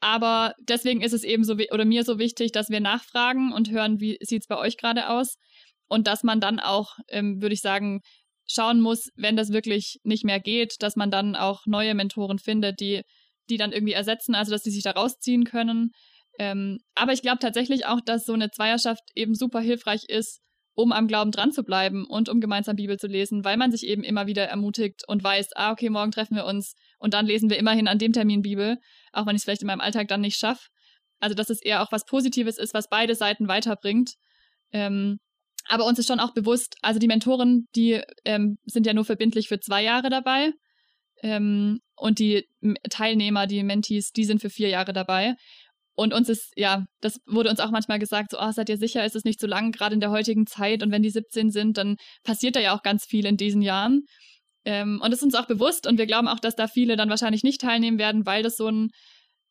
Aber 0.00 0.54
deswegen 0.60 1.00
ist 1.00 1.12
es 1.12 1.22
eben 1.22 1.44
so 1.44 1.54
oder 1.70 1.84
mir 1.84 2.02
so 2.02 2.18
wichtig, 2.18 2.50
dass 2.52 2.70
wir 2.70 2.80
nachfragen 2.80 3.52
und 3.52 3.70
hören, 3.70 4.00
wie 4.00 4.18
sieht 4.20 4.42
es 4.42 4.48
bei 4.48 4.56
euch 4.56 4.76
gerade 4.76 5.08
aus 5.08 5.38
und 5.88 6.06
dass 6.06 6.22
man 6.22 6.40
dann 6.40 6.60
auch, 6.60 6.96
ähm, 7.08 7.40
würde 7.40 7.54
ich 7.54 7.60
sagen, 7.60 8.00
schauen 8.46 8.80
muss, 8.80 9.10
wenn 9.14 9.36
das 9.36 9.52
wirklich 9.52 9.98
nicht 10.02 10.24
mehr 10.24 10.40
geht, 10.40 10.76
dass 10.80 10.96
man 10.96 11.10
dann 11.10 11.36
auch 11.36 11.62
neue 11.66 11.94
Mentoren 11.94 12.38
findet, 12.38 12.80
die, 12.80 13.02
die 13.48 13.56
dann 13.56 13.72
irgendwie 13.72 13.92
ersetzen, 13.92 14.34
also 14.34 14.50
dass 14.50 14.62
die 14.62 14.70
sich 14.70 14.82
da 14.82 14.92
rausziehen 14.92 15.44
können. 15.44 15.90
Ähm, 16.38 16.78
aber 16.94 17.12
ich 17.12 17.22
glaube 17.22 17.38
tatsächlich 17.38 17.86
auch, 17.86 18.00
dass 18.00 18.24
so 18.24 18.32
eine 18.32 18.50
Zweierschaft 18.50 19.02
eben 19.14 19.34
super 19.34 19.60
hilfreich 19.60 20.04
ist, 20.08 20.40
um 20.74 20.92
am 20.92 21.06
Glauben 21.06 21.30
dran 21.30 21.52
zu 21.52 21.62
bleiben 21.62 22.06
und 22.06 22.28
um 22.28 22.40
gemeinsam 22.40 22.76
Bibel 22.76 22.98
zu 22.98 23.06
lesen, 23.06 23.44
weil 23.44 23.58
man 23.58 23.70
sich 23.70 23.86
eben 23.86 24.02
immer 24.02 24.26
wieder 24.26 24.46
ermutigt 24.46 25.02
und 25.06 25.22
weiß, 25.22 25.50
ah, 25.54 25.72
okay, 25.72 25.90
morgen 25.90 26.12
treffen 26.12 26.36
wir 26.36 26.46
uns 26.46 26.74
und 26.98 27.14
dann 27.14 27.26
lesen 27.26 27.50
wir 27.50 27.58
immerhin 27.58 27.88
an 27.88 27.98
dem 27.98 28.12
Termin 28.12 28.40
Bibel, 28.42 28.78
auch 29.12 29.26
wenn 29.26 29.36
ich 29.36 29.40
es 29.40 29.44
vielleicht 29.44 29.62
in 29.62 29.66
meinem 29.66 29.82
Alltag 29.82 30.08
dann 30.08 30.22
nicht 30.22 30.38
schaffe. 30.38 30.68
Also, 31.20 31.34
dass 31.34 31.50
es 31.50 31.62
eher 31.62 31.82
auch 31.82 31.92
was 31.92 32.04
Positives 32.04 32.58
ist, 32.58 32.74
was 32.74 32.88
beide 32.88 33.14
Seiten 33.14 33.46
weiterbringt. 33.46 34.14
Ähm, 34.72 35.18
aber 35.68 35.86
uns 35.86 35.98
ist 35.98 36.08
schon 36.08 36.20
auch 36.20 36.34
bewusst, 36.34 36.76
also 36.82 36.98
die 36.98 37.06
Mentoren, 37.06 37.68
die 37.74 38.00
ähm, 38.24 38.58
sind 38.64 38.86
ja 38.86 38.94
nur 38.94 39.04
verbindlich 39.04 39.48
für 39.48 39.60
zwei 39.60 39.82
Jahre 39.82 40.10
dabei. 40.10 40.52
Ähm, 41.22 41.80
und 41.94 42.18
die 42.18 42.48
Teilnehmer, 42.90 43.46
die 43.46 43.62
Mentees, 43.62 44.12
die 44.12 44.24
sind 44.24 44.40
für 44.40 44.50
vier 44.50 44.68
Jahre 44.68 44.92
dabei. 44.92 45.36
Und 45.94 46.14
uns 46.14 46.28
ist, 46.28 46.52
ja, 46.56 46.84
das 47.00 47.20
wurde 47.26 47.50
uns 47.50 47.60
auch 47.60 47.70
manchmal 47.70 47.98
gesagt, 47.98 48.30
so, 48.30 48.40
oh, 48.40 48.50
seid 48.50 48.68
ihr 48.68 48.78
sicher, 48.78 49.04
ist 49.04 49.14
es 49.14 49.24
nicht 49.24 49.38
zu 49.38 49.46
lang, 49.46 49.72
gerade 49.72 49.94
in 49.94 50.00
der 50.00 50.10
heutigen 50.10 50.46
Zeit. 50.46 50.82
Und 50.82 50.90
wenn 50.90 51.02
die 51.02 51.10
17 51.10 51.50
sind, 51.50 51.76
dann 51.76 51.96
passiert 52.24 52.56
da 52.56 52.60
ja 52.60 52.74
auch 52.74 52.82
ganz 52.82 53.04
viel 53.04 53.26
in 53.26 53.36
diesen 53.36 53.62
Jahren. 53.62 54.06
Ähm, 54.64 55.00
und 55.02 55.12
es 55.12 55.18
ist 55.18 55.24
uns 55.24 55.34
auch 55.34 55.46
bewusst 55.46 55.86
und 55.86 55.98
wir 55.98 56.06
glauben 56.06 56.28
auch, 56.28 56.40
dass 56.40 56.56
da 56.56 56.66
viele 56.66 56.96
dann 56.96 57.10
wahrscheinlich 57.10 57.42
nicht 57.42 57.60
teilnehmen 57.60 57.98
werden, 57.98 58.26
weil 58.26 58.42
das 58.42 58.56
so 58.56 58.68
ein 58.68 58.90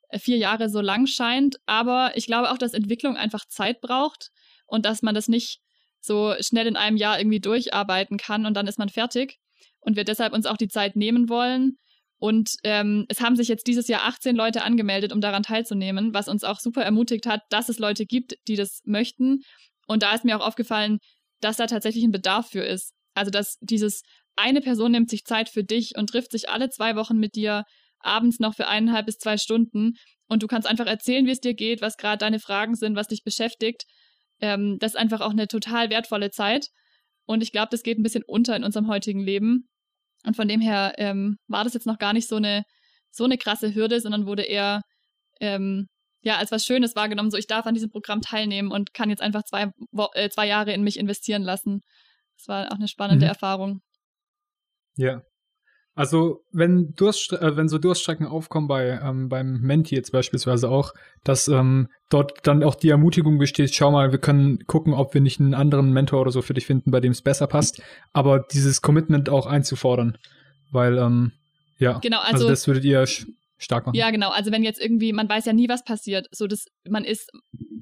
äh, 0.09 0.19
vier 0.19 0.37
Jahre 0.37 0.69
so 0.69 0.81
lang 0.81 1.05
scheint. 1.05 1.57
Aber 1.65 2.11
ich 2.15 2.25
glaube 2.25 2.51
auch, 2.51 2.57
dass 2.57 2.73
Entwicklung 2.73 3.17
einfach 3.17 3.45
Zeit 3.47 3.81
braucht 3.81 4.29
und 4.67 4.85
dass 4.85 5.01
man 5.01 5.13
das 5.13 5.27
nicht 5.27 5.59
so 6.01 6.33
schnell 6.39 6.67
in 6.67 6.75
einem 6.75 6.97
Jahr 6.97 7.19
irgendwie 7.19 7.39
durcharbeiten 7.39 8.17
kann 8.17 8.45
und 8.45 8.55
dann 8.55 8.67
ist 8.67 8.79
man 8.79 8.89
fertig. 8.89 9.37
und 9.83 9.95
wir 9.95 10.03
deshalb 10.03 10.33
uns 10.33 10.45
auch 10.45 10.57
die 10.57 10.67
Zeit 10.67 10.95
nehmen 10.95 11.27
wollen. 11.27 11.77
Und 12.19 12.51
ähm, 12.63 13.05
es 13.09 13.19
haben 13.19 13.35
sich 13.35 13.47
jetzt 13.47 13.65
dieses 13.65 13.87
Jahr 13.87 14.03
18 14.03 14.35
Leute 14.35 14.61
angemeldet, 14.61 15.11
um 15.11 15.21
daran 15.21 15.41
teilzunehmen, 15.41 16.13
was 16.13 16.27
uns 16.27 16.43
auch 16.43 16.59
super 16.59 16.83
ermutigt 16.83 17.25
hat, 17.25 17.41
dass 17.49 17.67
es 17.67 17.79
Leute 17.79 18.05
gibt, 18.05 18.35
die 18.47 18.55
das 18.55 18.81
möchten. 18.85 19.41
Und 19.87 20.03
da 20.03 20.13
ist 20.13 20.23
mir 20.23 20.37
auch 20.37 20.45
aufgefallen, 20.45 20.99
dass 21.39 21.57
da 21.57 21.65
tatsächlich 21.65 22.03
ein 22.03 22.11
Bedarf 22.11 22.51
für 22.51 22.61
ist. 22.61 22.93
Also, 23.15 23.31
dass 23.31 23.57
dieses 23.61 24.03
eine 24.35 24.61
Person 24.61 24.91
nimmt 24.91 25.09
sich 25.09 25.25
Zeit 25.25 25.49
für 25.49 25.63
dich 25.63 25.97
und 25.97 26.11
trifft 26.11 26.31
sich 26.31 26.47
alle 26.47 26.69
zwei 26.69 26.95
Wochen 26.95 27.17
mit 27.17 27.35
dir 27.35 27.63
abends 27.99 28.39
noch 28.39 28.55
für 28.55 28.67
eineinhalb 28.67 29.07
bis 29.07 29.17
zwei 29.17 29.37
Stunden 29.37 29.93
und 30.27 30.43
du 30.43 30.47
kannst 30.47 30.67
einfach 30.67 30.87
erzählen, 30.87 31.25
wie 31.25 31.31
es 31.31 31.41
dir 31.41 31.53
geht, 31.53 31.81
was 31.81 31.97
gerade 31.97 32.19
deine 32.19 32.39
Fragen 32.39 32.75
sind, 32.75 32.95
was 32.95 33.07
dich 33.07 33.23
beschäftigt. 33.23 33.83
Ähm, 34.41 34.77
das 34.79 34.93
ist 34.93 34.97
einfach 34.97 35.21
auch 35.21 35.31
eine 35.31 35.47
total 35.47 35.89
wertvolle 35.89 36.31
Zeit. 36.31 36.67
Und 37.25 37.43
ich 37.43 37.51
glaube, 37.51 37.69
das 37.71 37.83
geht 37.83 37.97
ein 37.97 38.03
bisschen 38.03 38.23
unter 38.25 38.55
in 38.55 38.63
unserem 38.63 38.87
heutigen 38.87 39.21
Leben. 39.21 39.69
Und 40.25 40.35
von 40.35 40.47
dem 40.47 40.61
her 40.61 40.93
ähm, 40.97 41.37
war 41.47 41.63
das 41.63 41.73
jetzt 41.73 41.87
noch 41.87 41.97
gar 41.97 42.13
nicht 42.13 42.27
so 42.27 42.35
eine, 42.35 42.63
so 43.11 43.23
eine 43.23 43.37
krasse 43.37 43.73
Hürde, 43.73 43.99
sondern 43.99 44.25
wurde 44.25 44.43
eher 44.43 44.81
ähm, 45.39 45.87
ja, 46.23 46.37
als 46.37 46.51
was 46.51 46.65
Schönes 46.65 46.95
wahrgenommen. 46.95 47.31
So, 47.31 47.37
ich 47.37 47.47
darf 47.47 47.65
an 47.65 47.73
diesem 47.73 47.89
Programm 47.89 48.21
teilnehmen 48.21 48.71
und 48.71 48.93
kann 48.93 49.09
jetzt 49.09 49.21
einfach 49.21 49.43
zwei, 49.43 49.71
äh, 50.13 50.29
zwei 50.29 50.47
Jahre 50.47 50.73
in 50.73 50.83
mich 50.83 50.97
investieren 50.97 51.43
lassen. 51.43 51.81
Das 52.37 52.47
war 52.47 52.67
auch 52.71 52.77
eine 52.77 52.87
spannende 52.87 53.25
mhm. 53.25 53.29
Erfahrung. 53.29 53.81
Ja. 54.97 55.23
Also 55.93 56.43
wenn 56.51 56.93
Durst, 56.95 57.33
äh, 57.33 57.57
wenn 57.57 57.67
so 57.67 57.77
Durststrecken 57.77 58.25
aufkommen 58.25 58.67
bei 58.67 58.99
ähm, 59.03 59.27
beim 59.27 59.59
Menti 59.59 59.93
jetzt 59.95 60.11
beispielsweise 60.11 60.69
auch, 60.69 60.93
dass 61.23 61.47
ähm, 61.49 61.89
dort 62.09 62.47
dann 62.47 62.63
auch 62.63 62.75
die 62.75 62.89
Ermutigung 62.89 63.37
besteht, 63.37 63.75
schau 63.75 63.91
mal, 63.91 64.11
wir 64.11 64.19
können 64.19 64.65
gucken, 64.67 64.93
ob 64.93 65.13
wir 65.13 65.21
nicht 65.21 65.39
einen 65.39 65.53
anderen 65.53 65.91
Mentor 65.91 66.21
oder 66.21 66.31
so 66.31 66.41
für 66.41 66.53
dich 66.53 66.65
finden, 66.65 66.91
bei 66.91 67.01
dem 67.01 67.11
es 67.11 67.21
besser 67.21 67.47
passt, 67.47 67.81
aber 68.13 68.39
dieses 68.39 68.81
Commitment 68.81 69.29
auch 69.29 69.45
einzufordern, 69.45 70.17
weil 70.71 70.97
ähm, 70.97 71.33
ja, 71.77 71.99
genau, 71.99 72.19
also, 72.19 72.33
also 72.33 72.49
das 72.49 72.67
würdet 72.67 72.85
ihr 72.85 73.05
stark 73.61 73.85
machen. 73.85 73.95
Ja, 73.95 74.09
genau. 74.11 74.29
Also 74.29 74.51
wenn 74.51 74.63
jetzt 74.63 74.81
irgendwie, 74.81 75.13
man 75.13 75.29
weiß 75.29 75.45
ja 75.45 75.53
nie, 75.53 75.69
was 75.69 75.83
passiert. 75.83 76.27
So, 76.31 76.47
dass 76.47 76.65
man 76.87 77.03
ist, 77.03 77.29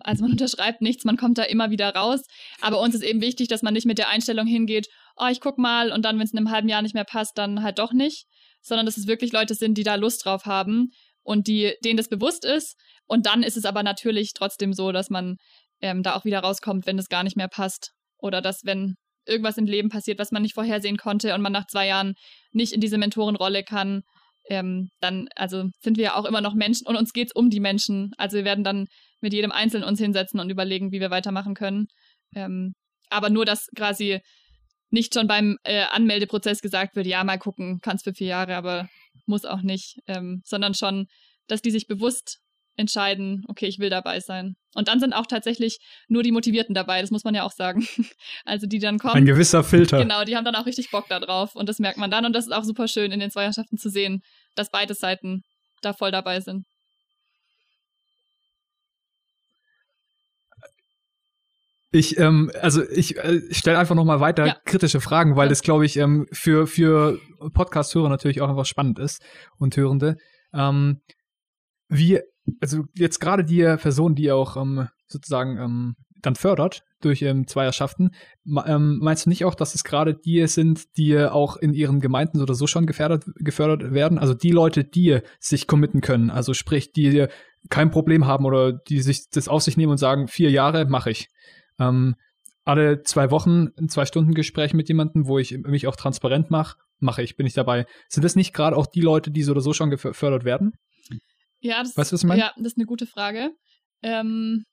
also 0.02 0.24
man 0.24 0.32
unterschreibt 0.40 0.82
nichts, 0.82 1.06
man 1.06 1.18
kommt 1.18 1.38
da 1.38 1.44
immer 1.44 1.72
wieder 1.72 1.94
raus. 1.96 2.22
Aber 2.62 2.82
uns 2.82 2.96
ist 2.96 3.04
eben 3.04 3.22
wichtig, 3.22 3.48
dass 3.48 3.62
man 3.62 3.74
nicht 3.74 3.86
mit 3.86 3.98
der 3.98 4.10
Einstellung 4.10 4.48
hingeht, 4.48 4.88
oh, 5.20 5.28
ich 5.28 5.42
guck 5.42 5.58
mal 5.58 5.92
und 5.92 6.04
dann, 6.04 6.18
wenn 6.18 6.26
es 6.26 6.32
in 6.32 6.38
einem 6.38 6.52
halben 6.52 6.70
Jahr 6.70 6.82
nicht 6.82 6.96
mehr 6.96 7.06
passt, 7.06 7.38
dann 7.38 7.64
halt 7.64 7.80
doch 7.80 7.94
nicht. 7.94 8.26
Sondern 8.62 8.86
dass 8.86 8.98
es 8.98 9.08
wirklich 9.08 9.32
Leute 9.32 9.56
sind, 9.56 9.78
die 9.78 9.84
da 9.84 9.96
Lust 9.96 10.26
drauf 10.26 10.46
haben 10.46 10.90
und 11.24 11.48
die, 11.48 11.74
denen 11.84 11.98
das 11.98 12.10
bewusst 12.10 12.46
ist. 12.46 12.76
Und 13.06 13.26
dann 13.26 13.44
ist 13.44 13.58
es 13.58 13.66
aber 13.66 13.84
natürlich 13.84 14.34
trotzdem 14.34 14.74
so, 14.74 14.92
dass 14.92 15.10
man 15.10 15.38
ähm, 15.82 16.04
da 16.04 16.16
auch 16.16 16.26
wieder 16.26 16.40
rauskommt, 16.40 16.86
wenn 16.86 17.00
es 17.00 17.08
gar 17.08 17.24
nicht 17.24 17.38
mehr 17.38 17.48
passt. 17.48 17.92
Oder 18.18 18.42
dass, 18.42 18.62
wenn 18.66 18.96
irgendwas 19.26 19.58
im 19.58 19.66
Leben 19.66 19.90
passiert, 19.90 20.20
was 20.20 20.32
man 20.32 20.42
nicht 20.42 20.56
vorhersehen 20.56 20.98
konnte 20.98 21.34
und 21.34 21.42
man 21.42 21.54
nach 21.54 21.68
zwei 21.68 21.88
Jahren 21.88 22.16
nicht 22.52 22.74
in 22.74 22.82
diese 22.82 22.98
Mentorenrolle 22.98 23.64
kann, 23.64 24.02
ähm, 24.50 24.90
dann, 25.00 25.28
also 25.36 25.66
sind 25.82 25.98
wir 25.98 26.06
ja 26.06 26.16
auch 26.16 26.26
immer 26.26 26.42
noch 26.42 26.56
Menschen 26.56 26.88
und 26.88 26.96
uns 26.96 27.14
geht 27.14 27.28
es 27.28 27.36
um 27.36 27.50
die 27.50 27.60
Menschen. 27.60 28.12
Also 28.18 28.38
wir 28.38 28.46
werden 28.46 28.64
dann 28.64 28.88
mit 29.22 29.34
jedem 29.34 29.52
Einzelnen 29.52 29.88
uns 29.88 30.00
hinsetzen 30.00 30.40
und 30.40 30.50
überlegen, 30.50 30.92
wie 30.92 31.00
wir 31.00 31.12
weitermachen 31.12 31.54
können. 31.54 31.88
Ähm, 32.36 32.74
aber 33.10 33.30
nur, 33.30 33.46
dass 33.46 33.68
quasi 33.76 34.20
nicht 34.90 35.14
schon 35.14 35.28
beim 35.28 35.58
äh, 35.64 35.84
Anmeldeprozess 35.90 36.62
gesagt 36.62 36.96
wird, 36.96 37.08
ja, 37.08 37.24
mal 37.24 37.38
gucken, 37.38 37.80
kannst 37.82 38.04
für 38.04 38.14
vier 38.14 38.28
Jahre, 38.28 38.56
aber 38.56 38.90
muss 39.26 39.46
auch 39.46 39.62
nicht, 39.62 40.00
ähm, 40.08 40.42
sondern 40.46 40.74
schon, 40.74 41.08
dass 41.48 41.62
die 41.62 41.72
sich 41.72 41.88
bewusst 41.88 42.40
entscheiden, 42.80 43.44
okay, 43.50 43.68
ich 43.68 43.80
will 43.80 43.90
dabei 43.90 44.20
sein. 44.22 44.56
Und 44.74 44.88
dann 44.88 45.00
sind 45.00 45.14
auch 45.14 45.26
tatsächlich 45.26 45.80
nur 46.08 46.24
die 46.24 46.32
Motivierten 46.32 46.74
dabei, 46.74 47.02
das 47.02 47.12
muss 47.12 47.26
man 47.26 47.36
ja 47.36 47.44
auch 47.44 47.52
sagen. 47.52 47.86
Also 48.46 48.68
die 48.68 48.80
dann 48.80 48.98
kommen. 48.98 49.16
Ein 49.16 49.26
gewisser 49.26 49.64
Filter. 49.64 50.00
Genau, 50.00 50.24
die 50.24 50.36
haben 50.36 50.46
dann 50.46 50.56
auch 50.56 50.66
richtig 50.66 50.90
Bock 50.92 51.08
da 51.10 51.20
drauf 51.20 51.56
und 51.56 51.68
das 51.68 51.78
merkt 51.80 51.98
man 51.98 52.10
dann 52.10 52.26
und 52.26 52.34
das 52.34 52.46
ist 52.46 52.52
auch 52.52 52.64
super 52.64 52.88
schön 52.88 53.12
in 53.12 53.20
den 53.20 53.30
Zweierschaften 53.30 53.78
zu 53.78 53.90
sehen, 53.90 54.22
dass 54.56 54.72
beide 54.72 54.94
Seiten 54.94 55.44
da 55.82 55.94
voll 55.94 56.12
dabei 56.12 56.40
sind. 56.40 56.66
Ich, 61.92 62.20
ähm, 62.20 62.52
also 62.62 62.84
ich, 62.88 63.18
äh, 63.18 63.42
stelle 63.52 63.80
einfach 63.80 63.96
nochmal 63.96 64.20
weiter 64.20 64.46
ja. 64.46 64.56
kritische 64.66 65.02
Fragen, 65.02 65.36
weil 65.36 65.48
ja. 65.48 65.50
das, 65.50 65.64
glaube 65.64 65.86
ich, 65.86 65.98
ähm, 65.98 66.28
für, 66.32 66.68
für 66.68 67.20
Podcast-Hörer 67.54 68.10
natürlich 68.10 68.42
auch 68.42 68.50
einfach 68.50 68.66
spannend 68.66 69.00
ist 69.00 69.24
und 69.58 69.76
Hörende. 69.76 70.18
Ähm, 70.54 71.02
wie 71.88 72.20
also 72.62 72.84
jetzt 72.96 73.20
gerade 73.20 73.44
die 73.44 73.64
Person, 73.80 74.16
die 74.16 74.32
auch 74.32 74.58
ähm, 74.58 74.88
sozusagen 75.08 75.58
ähm, 75.58 75.96
dann 76.22 76.36
fördert 76.36 76.84
durch 77.02 77.22
ähm, 77.22 77.48
Zweierschaften, 77.48 78.12
ähm, 78.66 79.00
meinst 79.02 79.26
du 79.26 79.30
nicht 79.30 79.46
auch, 79.46 79.56
dass 79.56 79.74
es 79.74 79.84
gerade 79.84 80.16
die 80.16 80.46
sind, 80.48 80.98
die 80.98 81.18
auch 81.18 81.56
in 81.56 81.74
ihren 81.74 82.02
Gemeinden 82.02 82.42
oder 82.42 82.54
so 82.54 82.68
schon 82.68 82.86
gefördert, 82.86 83.26
gefördert 83.36 83.94
werden? 83.94 84.18
Also 84.18 84.34
die 84.34 84.52
Leute, 84.52 84.84
die 84.84 85.20
sich 85.40 85.68
committen 85.68 86.02
können, 86.02 86.30
also 86.30 86.54
sprich, 86.54 86.92
die 86.92 87.28
kein 87.70 87.92
Problem 87.92 88.26
haben 88.26 88.46
oder 88.46 88.74
die 88.74 89.02
sich 89.02 89.30
das 89.30 89.48
auf 89.48 89.64
sich 89.64 89.78
nehmen 89.78 89.94
und 89.94 89.98
sagen, 89.98 90.28
vier 90.28 90.52
Jahre 90.52 90.86
mache 90.86 91.12
ich. 91.12 91.30
Ähm, 91.80 92.16
alle 92.66 93.02
zwei 93.04 93.32
Wochen 93.32 93.70
ein 93.80 93.90
Zwei-Stunden-Gespräch 93.90 94.74
mit 94.74 94.90
jemandem, 94.90 95.28
wo 95.28 95.40
ich 95.40 95.58
mich 95.58 95.88
auch 95.88 95.96
transparent 95.96 96.52
mache, 96.52 96.78
mache 97.00 97.24
ich, 97.24 97.36
bin 97.36 97.48
ich 97.48 97.54
dabei. 97.54 97.86
Sind 98.10 98.24
das 98.24 98.36
nicht 98.36 98.54
gerade 98.54 98.76
auch 98.76 98.86
die 98.86 99.02
Leute, 99.02 99.32
die 99.32 99.44
so 99.44 99.54
oder 99.54 99.62
so 99.62 99.74
schon 99.74 99.90
gefördert 99.90 100.44
werden? 100.44 100.74
Ja, 101.62 101.82
das, 101.82 101.98
weißt 101.98 102.12
du, 102.12 102.14
was 102.14 102.22
ich 102.22 102.28
meine? 102.28 102.42
Ja, 102.42 102.54
das 102.58 102.74
ist 102.74 102.78
eine 102.78 102.86
gute 102.86 103.08
Frage. 103.08 103.52
Ähm, 104.02 104.64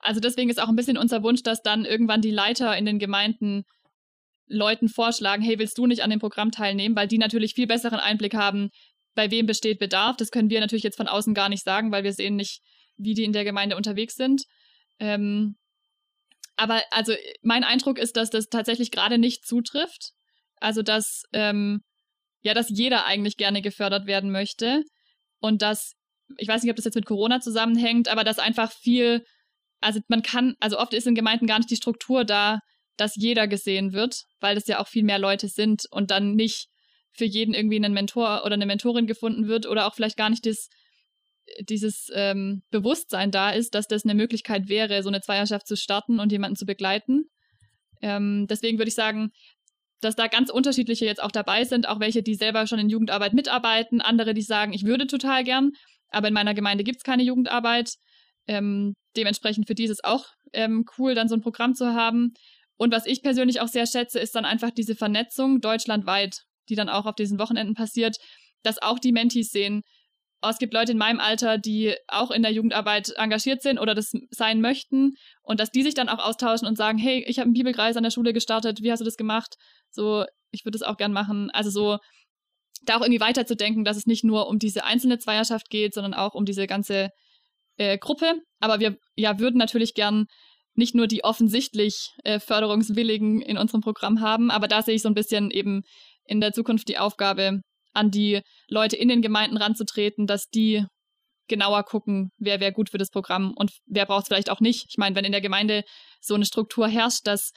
also 0.00 0.20
deswegen 0.20 0.50
ist 0.50 0.60
auch 0.60 0.68
ein 0.68 0.76
bisschen 0.76 0.98
unser 0.98 1.22
Wunsch, 1.22 1.42
dass 1.42 1.62
dann 1.62 1.84
irgendwann 1.84 2.20
die 2.20 2.30
Leiter 2.30 2.76
in 2.76 2.84
den 2.84 2.98
Gemeinden 2.98 3.62
Leuten 4.46 4.88
vorschlagen, 4.88 5.42
hey, 5.42 5.58
willst 5.58 5.78
du 5.78 5.86
nicht 5.86 6.02
an 6.02 6.10
dem 6.10 6.18
Programm 6.18 6.50
teilnehmen? 6.50 6.96
Weil 6.96 7.06
die 7.06 7.18
natürlich 7.18 7.54
viel 7.54 7.66
besseren 7.66 8.00
Einblick 8.00 8.34
haben, 8.34 8.70
bei 9.14 9.30
wem 9.30 9.46
besteht 9.46 9.78
Bedarf. 9.78 10.16
Das 10.16 10.30
können 10.30 10.50
wir 10.50 10.60
natürlich 10.60 10.82
jetzt 10.82 10.96
von 10.96 11.08
außen 11.08 11.34
gar 11.34 11.48
nicht 11.48 11.64
sagen, 11.64 11.92
weil 11.92 12.04
wir 12.04 12.12
sehen 12.12 12.36
nicht, 12.36 12.60
wie 12.96 13.14
die 13.14 13.24
in 13.24 13.32
der 13.32 13.44
Gemeinde 13.44 13.76
unterwegs 13.76 14.14
sind. 14.14 14.42
Ähm, 14.98 15.56
aber 16.60 16.82
also 16.90 17.14
mein 17.42 17.64
Eindruck 17.64 17.98
ist, 17.98 18.16
dass 18.16 18.28
das 18.28 18.48
tatsächlich 18.48 18.90
gerade 18.90 19.16
nicht 19.16 19.46
zutrifft. 19.46 20.10
Also 20.56 20.82
dass 20.82 21.24
ähm, 21.32 21.80
ja, 22.42 22.52
dass 22.52 22.68
jeder 22.68 23.06
eigentlich 23.06 23.38
gerne 23.38 23.62
gefördert 23.62 24.06
werden 24.06 24.30
möchte 24.30 24.82
und 25.40 25.62
dass 25.62 25.94
ich 26.36 26.46
weiß 26.46 26.62
nicht, 26.62 26.70
ob 26.70 26.76
das 26.76 26.84
jetzt 26.84 26.94
mit 26.94 27.06
Corona 27.06 27.40
zusammenhängt, 27.40 28.08
aber 28.08 28.24
dass 28.24 28.38
einfach 28.38 28.70
viel, 28.72 29.24
also 29.80 30.00
man 30.08 30.22
kann, 30.22 30.54
also 30.60 30.78
oft 30.78 30.92
ist 30.94 31.06
in 31.06 31.14
Gemeinden 31.14 31.46
gar 31.46 31.58
nicht 31.58 31.70
die 31.70 31.76
Struktur 31.76 32.24
da, 32.24 32.60
dass 32.96 33.16
jeder 33.16 33.48
gesehen 33.48 33.92
wird, 33.92 34.24
weil 34.38 34.56
es 34.56 34.66
ja 34.66 34.80
auch 34.80 34.86
viel 34.86 35.02
mehr 35.02 35.18
Leute 35.18 35.48
sind 35.48 35.86
und 35.90 36.10
dann 36.10 36.34
nicht 36.34 36.68
für 37.10 37.24
jeden 37.24 37.54
irgendwie 37.54 37.76
einen 37.76 37.94
Mentor 37.94 38.42
oder 38.44 38.54
eine 38.54 38.66
Mentorin 38.66 39.06
gefunden 39.06 39.48
wird 39.48 39.66
oder 39.66 39.86
auch 39.86 39.94
vielleicht 39.94 40.18
gar 40.18 40.30
nicht 40.30 40.44
das, 40.44 40.68
dieses 41.60 42.10
ähm, 42.14 42.62
Bewusstsein 42.70 43.30
da 43.30 43.50
ist, 43.50 43.74
dass 43.74 43.86
das 43.86 44.04
eine 44.04 44.14
Möglichkeit 44.14 44.68
wäre, 44.68 45.02
so 45.02 45.08
eine 45.08 45.20
Zweierschaft 45.20 45.66
zu 45.66 45.76
starten 45.76 46.20
und 46.20 46.32
jemanden 46.32 46.56
zu 46.56 46.66
begleiten. 46.66 47.24
Ähm, 48.02 48.46
deswegen 48.48 48.78
würde 48.78 48.88
ich 48.88 48.94
sagen, 48.94 49.30
dass 50.00 50.16
da 50.16 50.28
ganz 50.28 50.50
unterschiedliche 50.50 51.04
jetzt 51.04 51.22
auch 51.22 51.30
dabei 51.30 51.64
sind, 51.64 51.88
auch 51.88 52.00
welche, 52.00 52.22
die 52.22 52.34
selber 52.34 52.66
schon 52.66 52.78
in 52.78 52.88
Jugendarbeit 52.88 53.34
mitarbeiten, 53.34 54.00
andere, 54.00 54.34
die 54.34 54.42
sagen, 54.42 54.72
ich 54.72 54.84
würde 54.84 55.06
total 55.06 55.44
gern, 55.44 55.72
aber 56.08 56.28
in 56.28 56.34
meiner 56.34 56.54
Gemeinde 56.54 56.84
gibt 56.84 56.98
es 56.98 57.04
keine 57.04 57.22
Jugendarbeit. 57.22 57.94
Ähm, 58.46 58.94
dementsprechend 59.16 59.66
für 59.66 59.74
die 59.74 59.84
ist 59.84 59.90
es 59.90 60.04
auch 60.04 60.26
ähm, 60.52 60.84
cool, 60.98 61.14
dann 61.14 61.28
so 61.28 61.34
ein 61.34 61.42
Programm 61.42 61.74
zu 61.74 61.94
haben. 61.94 62.32
Und 62.76 62.92
was 62.92 63.06
ich 63.06 63.22
persönlich 63.22 63.60
auch 63.60 63.68
sehr 63.68 63.86
schätze, 63.86 64.18
ist 64.18 64.34
dann 64.34 64.46
einfach 64.46 64.70
diese 64.70 64.94
Vernetzung 64.94 65.60
deutschlandweit, 65.60 66.44
die 66.68 66.74
dann 66.74 66.88
auch 66.88 67.04
auf 67.04 67.14
diesen 67.14 67.38
Wochenenden 67.38 67.74
passiert, 67.74 68.16
dass 68.62 68.80
auch 68.80 68.98
die 68.98 69.12
Mentis 69.12 69.50
sehen, 69.50 69.82
es 70.48 70.58
gibt 70.58 70.72
Leute 70.72 70.92
in 70.92 70.98
meinem 70.98 71.20
Alter, 71.20 71.58
die 71.58 71.94
auch 72.08 72.30
in 72.30 72.42
der 72.42 72.52
Jugendarbeit 72.52 73.12
engagiert 73.16 73.62
sind 73.62 73.78
oder 73.78 73.94
das 73.94 74.12
sein 74.30 74.60
möchten 74.60 75.16
und 75.42 75.60
dass 75.60 75.70
die 75.70 75.82
sich 75.82 75.94
dann 75.94 76.08
auch 76.08 76.18
austauschen 76.18 76.66
und 76.66 76.76
sagen, 76.76 76.96
hey, 76.96 77.24
ich 77.26 77.38
habe 77.38 77.46
einen 77.46 77.54
Bibelkreis 77.54 77.96
an 77.96 78.02
der 78.02 78.10
Schule 78.10 78.32
gestartet, 78.32 78.82
wie 78.82 78.90
hast 78.90 79.00
du 79.00 79.04
das 79.04 79.18
gemacht? 79.18 79.56
So, 79.90 80.24
ich 80.50 80.64
würde 80.64 80.76
es 80.76 80.82
auch 80.82 80.96
gern 80.96 81.12
machen. 81.12 81.50
Also 81.50 81.70
so 81.70 81.98
da 82.82 82.96
auch 82.96 83.02
irgendwie 83.02 83.20
weiterzudenken, 83.20 83.84
dass 83.84 83.98
es 83.98 84.06
nicht 84.06 84.24
nur 84.24 84.48
um 84.48 84.58
diese 84.58 84.84
einzelne 84.84 85.18
Zweierschaft 85.18 85.68
geht, 85.68 85.92
sondern 85.92 86.14
auch 86.14 86.34
um 86.34 86.46
diese 86.46 86.66
ganze 86.66 87.10
äh, 87.76 87.98
Gruppe. 87.98 88.40
Aber 88.60 88.80
wir 88.80 88.96
ja, 89.16 89.38
würden 89.38 89.58
natürlich 89.58 89.92
gern 89.92 90.26
nicht 90.74 90.94
nur 90.94 91.06
die 91.06 91.24
offensichtlich 91.24 92.12
äh, 92.24 92.40
Förderungswilligen 92.40 93.42
in 93.42 93.58
unserem 93.58 93.82
Programm 93.82 94.20
haben, 94.20 94.50
aber 94.50 94.68
da 94.68 94.82
sehe 94.82 94.94
ich 94.94 95.02
so 95.02 95.08
ein 95.08 95.14
bisschen 95.14 95.50
eben 95.50 95.82
in 96.24 96.40
der 96.40 96.52
Zukunft 96.52 96.88
die 96.88 96.98
Aufgabe, 96.98 97.60
an 97.92 98.10
die 98.10 98.40
Leute 98.68 98.96
in 98.96 99.08
den 99.08 99.22
Gemeinden 99.22 99.56
ranzutreten, 99.56 100.26
dass 100.26 100.48
die 100.48 100.84
genauer 101.48 101.82
gucken, 101.82 102.30
wer 102.38 102.60
wäre 102.60 102.72
gut 102.72 102.90
für 102.90 102.98
das 102.98 103.10
Programm 103.10 103.52
und 103.56 103.72
wer 103.86 104.06
braucht 104.06 104.22
es 104.22 104.28
vielleicht 104.28 104.50
auch 104.50 104.60
nicht. 104.60 104.86
Ich 104.88 104.98
meine, 104.98 105.16
wenn 105.16 105.24
in 105.24 105.32
der 105.32 105.40
Gemeinde 105.40 105.84
so 106.20 106.34
eine 106.34 106.46
Struktur 106.46 106.88
herrscht, 106.88 107.26
dass 107.26 107.52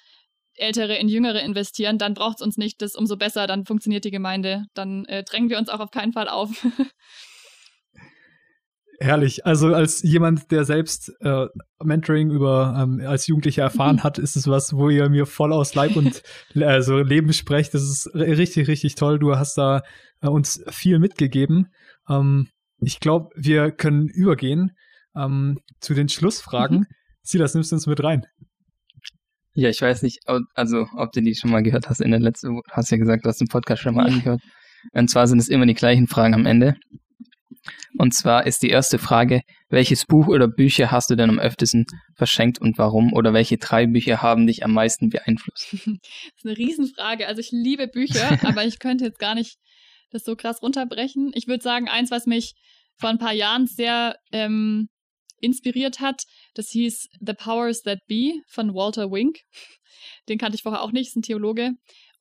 Ältere 0.56 0.96
in 0.98 1.08
Jüngere 1.08 1.42
investieren, 1.42 1.98
dann 1.98 2.14
braucht 2.14 2.38
es 2.38 2.46
uns 2.46 2.58
nicht, 2.58 2.82
das 2.82 2.96
umso 2.96 3.18
besser, 3.18 3.48
dann 3.48 3.66
funktioniert 3.66 4.04
die 4.04 4.12
Gemeinde. 4.12 4.66
Dann 4.74 5.06
äh, 5.06 5.24
drängen 5.24 5.50
wir 5.50 5.58
uns 5.58 5.70
auch 5.70 5.80
auf 5.80 5.92
keinen 5.92 6.14
Fall 6.14 6.28
auf. 6.28 6.66
Herrlich. 9.04 9.46
Also 9.46 9.74
als 9.74 10.02
jemand, 10.02 10.50
der 10.50 10.64
selbst 10.64 11.12
äh, 11.20 11.48
Mentoring 11.84 12.32
über 12.32 12.74
ähm, 12.82 13.06
als 13.06 13.28
Jugendlicher 13.28 13.64
erfahren 13.64 14.02
hat, 14.02 14.18
ist 14.18 14.38
es 14.38 14.48
was, 14.48 14.74
wo 14.78 14.90
ihr 14.90 15.10
mir 15.10 15.26
voll 15.26 15.52
aus 15.52 15.76
Leib 15.76 15.98
und 15.98 16.24
also 16.56 17.00
Leben 17.00 17.34
sprecht. 17.34 17.74
Das 17.74 17.84
ist 17.84 18.10
richtig, 18.16 18.70
richtig 18.70 18.96
toll. 18.96 19.20
Du 19.20 19.36
hast 19.36 19.58
da 19.58 19.82
äh, 20.22 20.30
uns 20.30 20.64
viel 20.70 21.00
mitgegeben. 21.00 21.74
Ähm, 22.08 22.48
ich 22.80 23.02
glaube, 23.02 23.32
wir 23.36 23.72
können 23.72 24.08
übergehen 24.08 24.72
ähm, 25.18 25.60
zu 25.82 25.94
den 25.94 26.08
Schlussfragen. 26.08 26.80
Mhm. 26.80 26.86
Silas, 27.24 27.56
nimmst 27.56 27.74
du 27.74 27.76
uns 27.76 27.88
mit 27.88 28.02
rein? 28.02 28.26
Ja, 29.54 29.68
ich 29.68 29.82
weiß 29.82 30.02
nicht, 30.04 30.20
also 30.54 30.88
ob 30.96 31.12
du 31.12 31.22
die 31.22 31.36
schon 31.36 31.52
mal 31.52 31.62
gehört 31.62 31.90
hast 31.90 32.00
in 32.00 32.12
der 32.12 32.22
letzten, 32.22 32.62
hast 32.72 32.90
ja 32.90 32.98
gesagt, 32.98 33.26
du 33.26 33.30
hast 33.30 33.42
den 33.42 33.50
Podcast 33.50 33.82
schon 33.82 33.96
mal 33.96 34.06
angehört. 34.08 34.42
Und 34.94 35.10
zwar 35.10 35.28
sind 35.28 35.40
es 35.40 35.50
immer 35.50 35.66
die 35.66 35.74
gleichen 35.74 36.08
Fragen 36.08 36.34
am 36.34 36.46
Ende. 36.46 36.78
Und 37.98 38.14
zwar 38.14 38.46
ist 38.46 38.64
die 38.64 38.70
erste 38.70 39.00
Frage, 39.00 39.42
welches 39.70 40.06
Buch 40.06 40.28
oder 40.28 40.48
Bücher 40.48 40.92
hast 40.92 41.10
du 41.10 41.16
denn 41.16 41.30
am 41.30 41.40
öftesten 41.40 41.86
verschenkt 42.16 42.60
und 42.60 42.78
warum? 42.78 43.14
Oder 43.14 43.34
welche 43.34 43.58
drei 43.58 43.88
Bücher 43.88 44.22
haben 44.22 44.48
dich 44.48 44.64
am 44.64 44.74
meisten 44.74 45.10
beeinflusst? 45.10 45.74
Das 45.74 45.90
ist 46.38 46.46
eine 46.46 46.58
Riesenfrage. 46.58 47.28
Also 47.28 47.40
ich 47.40 47.52
liebe 47.52 47.88
Bücher, 47.88 48.40
aber 48.48 48.66
ich 48.66 48.80
könnte 48.80 49.06
jetzt 49.06 49.20
gar 49.20 49.36
nicht 49.36 49.58
das 50.12 50.24
so 50.24 50.36
krass 50.36 50.62
runterbrechen. 50.62 51.32
Ich 51.34 51.48
würde 51.48 51.64
sagen, 51.64 51.88
eins, 51.88 52.12
was 52.12 52.26
mich 52.26 52.54
vor 52.98 53.10
ein 53.10 53.18
paar 53.18 53.34
Jahren 53.34 53.68
sehr 53.68 54.16
ähm, 54.32 54.90
inspiriert 55.40 56.00
hat, 56.00 56.24
das 56.54 56.70
hieß 56.70 57.08
The 57.20 57.34
Powers 57.34 57.82
That 57.82 58.00
Be 58.08 58.34
von 58.48 58.74
Walter 58.74 59.12
Wink. 59.12 59.40
Den 60.30 60.38
kannte 60.38 60.56
ich 60.56 60.64
vorher 60.64 60.82
auch 60.82 60.92
nicht, 60.92 61.08
ist 61.08 61.16
ein 61.18 61.22
Theologe. 61.22 61.72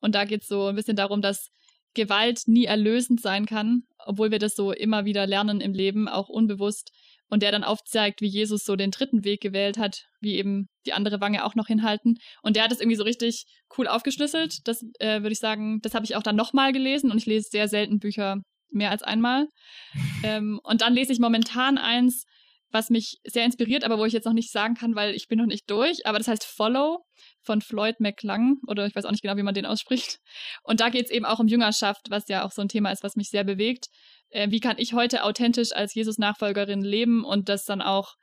Und 0.01 0.15
da 0.15 0.25
geht 0.25 0.41
es 0.41 0.47
so 0.47 0.67
ein 0.67 0.75
bisschen 0.75 0.97
darum, 0.97 1.21
dass 1.21 1.49
Gewalt 1.93 2.41
nie 2.47 2.65
erlösend 2.65 3.21
sein 3.21 3.45
kann, 3.45 3.83
obwohl 3.97 4.31
wir 4.31 4.39
das 4.39 4.55
so 4.55 4.71
immer 4.71 5.05
wieder 5.05 5.27
lernen 5.27 5.61
im 5.61 5.73
Leben, 5.73 6.07
auch 6.07 6.29
unbewusst. 6.29 6.91
Und 7.29 7.41
der 7.41 7.51
dann 7.51 7.63
aufzeigt, 7.63 8.21
wie 8.21 8.27
Jesus 8.27 8.63
so 8.63 8.75
den 8.75 8.91
dritten 8.91 9.23
Weg 9.23 9.41
gewählt 9.41 9.77
hat, 9.77 10.05
wie 10.21 10.35
eben 10.35 10.67
die 10.85 10.93
andere 10.93 11.19
Wange 11.19 11.43
auch 11.45 11.55
noch 11.55 11.65
hinhalten. 11.65 12.19
Und 12.43 12.55
der 12.55 12.63
hat 12.63 12.71
es 12.71 12.79
irgendwie 12.79 12.97
so 12.97 13.03
richtig 13.03 13.45
cool 13.77 13.87
aufgeschlüsselt. 13.87 14.67
Das 14.67 14.83
äh, 14.99 15.21
würde 15.21 15.31
ich 15.31 15.39
sagen, 15.39 15.79
das 15.81 15.95
habe 15.95 16.05
ich 16.05 16.15
auch 16.15 16.21
dann 16.21 16.35
nochmal 16.35 16.73
gelesen 16.73 17.09
und 17.09 17.17
ich 17.17 17.25
lese 17.25 17.49
sehr 17.49 17.67
selten 17.67 17.97
Bücher 17.99 18.41
mehr 18.69 18.91
als 18.91 19.03
einmal. 19.03 19.47
Ähm, 20.25 20.61
und 20.63 20.79
dann 20.79 20.93
lese 20.93 21.11
ich 21.11 21.19
momentan 21.19 21.77
eins, 21.77 22.23
was 22.71 22.89
mich 22.89 23.19
sehr 23.25 23.43
inspiriert, 23.43 23.83
aber 23.83 23.97
wo 23.99 24.05
ich 24.05 24.13
jetzt 24.13 24.23
noch 24.23 24.33
nicht 24.33 24.51
sagen 24.51 24.73
kann, 24.73 24.95
weil 24.95 25.13
ich 25.15 25.27
bin 25.27 25.37
noch 25.37 25.45
nicht 25.45 25.69
durch. 25.69 26.05
Aber 26.05 26.17
das 26.17 26.29
heißt 26.29 26.45
Follow 26.45 27.03
von 27.43 27.61
Floyd 27.61 27.99
McClung 27.99 28.59
oder 28.67 28.85
ich 28.85 28.95
weiß 28.95 29.05
auch 29.05 29.11
nicht 29.11 29.21
genau, 29.21 29.37
wie 29.37 29.43
man 29.43 29.53
den 29.53 29.65
ausspricht. 29.65 30.19
Und 30.63 30.79
da 30.79 30.89
geht 30.89 31.05
es 31.05 31.11
eben 31.11 31.25
auch 31.25 31.39
um 31.39 31.47
Jüngerschaft, 31.47 32.09
was 32.09 32.27
ja 32.27 32.43
auch 32.45 32.51
so 32.51 32.61
ein 32.61 32.69
Thema 32.69 32.91
ist, 32.91 33.03
was 33.03 33.15
mich 33.15 33.29
sehr 33.29 33.43
bewegt. 33.43 33.87
Äh, 34.29 34.49
wie 34.51 34.59
kann 34.59 34.77
ich 34.77 34.93
heute 34.93 35.23
authentisch 35.23 35.73
als 35.73 35.93
Jesus-Nachfolgerin 35.93 36.81
leben 36.81 37.23
und 37.23 37.49
das 37.49 37.65
dann 37.65 37.81
auch 37.81 38.15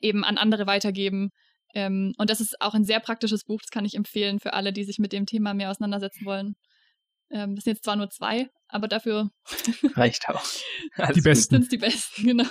eben 0.00 0.24
an 0.24 0.38
andere 0.38 0.66
weitergeben? 0.66 1.30
Ähm, 1.74 2.12
und 2.18 2.30
das 2.30 2.40
ist 2.40 2.60
auch 2.60 2.74
ein 2.74 2.84
sehr 2.84 3.00
praktisches 3.00 3.44
Buch, 3.44 3.60
das 3.62 3.70
kann 3.70 3.84
ich 3.84 3.94
empfehlen 3.94 4.40
für 4.40 4.52
alle, 4.52 4.72
die 4.72 4.84
sich 4.84 4.98
mit 4.98 5.12
dem 5.12 5.26
Thema 5.26 5.54
mehr 5.54 5.70
auseinandersetzen 5.70 6.24
wollen. 6.26 6.54
Ähm, 7.30 7.54
das 7.54 7.64
sind 7.64 7.74
jetzt 7.74 7.84
zwar 7.84 7.96
nur 7.96 8.10
zwei, 8.10 8.48
aber 8.68 8.88
dafür 8.88 9.30
reicht 9.94 10.28
auch. 10.28 10.44
Also 10.96 11.14
die 11.14 11.22
besten. 11.22 11.62
Sind 11.62 11.72
die 11.72 11.78
besten, 11.78 12.22
genau. 12.26 12.48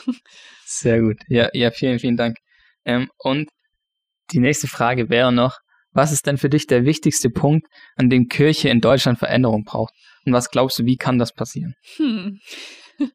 Sehr 0.65 1.01
gut. 1.01 1.17
Ja, 1.27 1.49
ja, 1.53 1.71
vielen, 1.71 1.99
vielen 1.99 2.17
Dank. 2.17 2.37
Ähm, 2.83 3.09
und 3.17 3.49
die 4.31 4.39
nächste 4.39 4.67
Frage 4.67 5.09
wäre 5.09 5.31
noch, 5.31 5.59
was 5.93 6.11
ist 6.11 6.25
denn 6.25 6.37
für 6.37 6.49
dich 6.49 6.67
der 6.67 6.85
wichtigste 6.85 7.29
Punkt, 7.29 7.67
an 7.95 8.09
dem 8.09 8.27
Kirche 8.27 8.69
in 8.69 8.81
Deutschland 8.81 9.19
Veränderung 9.19 9.63
braucht? 9.63 9.93
Und 10.25 10.33
was 10.33 10.49
glaubst 10.49 10.79
du, 10.79 10.85
wie 10.85 10.97
kann 10.97 11.17
das 11.17 11.33
passieren? 11.33 11.75
Hm. 11.97 12.39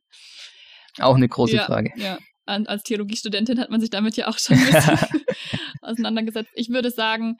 Auch 0.98 1.16
eine 1.16 1.28
große 1.28 1.56
ja, 1.56 1.64
Frage. 1.64 1.90
Ja, 1.96 2.18
als 2.46 2.82
Theologiestudentin 2.84 3.60
hat 3.60 3.70
man 3.70 3.80
sich 3.80 3.90
damit 3.90 4.16
ja 4.16 4.28
auch 4.28 4.38
schon 4.38 4.56
ein 4.56 4.66
bisschen 4.72 4.98
auseinandergesetzt. 5.82 6.50
Ich 6.54 6.70
würde 6.70 6.90
sagen, 6.90 7.36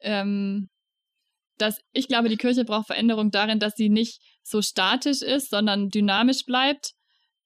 ähm, 0.00 0.68
dass 1.56 1.80
ich 1.92 2.08
glaube, 2.08 2.28
die 2.28 2.36
Kirche 2.36 2.64
braucht 2.64 2.88
Veränderung 2.88 3.30
darin, 3.30 3.58
dass 3.58 3.74
sie 3.74 3.88
nicht 3.88 4.20
so 4.42 4.60
statisch 4.60 5.22
ist, 5.22 5.50
sondern 5.50 5.88
dynamisch 5.88 6.44
bleibt 6.44 6.92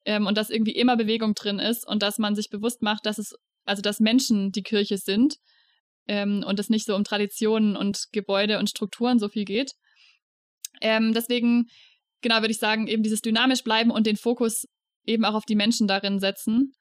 ähm, 0.06 0.26
und 0.26 0.36
dass 0.36 0.50
irgendwie 0.50 0.74
immer 0.74 0.96
Bewegung 0.96 1.34
drin 1.34 1.58
ist 1.58 1.86
und 1.86 2.02
dass 2.02 2.18
man 2.18 2.34
sich 2.34 2.48
bewusst 2.48 2.82
macht, 2.82 3.06
dass 3.06 3.18
es, 3.18 3.34
also 3.64 3.82
dass 3.82 4.00
Menschen 4.00 4.50
die 4.50 4.62
Kirche 4.62 4.96
sind 4.96 5.36
ähm, 6.09 6.42
und 6.46 6.59
es 6.59 6.70
nicht 6.70 6.86
so 6.86 6.96
um 6.96 7.04
Traditionen 7.04 7.76
und 7.76 8.06
Gebäude 8.12 8.59
und 8.59 8.68
Strukturen 8.68 9.18
so 9.18 9.28
viel 9.28 9.44
geht. 9.44 9.72
Ähm, 10.80 11.12
deswegen, 11.14 11.66
genau, 12.20 12.36
würde 12.36 12.50
ich 12.50 12.59
sagen, 12.59 12.86
eben 12.86 13.02
dieses 13.02 13.20
dynamisch 13.20 13.62
bleiben 13.62 13.90
und 13.90 14.06
den 14.06 14.16
Fokus 14.16 14.66
eben 15.04 15.24
auch 15.24 15.34
auf 15.34 15.44
die 15.44 15.56
Menschen 15.56 15.86
darin 15.86 16.18
setzen 16.18 16.72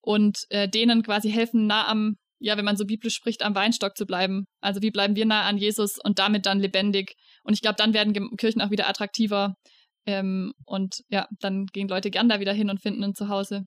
und 0.00 0.38
äh, 0.50 0.68
denen 0.68 1.02
quasi 1.02 1.30
helfen, 1.30 1.66
nah 1.66 1.86
am 1.88 2.16
ja, 2.38 2.56
wenn 2.56 2.64
man 2.64 2.76
so 2.76 2.84
biblisch 2.84 3.14
spricht, 3.14 3.42
am 3.42 3.54
Weinstock 3.54 3.96
zu 3.96 4.04
bleiben. 4.04 4.46
Also 4.60 4.82
wie 4.82 4.90
bleiben 4.90 5.16
wir 5.16 5.26
nah 5.26 5.42
an 5.42 5.56
Jesus 5.56 5.98
und 6.02 6.18
damit 6.18 6.46
dann 6.46 6.60
lebendig. 6.60 7.14
Und 7.42 7.54
ich 7.54 7.62
glaube, 7.62 7.76
dann 7.76 7.94
werden 7.94 8.36
Kirchen 8.36 8.60
auch 8.60 8.70
wieder 8.70 8.88
attraktiver. 8.88 9.54
Ähm, 10.04 10.52
und 10.64 11.02
ja, 11.08 11.26
dann 11.40 11.66
gehen 11.66 11.88
Leute 11.88 12.10
gern 12.10 12.28
da 12.28 12.38
wieder 12.38 12.52
hin 12.52 12.70
und 12.70 12.80
finden 12.80 13.02
ein 13.02 13.14
Zuhause. 13.14 13.64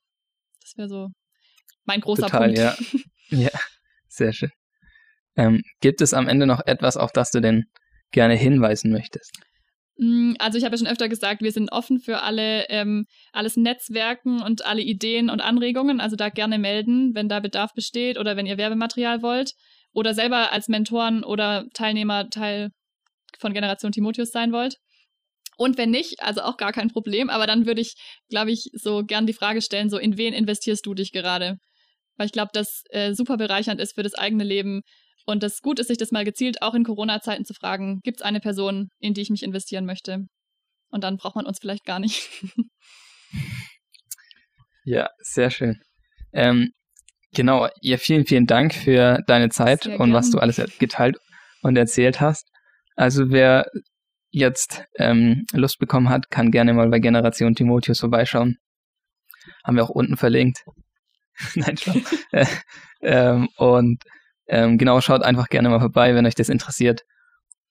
Das 0.62 0.78
wäre 0.78 0.88
so 0.88 1.08
mein 1.86 2.02
großer 2.02 2.28
Total, 2.28 2.54
Punkt. 2.54 2.58
Ja. 2.60 2.76
ja, 3.30 3.60
sehr 4.08 4.34
schön. 4.34 4.52
Ähm, 5.36 5.62
gibt 5.82 6.02
es 6.02 6.14
am 6.14 6.28
Ende 6.28 6.46
noch 6.46 6.66
etwas, 6.66 6.98
auf 6.98 7.12
das 7.12 7.32
du 7.32 7.40
denn 7.40 7.66
gerne 8.12 8.36
hinweisen 8.36 8.92
möchtest? 8.92 9.32
Mm, 9.98 10.34
also 10.40 10.58
ich 10.58 10.64
habe 10.64 10.76
ja 10.76 10.80
schon 10.80 10.88
öfter 10.88 11.10
gesagt, 11.10 11.42
wir 11.42 11.52
sind 11.52 11.72
offen 11.72 12.00
für 12.00 12.22
alle 12.22 12.70
ähm, 12.70 13.06
alles 13.34 13.58
Netzwerken 13.58 14.42
und 14.42 14.66
alle 14.66 14.82
Ideen 14.82 15.30
und 15.30 15.42
Anregungen. 15.42 16.00
Also 16.00 16.16
da 16.16 16.30
gerne 16.30 16.58
melden, 16.58 17.14
wenn 17.16 17.28
da 17.28 17.40
Bedarf 17.42 17.74
besteht 17.74 18.18
oder 18.18 18.38
wenn 18.38 18.46
ihr 18.46 18.58
Werbematerial 18.58 19.22
wollt 19.22 19.54
oder 19.94 20.14
selber 20.14 20.52
als 20.52 20.70
Mentoren 20.70 21.24
oder 21.24 21.66
Teilnehmer 21.74 22.30
Teil 22.30 22.70
von 23.40 23.54
Generation 23.54 23.92
Timotheus 23.92 24.32
sein 24.32 24.52
wollt. 24.54 24.78
Und 25.58 25.78
wenn 25.78 25.90
nicht, 25.90 26.22
also 26.24 26.42
auch 26.44 26.56
gar 26.56 26.72
kein 26.72 26.90
Problem, 26.90 27.30
aber 27.30 27.46
dann 27.46 27.66
würde 27.66 27.82
ich, 27.82 27.96
glaube 28.30 28.52
ich, 28.52 28.70
so 28.74 29.04
gern 29.04 29.28
die 29.28 29.34
Frage 29.34 29.62
stellen, 29.62 29.90
so 29.90 29.98
in 29.98 30.18
wen 30.18 30.34
investierst 30.34 30.86
du 30.86 30.94
dich 30.94 31.12
gerade? 31.12 31.58
Weil 32.16 32.28
ich 32.28 32.32
glaube, 32.32 32.52
das 32.54 32.84
äh, 32.92 33.14
super 33.14 33.36
bereichernd 33.36 33.82
ist 33.82 33.96
für 33.96 34.04
das 34.04 34.14
eigene 34.14 34.46
Leben, 34.46 34.84
und 35.30 35.44
das 35.44 35.62
gut 35.62 35.80
ist, 35.80 35.88
sich 35.88 35.98
das 35.98 36.12
mal 36.12 36.26
gezielt 36.26 36.62
auch 36.64 36.74
in 36.74 36.84
Corona-Zeiten 36.84 37.46
zu 37.46 37.54
fragen, 37.54 38.00
gibt 38.04 38.20
es 38.20 38.26
eine 38.26 38.40
Person, 38.40 38.90
in 39.00 39.14
die 39.14 39.22
ich 39.22 39.30
mich 39.30 39.44
investieren 39.44 39.86
möchte? 39.86 40.26
Und 40.90 41.04
dann 41.04 41.18
braucht 41.18 41.36
man 41.36 41.46
uns 41.46 41.60
vielleicht 41.60 41.86
gar 41.86 42.00
nicht. 42.00 42.28
ja, 44.84 45.08
sehr 45.20 45.52
schön. 45.52 45.80
Ähm, 46.34 46.72
genau, 47.32 47.70
ja, 47.82 47.98
vielen, 47.98 48.26
vielen 48.26 48.48
Dank 48.48 48.74
für 48.74 49.20
deine 49.28 49.50
Zeit 49.50 49.84
sehr 49.84 50.00
und 50.00 50.08
gern. 50.08 50.14
was 50.14 50.32
du 50.32 50.40
alles 50.40 50.60
geteilt 50.80 51.18
und 51.62 51.78
erzählt 51.78 52.20
hast. 52.20 52.50
Also 52.96 53.30
wer 53.30 53.68
jetzt 54.32 54.84
ähm, 54.98 55.46
Lust 55.54 55.78
bekommen 55.78 56.10
hat, 56.10 56.32
kann 56.32 56.50
gerne 56.50 56.74
mal 56.74 56.90
bei 56.90 57.00
Generation 57.00 57.54
Timotheus 57.54 58.00
vorbeischauen. 58.00 58.58
Haben 59.64 59.78
wir 59.78 59.84
auch 59.84 59.90
unten 59.90 60.18
verlinkt. 60.18 60.64
Nein, 61.54 61.78
schon. 61.78 62.04
äh, 62.32 62.46
ähm, 63.02 63.48
und 63.58 64.04
ähm, 64.50 64.80
genau, 64.80 65.00
schaut 65.00 65.22
einfach 65.22 65.48
gerne 65.48 65.70
mal 65.70 65.80
vorbei, 65.80 66.16
wenn 66.16 66.26
euch 66.26 66.36
das 66.36 66.50
interessiert. 66.50 67.06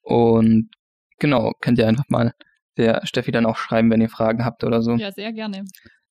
Und 0.00 0.70
genau, 1.18 1.52
könnt 1.60 1.78
ihr 1.78 1.88
einfach 1.88 2.08
mal 2.08 2.32
der 2.76 3.04
Steffi 3.04 3.32
dann 3.32 3.46
auch 3.46 3.56
schreiben, 3.56 3.90
wenn 3.90 4.00
ihr 4.00 4.08
Fragen 4.08 4.44
habt 4.44 4.62
oder 4.62 4.80
so. 4.80 4.94
Ja, 4.94 5.10
sehr 5.10 5.32
gerne. 5.32 5.64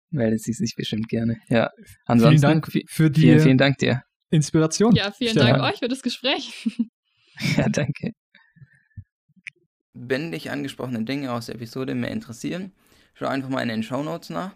Meldet 0.09 0.41
sie 0.41 0.51
sich 0.51 0.75
bestimmt 0.75 1.07
gerne. 1.07 1.37
Ja. 1.47 1.71
Ansonsten, 2.05 2.39
vielen 2.39 2.61
Dank 2.61 2.67
für 2.89 3.09
die 3.09 3.21
vielen, 3.21 3.39
vielen 3.39 3.57
Dank 3.57 3.77
dir. 3.77 4.03
Inspiration. 4.29 4.93
Ja, 4.93 5.11
vielen 5.11 5.31
Stefan. 5.31 5.59
Dank 5.59 5.63
euch 5.63 5.79
für 5.79 5.87
das 5.87 6.01
Gespräch. 6.01 6.69
ja, 7.57 7.69
danke. 7.69 8.11
Wenn 9.93 10.33
dich 10.33 10.51
angesprochene 10.51 11.05
Dinge 11.05 11.31
aus 11.31 11.45
der 11.45 11.55
Episode 11.55 11.95
mehr 11.95 12.11
interessieren, 12.11 12.73
schau 13.13 13.27
einfach 13.27 13.49
mal 13.49 13.61
in 13.61 13.69
den 13.69 13.83
Show 13.83 14.03
Notes 14.03 14.29
nach. 14.29 14.53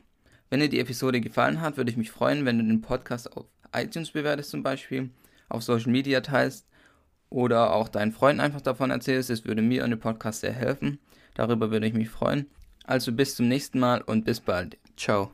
Wenn 0.50 0.60
dir 0.60 0.70
die 0.70 0.80
Episode 0.80 1.22
gefallen 1.22 1.62
hat, 1.62 1.78
würde 1.78 1.90
ich 1.90 1.98
mich 1.98 2.12
freuen, 2.12 2.46
wenn 2.46 2.58
du 2.58 2.66
den 2.66 2.82
Podcast 2.82 3.32
auf 3.32 3.46
iTunes 3.74 4.12
bewertest 4.12 4.50
zum 4.50 4.62
Beispiel 4.62 5.10
auf 5.52 5.64
Social 5.64 5.92
Media 5.92 6.22
teilst 6.22 6.68
oder 7.30 7.74
auch 7.74 7.90
deinen 7.90 8.12
Freunden 8.12 8.42
einfach 8.42 8.62
davon 8.62 8.92
erzählst. 8.92 9.30
Es 9.30 9.46
würde 9.46 9.62
mir 9.62 9.84
und 9.84 9.92
dem 9.92 10.00
Podcast 10.00 10.42
sehr 10.42 10.54
helfen. 10.54 11.00
Darüber 11.34 11.72
würde 11.72 11.88
ich 11.88 11.94
mich 11.94 12.10
freuen. 12.10 12.48
Also 12.84 13.12
bis 13.12 13.36
zum 13.36 13.48
nächsten 13.48 13.80
Mal 13.80 14.02
und 14.02 14.26
bis 14.26 14.40
bald. 14.42 14.78
Ciao. 14.98 15.32